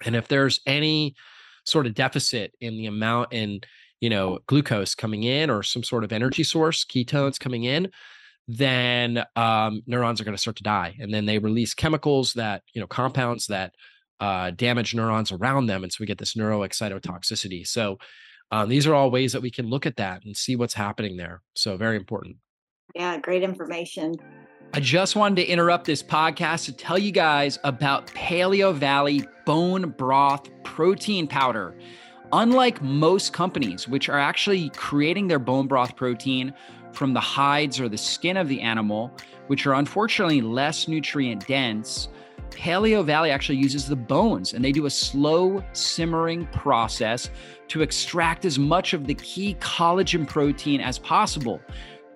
And 0.05 0.15
if 0.15 0.29
there's 0.29 0.61
any 0.67 1.15
sort 1.65 1.87
of 1.87 1.95
deficit 1.95 2.53
in 2.61 2.77
the 2.77 2.87
amount 2.87 3.33
in, 3.33 3.61
you 4.01 4.11
know, 4.11 4.41
glucose 4.47 4.95
coming 4.95 5.23
in 5.23 5.49
or 5.49 5.63
some 5.63 5.83
sort 5.83 6.05
of 6.05 6.13
energy 6.13 6.45
source, 6.45 6.85
ketones 6.85 7.41
coming 7.41 7.65
in, 7.65 7.91
then 8.47 9.25
um, 9.37 9.81
neurons 9.87 10.21
are 10.21 10.25
going 10.25 10.37
to 10.37 10.41
start 10.41 10.57
to 10.57 10.63
die. 10.63 10.95
And 11.01 11.15
then 11.15 11.25
they 11.25 11.39
release 11.39 11.73
chemicals 11.73 12.35
that, 12.35 12.63
you 12.75 12.81
know, 12.81 12.87
compounds 12.87 13.47
that 13.47 13.75
uh, 14.21 14.51
damage 14.51 14.95
neurons 14.95 15.33
around 15.33 15.67
them. 15.67 15.83
And 15.83 15.91
so 15.91 15.97
we 16.01 16.07
get 16.07 16.19
this 16.19 16.35
neuroexcitotoxicity. 16.35 17.67
So 17.67 17.99
um, 18.53 18.69
these 18.69 18.87
are 18.87 18.95
all 18.95 19.11
ways 19.11 19.33
that 19.33 19.41
we 19.41 19.51
can 19.51 19.69
look 19.69 19.87
at 19.87 19.97
that 19.97 20.25
and 20.25 20.37
see 20.37 20.57
what's 20.57 20.75
happening 20.75 21.17
there. 21.17 21.41
So, 21.57 21.79
very 21.79 21.97
important. 21.97 22.37
Yeah, 22.95 23.19
great 23.19 23.43
information. 23.43 24.15
I 24.75 24.81
just 24.81 25.17
wanted 25.17 25.37
to 25.37 25.47
interrupt 25.47 25.87
this 25.87 26.03
podcast 26.03 26.67
to 26.67 26.73
tell 26.73 26.99
you 26.99 27.13
guys 27.13 27.59
about 27.65 28.09
Paleo 28.09 28.75
Valley 28.75 29.27
bone 29.47 29.91
broth 29.91 30.51
protein 30.65 31.27
powder. 31.27 31.75
Unlike 32.35 32.83
most 32.83 33.33
companies, 33.33 33.89
which 33.89 34.11
are 34.11 34.19
actually 34.19 34.69
creating 34.71 35.29
their 35.29 35.39
bone 35.39 35.67
broth 35.67 35.97
protein 35.97 36.53
from 36.93 37.15
the 37.15 37.21
hides 37.21 37.81
or 37.81 37.89
the 37.89 37.99
skin 37.99 38.37
of 38.37 38.49
the 38.49 38.61
animal, 38.61 39.11
which 39.47 39.67
are 39.67 39.75
unfortunately 39.75 40.43
less 40.43 40.89
nutrient 40.89 41.47
dense, 41.47 42.09
Paleo 42.53 43.05
Valley 43.05 43.31
actually 43.31 43.59
uses 43.59 43.89
the 43.89 43.97
bones 43.97 44.53
and 44.53 44.65
they 44.65 44.73
do 44.73 44.87
a 44.87 44.91
slow 44.91 45.63
simmering 45.73 46.47
process 46.47 47.31
to 47.69 47.83
extract 47.83 48.45
as 48.45 48.59
much 48.59 48.93
of 48.93 49.07
the 49.07 49.15
key 49.15 49.57
collagen 49.61 50.29
protein 50.29 50.81
as 50.81 50.99
possible. 50.99 51.61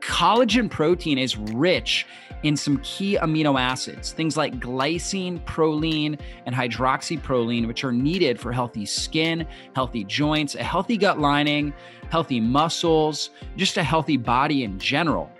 Collagen 0.00 0.70
protein 0.70 1.18
is 1.18 1.36
rich 1.36 2.06
in 2.42 2.56
some 2.56 2.78
key 2.82 3.18
amino 3.20 3.58
acids, 3.58 4.12
things 4.12 4.36
like 4.36 4.60
glycine, 4.60 5.42
proline, 5.44 6.20
and 6.44 6.54
hydroxyproline, 6.54 7.66
which 7.66 7.82
are 7.82 7.92
needed 7.92 8.38
for 8.38 8.52
healthy 8.52 8.84
skin, 8.84 9.46
healthy 9.74 10.04
joints, 10.04 10.54
a 10.54 10.62
healthy 10.62 10.96
gut 10.96 11.18
lining, 11.18 11.72
healthy 12.10 12.40
muscles, 12.40 13.30
just 13.56 13.78
a 13.78 13.82
healthy 13.82 14.16
body 14.16 14.62
in 14.62 14.78
general. 14.78 15.30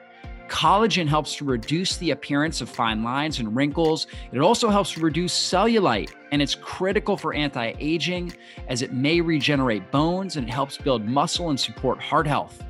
Collagen 0.49 1.09
helps 1.09 1.35
to 1.37 1.45
reduce 1.45 1.97
the 1.97 2.13
appearance 2.13 2.61
of 2.61 2.69
fine 2.69 3.03
lines 3.03 3.41
and 3.41 3.55
wrinkles. 3.55 4.07
It 4.33 4.39
also 4.39 4.71
helps 4.71 4.97
reduce 4.97 5.35
cellulite, 5.35 6.13
and 6.31 6.41
it's 6.41 6.55
critical 6.55 7.17
for 7.17 7.35
anti 7.35 7.75
aging 7.79 8.33
as 8.69 8.83
it 8.83 8.93
may 8.93 9.21
regenerate 9.21 9.91
bones 9.91 10.37
and 10.37 10.49
it 10.49 10.53
helps 10.53 10.79
build 10.79 11.05
muscle 11.05 11.51
and 11.51 11.59
support 11.59 12.01
heart 12.01 12.27
health. 12.27 12.63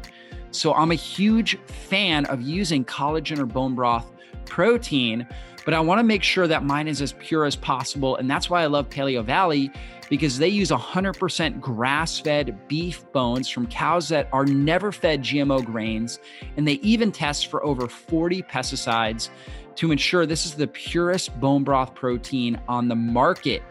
So, 0.51 0.73
I'm 0.75 0.91
a 0.91 0.97
huge 0.97 1.59
fan 1.67 2.25
of 2.27 2.41
using 2.41 2.85
collagen 2.85 3.39
or 3.39 3.47
bone 3.47 3.75
broth 3.75 4.11
protein, 4.47 5.27
but 5.67 5.75
I 5.75 5.81
want 5.81 5.99
to 5.99 6.05
make 6.05 6.23
sure 6.23 6.47
that 6.47 6.65
mine 6.65 6.89
is 6.89 7.03
as 7.03 7.13
pure 7.13 7.45
as 7.45 7.57
possible. 7.57 8.17
And 8.17 8.31
that's 8.31 8.49
why 8.49 8.63
I 8.63 8.67
love 8.67 8.89
Paleo 8.89 9.25
Valley 9.25 9.71
because 10.09 10.39
they 10.39 10.49
use 10.49 10.71
100% 10.71 11.61
grass 11.61 12.19
fed 12.19 12.57
beef 12.69 13.05
bones 13.13 13.49
from 13.49 13.67
cows 13.67 14.09
that 14.09 14.29
are 14.33 14.45
never 14.45 14.93
fed 14.93 15.23
GMO 15.23 15.65
grains. 15.65 16.21
And 16.57 16.67
they 16.67 16.75
even 16.75 17.13
test 17.13 17.49
for 17.49 17.65
over 17.65 17.89
40 17.89 18.43
pesticides 18.43 19.31
to 19.77 19.93
ensure 19.93 20.27
this 20.27 20.47
is 20.47 20.55
the 20.55 20.67
purest 20.67 21.39
bone 21.39 21.65
broth 21.65 21.95
protein 21.95 22.61
on 22.69 22.89
the 22.89 22.95
market. 22.95 23.63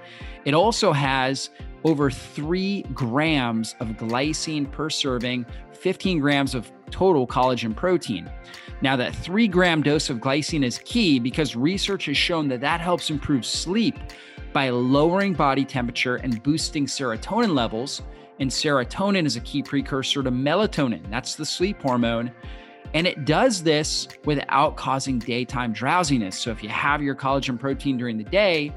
It 0.45 0.53
also 0.53 0.91
has 0.91 1.49
over 1.83 2.09
three 2.09 2.81
grams 2.93 3.75
of 3.79 3.89
glycine 3.89 4.71
per 4.71 4.89
serving, 4.89 5.45
15 5.71 6.19
grams 6.19 6.55
of 6.55 6.71
total 6.89 7.27
collagen 7.27 7.75
protein. 7.75 8.29
Now, 8.81 8.95
that 8.95 9.15
three 9.15 9.47
gram 9.47 9.81
dose 9.81 10.09
of 10.09 10.17
glycine 10.17 10.63
is 10.63 10.79
key 10.79 11.19
because 11.19 11.55
research 11.55 12.05
has 12.05 12.17
shown 12.17 12.47
that 12.49 12.61
that 12.61 12.81
helps 12.81 13.09
improve 13.09 13.45
sleep 13.45 13.97
by 14.55 14.69
lowering 14.69 15.33
body 15.33 15.65
temperature 15.65 16.15
and 16.15 16.41
boosting 16.41 16.85
serotonin 16.85 17.53
levels. 17.53 18.01
And 18.39 18.49
serotonin 18.49 19.25
is 19.25 19.35
a 19.35 19.41
key 19.41 19.61
precursor 19.61 20.23
to 20.23 20.31
melatonin, 20.31 21.01
that's 21.11 21.35
the 21.35 21.45
sleep 21.45 21.81
hormone. 21.81 22.31
And 22.93 23.05
it 23.05 23.25
does 23.25 23.61
this 23.61 24.07
without 24.23 24.77
causing 24.77 25.19
daytime 25.19 25.73
drowsiness. 25.73 26.39
So 26.39 26.51
if 26.51 26.63
you 26.63 26.69
have 26.69 27.03
your 27.03 27.15
collagen 27.15 27.59
protein 27.59 27.97
during 27.97 28.17
the 28.17 28.23
day, 28.23 28.73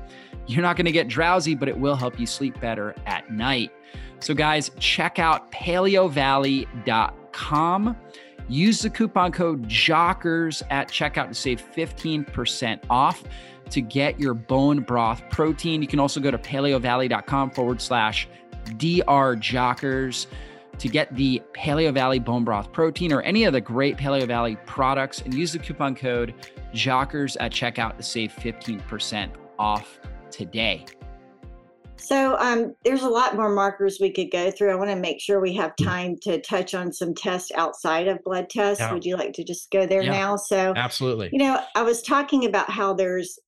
you're 0.48 0.62
not 0.62 0.74
going 0.74 0.86
to 0.86 0.92
get 0.92 1.06
drowsy, 1.06 1.54
but 1.54 1.68
it 1.68 1.78
will 1.78 1.94
help 1.94 2.18
you 2.18 2.26
sleep 2.26 2.60
better 2.60 2.92
at 3.06 3.30
night. 3.30 3.70
So, 4.18 4.34
guys, 4.34 4.72
check 4.80 5.20
out 5.20 5.52
paleovalley.com. 5.52 7.96
Use 8.48 8.80
the 8.80 8.90
coupon 8.90 9.30
code 9.30 9.68
JOCKERS 9.68 10.64
at 10.70 10.88
checkout 10.88 11.28
to 11.28 11.34
save 11.34 11.62
15% 11.62 12.80
off 12.90 13.22
to 13.70 13.80
get 13.80 14.18
your 14.18 14.34
bone 14.34 14.80
broth 14.80 15.22
protein. 15.30 15.82
You 15.82 15.88
can 15.88 16.00
also 16.00 16.20
go 16.20 16.30
to 16.30 16.38
paleovalley.com 16.38 17.50
forward 17.50 17.80
slash 17.80 18.28
drjockers 18.64 20.26
to 20.78 20.88
get 20.88 21.14
the 21.14 21.42
Paleo 21.54 21.92
Valley 21.92 22.18
bone 22.18 22.44
broth 22.44 22.72
protein 22.72 23.12
or 23.12 23.22
any 23.22 23.44
of 23.44 23.52
the 23.52 23.60
great 23.60 23.96
Paleo 23.96 24.26
Valley 24.26 24.56
products 24.66 25.22
and 25.22 25.34
use 25.34 25.52
the 25.52 25.58
coupon 25.58 25.94
code 25.94 26.34
JOCKERS 26.72 27.36
at 27.40 27.52
checkout 27.52 27.96
to 27.96 28.02
save 28.02 28.32
15% 28.32 29.30
off 29.58 30.00
today. 30.30 30.84
So 31.96 32.36
um, 32.38 32.74
there's 32.84 33.02
a 33.02 33.08
lot 33.08 33.34
more 33.34 33.48
markers 33.48 33.98
we 34.00 34.12
could 34.12 34.30
go 34.30 34.52
through. 34.52 34.70
I 34.70 34.76
want 34.76 34.90
to 34.90 34.96
make 34.96 35.20
sure 35.20 35.40
we 35.40 35.54
have 35.54 35.74
time 35.76 36.16
to 36.22 36.40
touch 36.40 36.72
on 36.72 36.92
some 36.92 37.12
tests 37.12 37.50
outside 37.56 38.06
of 38.06 38.22
blood 38.22 38.48
tests. 38.48 38.80
Yeah. 38.80 38.92
Would 38.92 39.04
you 39.04 39.16
like 39.16 39.32
to 39.34 39.44
just 39.44 39.70
go 39.72 39.84
there 39.84 40.02
yeah. 40.02 40.12
now? 40.12 40.36
So 40.36 40.72
absolutely. 40.76 41.30
You 41.32 41.38
know, 41.40 41.60
I 41.74 41.82
was 41.82 42.00
talking 42.00 42.46
about 42.46 42.70
how 42.70 42.94
there's 42.94 43.38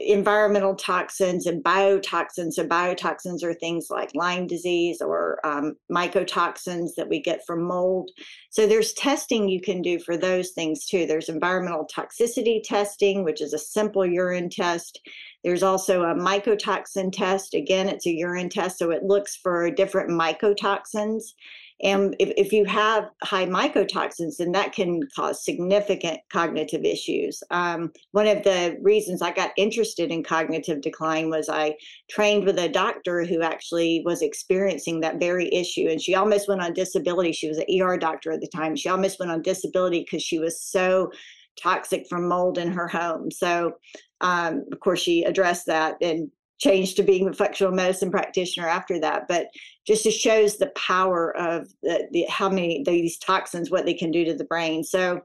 environmental 0.00 0.74
toxins 0.74 1.46
and 1.46 1.62
biotoxins. 1.62 2.54
So 2.54 2.66
biotoxins 2.66 3.42
are 3.42 3.54
things 3.54 3.88
like 3.90 4.10
Lyme 4.14 4.46
disease 4.46 5.00
or 5.00 5.44
um, 5.44 5.74
mycotoxins 5.90 6.90
that 6.96 7.08
we 7.08 7.20
get 7.20 7.40
from 7.46 7.62
mold. 7.62 8.10
So 8.50 8.66
there's 8.66 8.92
testing 8.92 9.48
you 9.48 9.60
can 9.60 9.82
do 9.82 9.98
for 9.98 10.16
those 10.16 10.50
things 10.50 10.86
too. 10.86 11.06
There's 11.06 11.28
environmental 11.28 11.86
toxicity 11.94 12.60
testing, 12.62 13.24
which 13.24 13.40
is 13.40 13.52
a 13.52 13.58
simple 13.58 14.06
urine 14.06 14.50
test. 14.50 15.00
There's 15.44 15.62
also 15.62 16.02
a 16.02 16.14
mycotoxin 16.14 17.12
test. 17.12 17.54
Again, 17.54 17.88
it's 17.88 18.06
a 18.06 18.14
urine 18.14 18.48
test, 18.48 18.78
so 18.78 18.90
it 18.90 19.04
looks 19.04 19.36
for 19.36 19.70
different 19.70 20.10
mycotoxins. 20.10 21.22
And 21.80 22.16
if, 22.18 22.32
if 22.36 22.52
you 22.52 22.64
have 22.64 23.10
high 23.22 23.46
mycotoxins, 23.46 24.38
then 24.38 24.52
that 24.52 24.72
can 24.72 25.00
cause 25.14 25.44
significant 25.44 26.18
cognitive 26.30 26.84
issues. 26.84 27.42
Um, 27.50 27.92
one 28.12 28.26
of 28.26 28.42
the 28.42 28.76
reasons 28.82 29.22
I 29.22 29.30
got 29.30 29.52
interested 29.56 30.10
in 30.10 30.24
cognitive 30.24 30.80
decline 30.80 31.30
was 31.30 31.48
I 31.48 31.76
trained 32.10 32.44
with 32.44 32.58
a 32.58 32.68
doctor 32.68 33.24
who 33.24 33.42
actually 33.42 34.02
was 34.04 34.22
experiencing 34.22 35.00
that 35.00 35.20
very 35.20 35.52
issue. 35.54 35.88
And 35.88 36.00
she 36.00 36.16
almost 36.16 36.48
went 36.48 36.62
on 36.62 36.72
disability. 36.72 37.32
She 37.32 37.48
was 37.48 37.58
an 37.58 37.80
ER 37.80 37.96
doctor 37.96 38.32
at 38.32 38.40
the 38.40 38.48
time. 38.48 38.74
She 38.74 38.88
almost 38.88 39.20
went 39.20 39.30
on 39.30 39.42
disability 39.42 40.00
because 40.00 40.22
she 40.22 40.40
was 40.40 40.60
so 40.60 41.12
toxic 41.60 42.06
from 42.08 42.28
mold 42.28 42.58
in 42.58 42.72
her 42.72 42.88
home. 42.88 43.30
So, 43.30 43.74
um, 44.20 44.64
of 44.72 44.80
course, 44.80 45.00
she 45.00 45.22
addressed 45.24 45.66
that 45.66 45.96
and 46.00 46.30
changed 46.58 46.96
to 46.96 47.02
being 47.02 47.28
a 47.28 47.32
functional 47.32 47.72
medicine 47.72 48.10
practitioner 48.10 48.66
after 48.66 48.98
that. 49.00 49.28
But 49.28 49.46
just 49.88 50.08
shows 50.18 50.56
the 50.56 50.68
power 50.76 51.36
of 51.36 51.68
the, 51.82 52.06
the 52.12 52.26
how 52.28 52.48
many 52.48 52.82
these 52.84 53.18
toxins, 53.18 53.70
what 53.70 53.86
they 53.86 53.94
can 53.94 54.10
do 54.10 54.24
to 54.24 54.34
the 54.34 54.44
brain. 54.44 54.84
So 54.84 55.22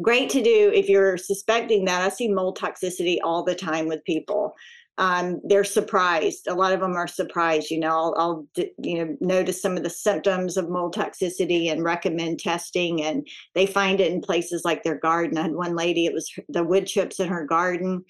great 0.00 0.30
to 0.30 0.42
do 0.42 0.70
if 0.74 0.88
you're 0.88 1.16
suspecting 1.16 1.84
that. 1.84 2.02
I 2.02 2.08
see 2.08 2.28
mold 2.28 2.58
toxicity 2.58 3.18
all 3.22 3.42
the 3.42 3.54
time 3.54 3.88
with 3.88 4.04
people. 4.04 4.54
Um, 4.98 5.40
they're 5.44 5.64
surprised. 5.64 6.46
A 6.46 6.54
lot 6.54 6.72
of 6.72 6.80
them 6.80 6.94
are 6.94 7.08
surprised. 7.08 7.70
You 7.70 7.80
know, 7.80 7.90
I'll, 7.90 8.14
I'll, 8.16 8.46
you 8.82 9.04
know 9.04 9.16
notice 9.20 9.60
some 9.60 9.76
of 9.76 9.82
the 9.82 9.90
symptoms 9.90 10.56
of 10.56 10.68
mold 10.68 10.94
toxicity 10.94 11.72
and 11.72 11.82
recommend 11.82 12.38
testing, 12.38 13.02
and 13.02 13.26
they 13.54 13.66
find 13.66 14.00
it 14.00 14.12
in 14.12 14.20
places 14.20 14.62
like 14.64 14.82
their 14.82 14.98
garden. 14.98 15.38
I 15.38 15.42
had 15.42 15.52
one 15.54 15.74
lady; 15.74 16.06
it 16.06 16.14
was 16.14 16.30
the 16.48 16.64
wood 16.64 16.86
chips 16.86 17.18
in 17.18 17.28
her 17.28 17.44
garden 17.44 18.04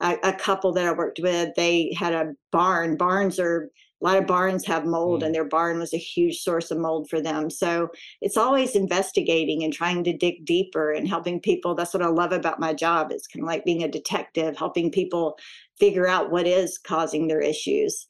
a, 0.00 0.16
a, 0.24 0.32
couple 0.32 0.72
that 0.72 0.84
I 0.84 0.92
worked 0.92 1.20
with, 1.20 1.54
they 1.56 1.94
had 1.96 2.12
a 2.12 2.34
barn. 2.52 2.96
Barns 2.96 3.38
are 3.38 3.70
a 4.02 4.04
lot 4.04 4.18
of 4.18 4.26
barns 4.26 4.66
have 4.66 4.84
mold, 4.84 5.22
mm. 5.22 5.26
and 5.26 5.34
their 5.34 5.44
barn 5.44 5.78
was 5.78 5.94
a 5.94 5.98
huge 5.98 6.40
source 6.40 6.70
of 6.70 6.78
mold 6.78 7.08
for 7.08 7.20
them. 7.20 7.48
So 7.48 7.88
it's 8.20 8.36
always 8.36 8.76
investigating 8.76 9.64
and 9.64 9.72
trying 9.72 10.04
to 10.04 10.16
dig 10.16 10.44
deeper 10.44 10.92
and 10.92 11.08
helping 11.08 11.40
people. 11.40 11.74
That's 11.74 11.94
what 11.94 12.02
I 12.02 12.08
love 12.08 12.32
about 12.32 12.60
my 12.60 12.74
job. 12.74 13.10
It's 13.10 13.26
kind 13.26 13.42
of 13.42 13.46
like 13.46 13.64
being 13.64 13.82
a 13.82 13.88
detective, 13.88 14.56
helping 14.56 14.90
people 14.90 15.38
figure 15.78 16.06
out 16.06 16.30
what 16.30 16.46
is 16.46 16.78
causing 16.78 17.26
their 17.28 17.40
issues. 17.40 18.06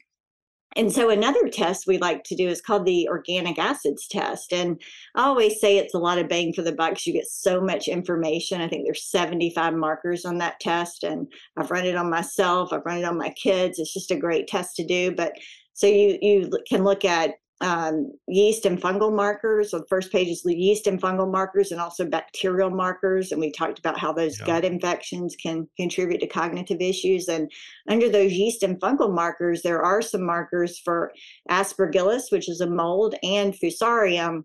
And 0.76 0.92
so 0.92 1.08
another 1.08 1.48
test 1.48 1.86
we 1.86 1.96
like 1.96 2.22
to 2.24 2.36
do 2.36 2.48
is 2.48 2.60
called 2.60 2.84
the 2.84 3.08
organic 3.08 3.58
acids 3.58 4.06
test. 4.06 4.52
And 4.52 4.78
I 5.14 5.22
always 5.22 5.58
say 5.58 5.78
it's 5.78 5.94
a 5.94 5.98
lot 5.98 6.18
of 6.18 6.28
bang 6.28 6.52
for 6.52 6.60
the 6.60 6.72
bucks. 6.72 7.06
You 7.06 7.14
get 7.14 7.26
so 7.26 7.62
much 7.62 7.88
information. 7.88 8.60
I 8.60 8.68
think 8.68 8.84
there's 8.84 9.10
75 9.10 9.72
markers 9.72 10.26
on 10.26 10.36
that 10.38 10.60
test. 10.60 11.02
And 11.02 11.32
I've 11.56 11.70
run 11.70 11.86
it 11.86 11.96
on 11.96 12.10
myself. 12.10 12.74
I've 12.74 12.84
run 12.84 12.98
it 12.98 13.04
on 13.04 13.16
my 13.16 13.30
kids. 13.30 13.78
It's 13.78 13.94
just 13.94 14.10
a 14.10 14.16
great 14.16 14.48
test 14.48 14.76
to 14.76 14.84
do. 14.84 15.12
But 15.12 15.32
so 15.76 15.86
you 15.86 16.18
you 16.22 16.50
can 16.66 16.84
look 16.84 17.04
at 17.04 17.34
um, 17.60 18.12
yeast 18.28 18.66
and 18.66 18.80
fungal 18.80 19.14
markers. 19.14 19.70
So 19.70 19.78
the 19.78 19.86
first 19.88 20.10
page 20.10 20.28
is 20.28 20.42
yeast 20.44 20.86
and 20.86 21.00
fungal 21.00 21.30
markers 21.30 21.70
and 21.70 21.80
also 21.80 22.04
bacterial 22.04 22.70
markers. 22.70 23.32
And 23.32 23.40
we 23.40 23.50
talked 23.50 23.78
about 23.78 23.98
how 23.98 24.12
those 24.12 24.38
yeah. 24.40 24.46
gut 24.46 24.64
infections 24.64 25.36
can 25.36 25.68
contribute 25.76 26.20
to 26.20 26.26
cognitive 26.26 26.80
issues. 26.80 27.28
And 27.28 27.50
under 27.88 28.08
those 28.10 28.32
yeast 28.32 28.62
and 28.62 28.80
fungal 28.80 29.14
markers, 29.14 29.62
there 29.62 29.82
are 29.82 30.02
some 30.02 30.24
markers 30.24 30.78
for 30.78 31.12
aspergillus, 31.50 32.30
which 32.30 32.48
is 32.48 32.60
a 32.60 32.66
mold, 32.66 33.14
and 33.22 33.54
fusarium. 33.54 34.44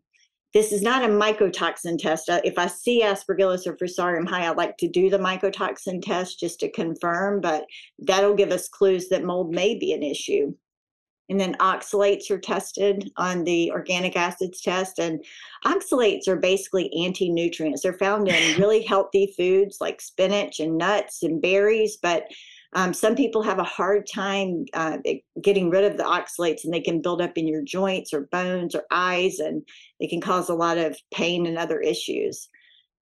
This 0.54 0.74
is 0.74 0.82
not 0.82 1.04
a 1.04 1.08
mycotoxin 1.08 1.98
test. 1.98 2.30
Uh, 2.30 2.42
if 2.44 2.58
I 2.58 2.68
see 2.68 3.04
aspergillus 3.04 3.66
or 3.66 3.78
fusarium 3.78 4.28
high, 4.28 4.46
I 4.46 4.52
like 4.52 4.76
to 4.78 4.90
do 4.90 5.10
the 5.10 5.18
mycotoxin 5.18 6.02
test 6.02 6.42
just 6.42 6.60
to 6.60 6.70
confirm, 6.72 7.40
but 7.40 7.66
that'll 8.00 8.36
give 8.36 8.52
us 8.52 8.68
clues 8.68 9.08
that 9.10 9.24
mold 9.24 9.54
may 9.54 9.78
be 9.78 9.94
an 9.94 10.04
issue. 10.04 10.54
And 11.32 11.40
then 11.40 11.56
oxalates 11.56 12.30
are 12.30 12.38
tested 12.38 13.10
on 13.16 13.46
the 13.46 13.72
organic 13.72 14.18
acids 14.18 14.60
test. 14.60 15.00
And 15.00 15.24
oxalates 15.66 16.28
are 16.28 16.36
basically 16.36 16.92
anti 17.06 17.30
nutrients. 17.30 17.82
They're 17.82 17.94
found 17.94 18.28
in 18.28 18.58
really 18.62 18.84
healthy 18.84 19.34
foods 19.38 19.78
like 19.80 20.02
spinach 20.02 20.60
and 20.60 20.78
nuts 20.78 21.24
and 21.24 21.42
berries. 21.42 21.98
But 22.04 22.26
um, 22.74 22.94
some 22.94 23.16
people 23.16 23.42
have 23.44 23.60
a 23.60 23.64
hard 23.64 24.08
time 24.14 24.66
uh, 24.74 24.98
getting 25.42 25.70
rid 25.70 25.86
of 25.86 25.96
the 25.96 26.04
oxalates 26.04 26.66
and 26.66 26.74
they 26.74 26.82
can 26.82 27.02
build 27.02 27.22
up 27.22 27.38
in 27.38 27.48
your 27.48 27.64
joints 27.64 28.14
or 28.14 28.28
bones 28.32 28.76
or 28.76 28.84
eyes 28.92 29.40
and 29.40 29.66
they 30.02 30.08
can 30.08 30.20
cause 30.20 30.50
a 30.50 30.54
lot 30.54 30.78
of 30.78 30.98
pain 31.14 31.46
and 31.46 31.58
other 31.58 31.80
issues 31.80 32.50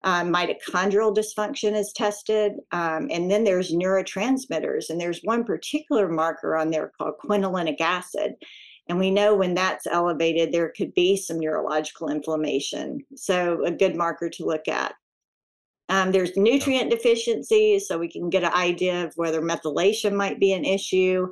um, 0.04 0.32
mitochondrial 0.32 1.14
dysfunction 1.14 1.74
is 1.74 1.92
tested. 1.92 2.52
Um, 2.72 3.08
and 3.10 3.30
then 3.30 3.44
there's 3.44 3.72
neurotransmitters. 3.72 4.90
And 4.90 5.00
there's 5.00 5.20
one 5.24 5.44
particular 5.44 6.08
marker 6.08 6.56
on 6.56 6.70
there 6.70 6.92
called 6.96 7.14
quinolinic 7.24 7.80
acid. 7.80 8.34
And 8.88 8.98
we 8.98 9.10
know 9.10 9.34
when 9.34 9.54
that's 9.54 9.86
elevated, 9.86 10.52
there 10.52 10.72
could 10.74 10.94
be 10.94 11.16
some 11.16 11.38
neurological 11.38 12.08
inflammation. 12.08 13.00
So, 13.16 13.64
a 13.64 13.70
good 13.70 13.96
marker 13.96 14.30
to 14.30 14.46
look 14.46 14.66
at. 14.66 14.94
Um, 15.90 16.12
there's 16.12 16.36
nutrient 16.36 16.90
deficiencies, 16.90 17.88
so 17.88 17.98
we 17.98 18.10
can 18.10 18.28
get 18.28 18.44
an 18.44 18.52
idea 18.52 19.04
of 19.04 19.14
whether 19.16 19.40
methylation 19.40 20.12
might 20.14 20.38
be 20.38 20.52
an 20.52 20.64
issue, 20.64 21.28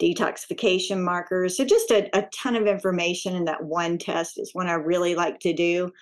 detoxification 0.00 1.02
markers. 1.02 1.56
So 1.56 1.64
just 1.64 1.90
a, 1.90 2.08
a 2.16 2.26
ton 2.32 2.56
of 2.56 2.66
information 2.66 3.34
in 3.36 3.44
that 3.46 3.62
one 3.62 3.98
test 3.98 4.38
is 4.38 4.54
one 4.54 4.68
I 4.68 4.74
really 4.74 5.14
like 5.14 5.40
to 5.40 5.52
do. 5.52 5.92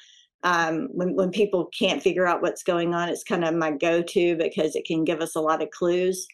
Um, 0.42 0.88
when, 0.92 1.16
when 1.16 1.30
people 1.30 1.70
can't 1.76 2.02
figure 2.02 2.26
out 2.26 2.42
what's 2.42 2.62
going 2.62 2.94
on, 2.94 3.08
it's 3.08 3.24
kind 3.24 3.44
of 3.44 3.54
my 3.54 3.72
go-to 3.72 4.36
because 4.36 4.76
it 4.76 4.84
can 4.84 5.04
give 5.04 5.20
us 5.20 5.34
a 5.34 5.40
lot 5.40 5.62
of 5.62 5.70
clues. 5.70 6.26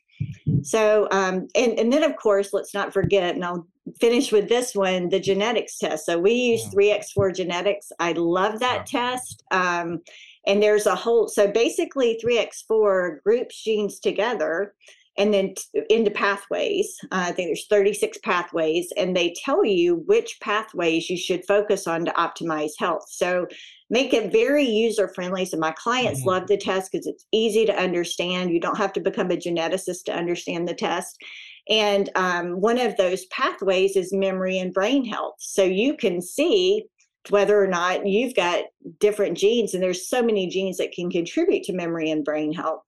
So, 0.62 1.08
um, 1.10 1.48
and, 1.54 1.78
and 1.78 1.92
then 1.92 2.02
of 2.02 2.16
course, 2.16 2.52
let's 2.52 2.74
not 2.74 2.92
forget, 2.92 3.34
and 3.34 3.44
I'll 3.44 3.66
finish 4.00 4.30
with 4.30 4.48
this 4.48 4.74
one, 4.74 5.08
the 5.08 5.18
genetics 5.18 5.78
test. 5.78 6.06
So 6.06 6.18
we 6.18 6.32
use 6.32 6.66
3X4 6.66 7.34
genetics. 7.34 7.90
I 7.98 8.12
love 8.12 8.60
that 8.60 8.86
test. 8.86 9.42
Um, 9.50 10.00
and 10.46 10.62
there's 10.62 10.86
a 10.86 10.94
whole, 10.94 11.28
so 11.28 11.50
basically 11.50 12.20
3X4 12.22 13.22
groups 13.22 13.62
genes 13.62 13.98
together 14.00 14.74
and 15.18 15.32
then 15.32 15.54
t- 15.54 15.82
into 15.90 16.10
pathways. 16.10 16.96
Uh, 17.04 17.26
I 17.28 17.32
think 17.32 17.48
there's 17.48 17.66
36 17.66 18.18
pathways, 18.18 18.92
and 18.96 19.16
they 19.16 19.34
tell 19.44 19.64
you 19.64 19.96
which 20.06 20.38
pathways 20.40 21.10
you 21.10 21.16
should 21.16 21.44
focus 21.46 21.86
on 21.86 22.04
to 22.04 22.12
optimize 22.12 22.72
health. 22.78 23.04
So 23.08 23.46
make 23.90 24.14
it 24.14 24.32
very 24.32 24.64
user 24.64 25.08
friendly. 25.08 25.44
So 25.44 25.58
my 25.58 25.72
clients 25.72 26.20
mm-hmm. 26.20 26.30
love 26.30 26.46
the 26.46 26.56
test 26.56 26.90
because 26.90 27.06
it's 27.06 27.26
easy 27.32 27.66
to 27.66 27.76
understand. 27.76 28.50
You 28.50 28.60
don't 28.60 28.78
have 28.78 28.92
to 28.94 29.00
become 29.00 29.30
a 29.30 29.36
geneticist 29.36 30.04
to 30.06 30.16
understand 30.16 30.66
the 30.66 30.74
test. 30.74 31.22
And 31.68 32.10
um, 32.16 32.60
one 32.60 32.78
of 32.78 32.96
those 32.96 33.26
pathways 33.26 33.96
is 33.96 34.12
memory 34.12 34.58
and 34.58 34.72
brain 34.72 35.04
health. 35.04 35.36
So 35.38 35.62
you 35.62 35.96
can 35.96 36.20
see 36.20 36.86
whether 37.28 37.62
or 37.62 37.68
not 37.68 38.06
you've 38.06 38.34
got 38.34 38.64
different 38.98 39.36
genes, 39.36 39.74
and 39.74 39.82
there's 39.82 40.08
so 40.08 40.22
many 40.22 40.48
genes 40.48 40.78
that 40.78 40.90
can 40.90 41.08
contribute 41.08 41.62
to 41.64 41.72
memory 41.72 42.10
and 42.10 42.24
brain 42.24 42.52
health 42.52 42.82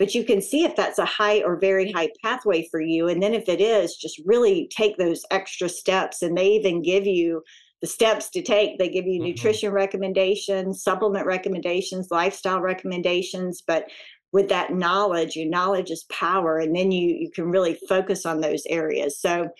but 0.00 0.14
you 0.14 0.24
can 0.24 0.40
see 0.40 0.64
if 0.64 0.74
that's 0.74 0.98
a 0.98 1.04
high 1.04 1.42
or 1.42 1.60
very 1.60 1.92
high 1.92 2.08
pathway 2.24 2.66
for 2.70 2.80
you. 2.80 3.08
And 3.08 3.22
then 3.22 3.34
if 3.34 3.50
it 3.50 3.60
is, 3.60 3.96
just 3.96 4.18
really 4.24 4.66
take 4.74 4.96
those 4.96 5.26
extra 5.30 5.68
steps. 5.68 6.22
And 6.22 6.34
they 6.34 6.52
even 6.52 6.80
give 6.80 7.06
you 7.06 7.42
the 7.82 7.86
steps 7.86 8.30
to 8.30 8.40
take. 8.40 8.78
They 8.78 8.88
give 8.88 9.04
you 9.04 9.20
mm-hmm. 9.20 9.26
nutrition 9.26 9.72
recommendations, 9.72 10.82
supplement 10.82 11.26
recommendations, 11.26 12.08
lifestyle 12.10 12.62
recommendations. 12.62 13.62
But 13.64 13.90
with 14.32 14.48
that 14.48 14.72
knowledge, 14.72 15.36
your 15.36 15.50
knowledge 15.50 15.90
is 15.90 16.04
power. 16.04 16.56
And 16.56 16.74
then 16.74 16.90
you 16.90 17.16
you 17.16 17.30
can 17.30 17.50
really 17.50 17.78
focus 17.86 18.24
on 18.24 18.40
those 18.40 18.62
areas. 18.70 19.20
So 19.20 19.50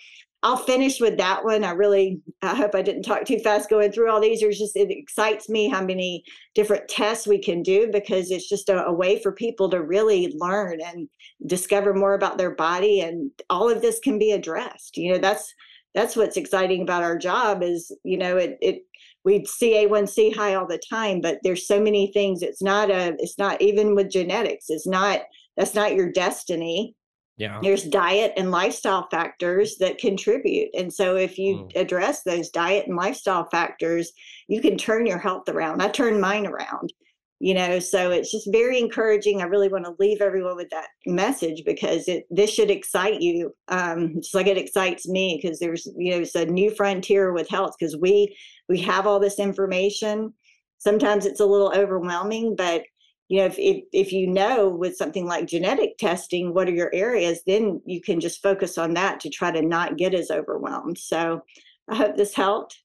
I'll 0.43 0.57
finish 0.57 0.99
with 0.99 1.17
that 1.17 1.45
one. 1.45 1.63
I 1.63 1.71
really, 1.71 2.19
I 2.41 2.55
hope 2.55 2.73
I 2.73 2.81
didn't 2.81 3.03
talk 3.03 3.25
too 3.25 3.37
fast 3.39 3.69
going 3.69 3.91
through 3.91 4.09
all 4.09 4.19
these. 4.19 4.39
There's 4.39 4.57
just, 4.57 4.75
it 4.75 4.89
excites 4.89 5.49
me 5.49 5.69
how 5.69 5.83
many 5.83 6.23
different 6.55 6.87
tests 6.87 7.27
we 7.27 7.37
can 7.37 7.61
do 7.61 7.89
because 7.91 8.31
it's 8.31 8.49
just 8.49 8.69
a, 8.69 8.85
a, 8.85 8.91
way 8.91 9.21
for 9.21 9.31
people 9.31 9.69
to 9.69 9.83
really 9.83 10.33
learn 10.35 10.81
and 10.81 11.07
discover 11.45 11.93
more 11.93 12.15
about 12.15 12.39
their 12.39 12.55
body. 12.55 13.01
And 13.01 13.29
all 13.51 13.69
of 13.69 13.83
this 13.83 13.99
can 13.99 14.17
be 14.17 14.31
addressed. 14.31 14.97
You 14.97 15.13
know, 15.13 15.19
that's, 15.19 15.53
that's 15.93 16.15
what's 16.15 16.37
exciting 16.37 16.81
about 16.81 17.03
our 17.03 17.17
job 17.17 17.61
is, 17.61 17.95
you 18.03 18.17
know, 18.17 18.37
it, 18.37 18.57
it, 18.61 18.85
we 19.23 19.45
see 19.45 19.73
A1C 19.73 20.35
high 20.35 20.55
all 20.55 20.65
the 20.65 20.81
time, 20.89 21.21
but 21.21 21.37
there's 21.43 21.67
so 21.67 21.79
many 21.79 22.11
things. 22.13 22.41
It's 22.41 22.63
not 22.63 22.89
a, 22.89 23.15
it's 23.19 23.37
not 23.37 23.61
even 23.61 23.93
with 23.93 24.09
genetics. 24.09 24.65
It's 24.69 24.87
not, 24.87 25.21
that's 25.55 25.75
not 25.75 25.93
your 25.93 26.11
destiny 26.11 26.95
yeah. 27.41 27.59
There's 27.59 27.85
diet 27.85 28.33
and 28.37 28.51
lifestyle 28.51 29.07
factors 29.09 29.77
that 29.79 29.97
contribute. 29.97 30.69
And 30.77 30.93
so 30.93 31.15
if 31.15 31.39
you 31.39 31.55
mm. 31.55 31.75
address 31.75 32.21
those 32.21 32.51
diet 32.51 32.85
and 32.85 32.95
lifestyle 32.95 33.49
factors, 33.49 34.11
you 34.47 34.61
can 34.61 34.77
turn 34.77 35.07
your 35.07 35.17
health 35.17 35.49
around. 35.49 35.81
I 35.81 35.89
turned 35.89 36.21
mine 36.21 36.45
around, 36.45 36.93
you 37.39 37.55
know, 37.55 37.79
so 37.79 38.11
it's 38.11 38.31
just 38.31 38.47
very 38.51 38.77
encouraging. 38.77 39.41
I 39.41 39.45
really 39.45 39.69
want 39.69 39.85
to 39.85 39.95
leave 39.97 40.21
everyone 40.21 40.55
with 40.55 40.69
that 40.69 40.89
message 41.07 41.63
because 41.65 42.07
it 42.07 42.25
this 42.29 42.51
should 42.51 42.69
excite 42.69 43.21
you. 43.21 43.55
Um, 43.69 44.17
just 44.21 44.35
like 44.35 44.45
it 44.45 44.59
excites 44.59 45.09
me 45.09 45.39
because 45.41 45.57
there's, 45.57 45.87
you 45.97 46.11
know, 46.11 46.19
it's 46.19 46.35
a 46.35 46.45
new 46.45 46.69
frontier 46.69 47.33
with 47.33 47.49
health 47.49 47.73
because 47.79 47.97
we 47.97 48.37
we 48.69 48.79
have 48.81 49.07
all 49.07 49.19
this 49.19 49.39
information. 49.39 50.31
Sometimes 50.77 51.25
it's 51.25 51.39
a 51.39 51.45
little 51.45 51.73
overwhelming, 51.75 52.55
but 52.55 52.83
you 53.31 53.37
know 53.37 53.45
if, 53.45 53.57
if 53.57 53.83
if 53.93 54.11
you 54.11 54.27
know 54.27 54.67
with 54.67 54.97
something 54.97 55.25
like 55.25 55.47
genetic 55.47 55.97
testing 55.97 56.53
what 56.53 56.67
are 56.67 56.73
your 56.73 56.93
areas 56.93 57.39
then 57.47 57.81
you 57.85 58.01
can 58.01 58.19
just 58.19 58.41
focus 58.41 58.77
on 58.77 58.93
that 58.93 59.21
to 59.21 59.29
try 59.29 59.49
to 59.49 59.61
not 59.61 59.97
get 59.97 60.13
as 60.13 60.29
overwhelmed. 60.29 60.97
So 60.97 61.41
i 61.89 61.95
hope 61.95 62.17
this 62.17 62.35
helped. 62.35 62.77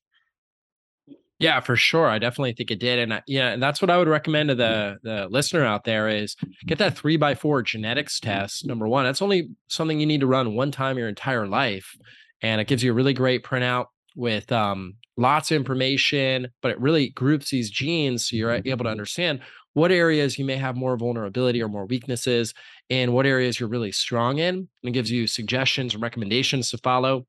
Yeah 1.40 1.58
for 1.58 1.74
sure 1.74 2.06
i 2.06 2.20
definitely 2.20 2.52
think 2.52 2.70
it 2.70 2.78
did 2.78 3.00
and 3.00 3.14
I, 3.14 3.22
yeah 3.26 3.50
and 3.50 3.62
that's 3.62 3.82
what 3.82 3.90
i 3.90 3.98
would 3.98 4.06
recommend 4.08 4.50
to 4.50 4.54
the 4.54 4.98
the 5.02 5.26
listener 5.28 5.64
out 5.64 5.82
there 5.82 6.08
is 6.08 6.36
get 6.64 6.78
that 6.78 6.96
three 6.96 7.16
by 7.16 7.34
four 7.34 7.60
genetics 7.62 8.20
test 8.20 8.66
number 8.66 8.86
one 8.86 9.04
that's 9.04 9.22
only 9.22 9.48
something 9.66 9.98
you 9.98 10.06
need 10.06 10.20
to 10.20 10.28
run 10.28 10.54
one 10.54 10.70
time 10.70 10.96
your 10.96 11.08
entire 11.08 11.48
life 11.48 11.96
and 12.40 12.60
it 12.60 12.68
gives 12.68 12.84
you 12.84 12.92
a 12.92 12.94
really 12.94 13.12
great 13.12 13.42
printout 13.42 13.86
with 14.16 14.50
um, 14.50 14.94
lots 15.16 15.50
of 15.50 15.56
information 15.56 16.48
but 16.62 16.70
it 16.72 16.80
really 16.80 17.10
groups 17.10 17.50
these 17.50 17.70
genes 17.70 18.28
so 18.28 18.36
you're 18.36 18.60
able 18.64 18.84
to 18.84 18.90
understand 18.90 19.40
what 19.76 19.92
areas 19.92 20.38
you 20.38 20.44
may 20.46 20.56
have 20.56 20.74
more 20.74 20.96
vulnerability 20.96 21.62
or 21.62 21.68
more 21.68 21.84
weaknesses, 21.84 22.54
and 22.88 23.12
what 23.12 23.26
areas 23.26 23.60
you're 23.60 23.68
really 23.68 23.92
strong 23.92 24.38
in. 24.38 24.54
And 24.54 24.68
it 24.82 24.92
gives 24.92 25.10
you 25.10 25.26
suggestions 25.26 25.92
and 25.92 26.02
recommendations 26.02 26.70
to 26.70 26.78
follow. 26.78 27.26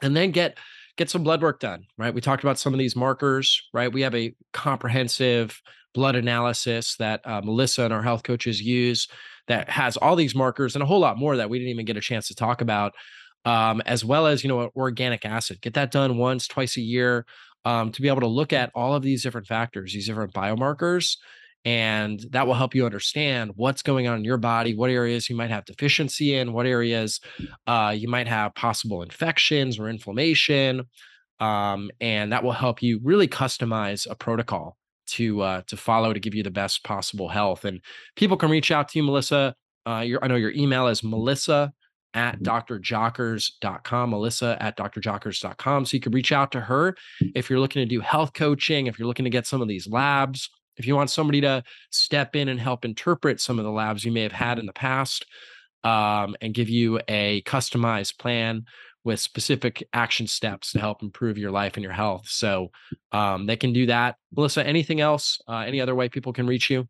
And 0.00 0.16
then 0.16 0.30
get 0.30 0.58
get 0.96 1.10
some 1.10 1.24
blood 1.24 1.42
work 1.42 1.58
done, 1.58 1.84
right? 1.98 2.14
We 2.14 2.20
talked 2.20 2.44
about 2.44 2.56
some 2.56 2.72
of 2.72 2.78
these 2.78 2.94
markers, 2.94 3.60
right? 3.74 3.92
We 3.92 4.02
have 4.02 4.14
a 4.14 4.32
comprehensive 4.52 5.60
blood 5.92 6.14
analysis 6.14 6.94
that 6.98 7.20
uh, 7.24 7.40
Melissa 7.40 7.82
and 7.82 7.92
our 7.92 8.02
health 8.02 8.22
coaches 8.22 8.62
use 8.62 9.08
that 9.48 9.68
has 9.68 9.96
all 9.96 10.14
these 10.14 10.36
markers 10.36 10.76
and 10.76 10.84
a 10.84 10.86
whole 10.86 11.00
lot 11.00 11.18
more 11.18 11.36
that 11.36 11.50
we 11.50 11.58
didn't 11.58 11.72
even 11.72 11.84
get 11.84 11.96
a 11.96 12.00
chance 12.00 12.28
to 12.28 12.34
talk 12.36 12.60
about, 12.60 12.92
um, 13.44 13.80
as 13.86 14.04
well 14.04 14.26
as 14.26 14.42
you 14.42 14.48
know 14.48 14.70
organic 14.76 15.24
acid. 15.24 15.60
Get 15.60 15.74
that 15.74 15.90
done 15.90 16.18
once, 16.18 16.46
twice 16.46 16.76
a 16.76 16.82
year 16.82 17.26
um, 17.64 17.92
to 17.92 18.02
be 18.02 18.08
able 18.08 18.20
to 18.20 18.26
look 18.26 18.52
at 18.52 18.70
all 18.74 18.94
of 18.94 19.02
these 19.02 19.22
different 19.22 19.46
factors, 19.46 19.92
these 19.92 20.06
different 20.06 20.32
biomarkers, 20.32 21.16
and 21.64 22.24
that 22.30 22.46
will 22.46 22.54
help 22.54 22.74
you 22.74 22.84
understand 22.84 23.52
what's 23.54 23.82
going 23.82 24.08
on 24.08 24.18
in 24.18 24.24
your 24.24 24.36
body 24.36 24.74
what 24.74 24.90
areas 24.90 25.30
you 25.30 25.36
might 25.36 25.50
have 25.50 25.64
deficiency 25.64 26.34
in 26.34 26.52
what 26.52 26.66
areas 26.66 27.20
uh, 27.66 27.94
you 27.96 28.08
might 28.08 28.26
have 28.26 28.54
possible 28.54 29.02
infections 29.02 29.78
or 29.78 29.88
inflammation 29.88 30.82
um, 31.40 31.90
and 32.00 32.32
that 32.32 32.42
will 32.42 32.52
help 32.52 32.82
you 32.82 33.00
really 33.02 33.28
customize 33.28 34.08
a 34.10 34.14
protocol 34.14 34.76
to 35.06 35.40
uh, 35.40 35.62
to 35.66 35.76
follow 35.76 36.12
to 36.12 36.20
give 36.20 36.34
you 36.34 36.42
the 36.42 36.50
best 36.50 36.82
possible 36.84 37.28
health 37.28 37.64
and 37.64 37.80
people 38.16 38.36
can 38.36 38.50
reach 38.50 38.70
out 38.70 38.88
to 38.88 38.98
you 38.98 39.02
melissa. 39.04 39.54
Uh, 39.86 40.00
your, 40.00 40.24
i 40.24 40.28
know 40.28 40.36
your 40.36 40.52
email 40.52 40.88
is 40.88 41.04
melissa 41.04 41.72
at 42.14 42.42
drjockers.com, 42.42 44.10
Melissa 44.10 44.56
at 44.60 44.76
drjockers.com. 44.76 45.84
So 45.86 45.96
you 45.96 46.00
can 46.00 46.12
reach 46.12 46.32
out 46.32 46.52
to 46.52 46.60
her 46.60 46.96
if 47.34 47.48
you're 47.48 47.60
looking 47.60 47.80
to 47.80 47.86
do 47.86 48.00
health 48.00 48.32
coaching, 48.32 48.86
if 48.86 48.98
you're 48.98 49.08
looking 49.08 49.24
to 49.24 49.30
get 49.30 49.46
some 49.46 49.62
of 49.62 49.68
these 49.68 49.88
labs, 49.88 50.50
if 50.76 50.86
you 50.86 50.94
want 50.94 51.10
somebody 51.10 51.40
to 51.42 51.62
step 51.90 52.36
in 52.36 52.48
and 52.48 52.60
help 52.60 52.84
interpret 52.84 53.40
some 53.40 53.58
of 53.58 53.64
the 53.64 53.70
labs 53.70 54.04
you 54.04 54.12
may 54.12 54.22
have 54.22 54.32
had 54.32 54.58
in 54.58 54.66
the 54.66 54.72
past 54.72 55.26
um, 55.84 56.36
and 56.40 56.54
give 56.54 56.68
you 56.68 57.00
a 57.08 57.42
customized 57.42 58.18
plan 58.18 58.64
with 59.04 59.18
specific 59.18 59.82
action 59.92 60.26
steps 60.26 60.72
to 60.72 60.78
help 60.78 61.02
improve 61.02 61.36
your 61.36 61.50
life 61.50 61.74
and 61.74 61.82
your 61.82 61.92
health. 61.92 62.28
So 62.28 62.70
um, 63.10 63.46
they 63.46 63.56
can 63.56 63.72
do 63.72 63.86
that. 63.86 64.16
Melissa, 64.34 64.64
anything 64.64 65.00
else? 65.00 65.40
Uh, 65.48 65.58
any 65.58 65.80
other 65.80 65.94
way 65.94 66.08
people 66.08 66.32
can 66.32 66.46
reach 66.46 66.70
you? 66.70 66.88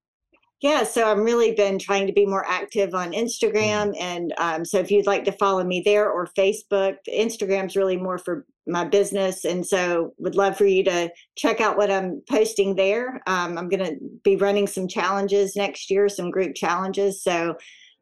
Yeah, 0.62 0.84
so 0.84 1.10
I've 1.10 1.18
really 1.18 1.52
been 1.52 1.76
trying 1.76 2.06
to 2.06 2.12
be 2.12 2.24
more 2.24 2.46
active 2.48 2.94
on 2.94 3.10
mm-hmm. 3.10 3.24
Instagram. 3.24 3.94
And 3.98 4.32
um, 4.38 4.64
so 4.64 4.78
if 4.78 4.92
you'd 4.92 5.08
like 5.08 5.24
to 5.24 5.32
follow 5.32 5.64
me 5.64 5.82
there 5.84 6.08
or 6.08 6.26
Facebook, 6.26 6.96
Instagram's 7.12 7.76
really 7.76 7.96
more 7.96 8.16
for 8.16 8.46
my 8.68 8.84
business. 8.84 9.44
And 9.44 9.66
so 9.66 10.14
would 10.18 10.36
love 10.36 10.56
for 10.56 10.64
you 10.64 10.84
to 10.84 11.10
check 11.34 11.60
out 11.60 11.76
what 11.76 11.90
I'm 11.90 12.22
posting 12.30 12.76
there. 12.76 13.20
Um, 13.26 13.58
I'm 13.58 13.68
going 13.68 13.84
to 13.84 13.96
be 14.22 14.36
running 14.36 14.68
some 14.68 14.86
challenges 14.86 15.56
next 15.56 15.90
year, 15.90 16.08
some 16.08 16.30
group 16.30 16.54
challenges. 16.54 17.24
So 17.24 17.56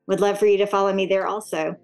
would 0.06 0.20
love 0.20 0.38
for 0.38 0.46
you 0.46 0.58
to 0.58 0.66
follow 0.66 0.92
me 0.92 1.06
there 1.06 1.26
also. 1.26 1.76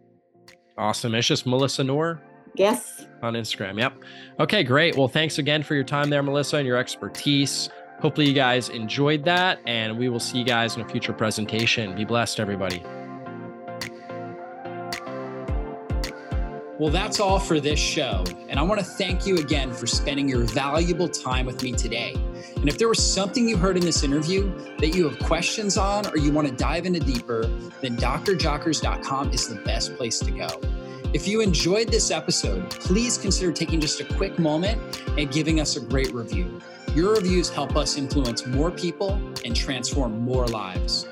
Awesome. 0.77 1.14
It's 1.14 1.27
just 1.27 1.47
Melissa 1.47 1.85
Noor. 1.85 2.20
Yes. 2.55 3.07
On 3.22 3.33
Instagram. 3.33 3.79
Yep. 3.79 3.95
Okay, 4.41 4.62
great. 4.62 4.95
Well, 4.95 5.09
thanks 5.09 5.39
again 5.39 5.62
for 5.62 5.74
your 5.74 5.85
time 5.85 6.11
there, 6.11 6.22
Melissa, 6.22 6.59
and 6.59 6.66
your 6.66 6.77
expertise. 6.77 7.70
Hopefully, 8.01 8.28
you 8.28 8.34
guys 8.34 8.68
enjoyed 8.68 9.24
that, 9.24 9.59
and 9.66 9.99
we 9.99 10.09
will 10.09 10.20
see 10.20 10.38
you 10.38 10.44
guys 10.44 10.76
in 10.76 10.82
a 10.82 10.88
future 10.88 11.12
presentation. 11.12 11.94
Be 11.94 12.05
blessed, 12.05 12.40
everybody. 12.40 12.82
Well, 16.78 16.90
that's 16.90 17.20
all 17.20 17.38
for 17.38 17.59
this 17.59 17.80
show. 17.80 18.22
And 18.51 18.61
I 18.61 18.62
want 18.62 18.80
to 18.80 18.84
thank 18.84 19.26
you 19.26 19.38
again 19.38 19.72
for 19.72 19.86
spending 19.86 20.28
your 20.28 20.44
valuable 20.44 21.09
time 21.09 21.47
with 21.47 21.62
me 21.62 21.72
today. 21.72 22.14
And 22.57 22.68
if 22.68 22.76
there 22.76 22.88
was 22.88 23.03
something 23.03 23.49
you 23.49 23.57
heard 23.57 23.78
in 23.78 23.82
this 23.82 24.03
interview 24.03 24.53
that 24.76 24.88
you 24.88 25.09
have 25.09 25.18
questions 25.20 25.78
on 25.78 26.07
or 26.09 26.18
you 26.18 26.30
want 26.32 26.49
to 26.49 26.55
dive 26.55 26.84
into 26.84 27.01
deeper, 27.01 27.47
then 27.80 27.97
drjockers.com 27.97 29.30
is 29.30 29.49
the 29.49 29.55
best 29.62 29.97
place 29.97 30.18
to 30.18 30.30
go. 30.30 30.49
If 31.14 31.26
you 31.26 31.40
enjoyed 31.40 31.88
this 31.88 32.11
episode, 32.11 32.68
please 32.68 33.16
consider 33.16 33.53
taking 33.53 33.80
just 33.80 34.01
a 34.01 34.05
quick 34.05 34.38
moment 34.38 35.03
and 35.16 35.32
giving 35.32 35.61
us 35.61 35.76
a 35.76 35.80
great 35.80 36.12
review. 36.12 36.61
Your 36.97 37.12
reviews 37.12 37.51
help 37.51 37.76
us 37.76 37.99
influence 37.99 38.47
more 38.47 38.70
people 38.70 39.20
and 39.44 39.55
transform 39.55 40.18
more 40.18 40.47
lives. 40.47 41.07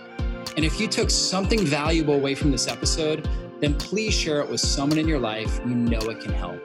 And 0.56 0.64
if 0.64 0.80
you 0.80 0.88
took 0.88 1.10
something 1.10 1.66
valuable 1.66 2.14
away 2.14 2.34
from 2.34 2.50
this 2.50 2.68
episode, 2.68 3.28
then 3.60 3.74
please 3.74 4.14
share 4.14 4.40
it 4.40 4.48
with 4.48 4.60
someone 4.60 4.98
in 4.98 5.06
your 5.06 5.18
life 5.18 5.60
you 5.66 5.74
know 5.74 5.98
it 5.98 6.20
can 6.20 6.32
help. 6.32 6.58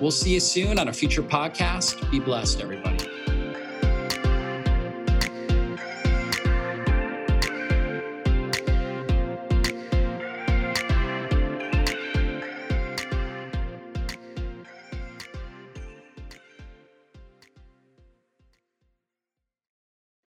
We'll 0.00 0.12
see 0.12 0.34
you 0.34 0.38
soon 0.38 0.78
on 0.78 0.86
a 0.86 0.92
future 0.92 1.20
podcast. 1.20 2.08
Be 2.12 2.20
blessed, 2.20 2.60
everybody. 2.60 3.08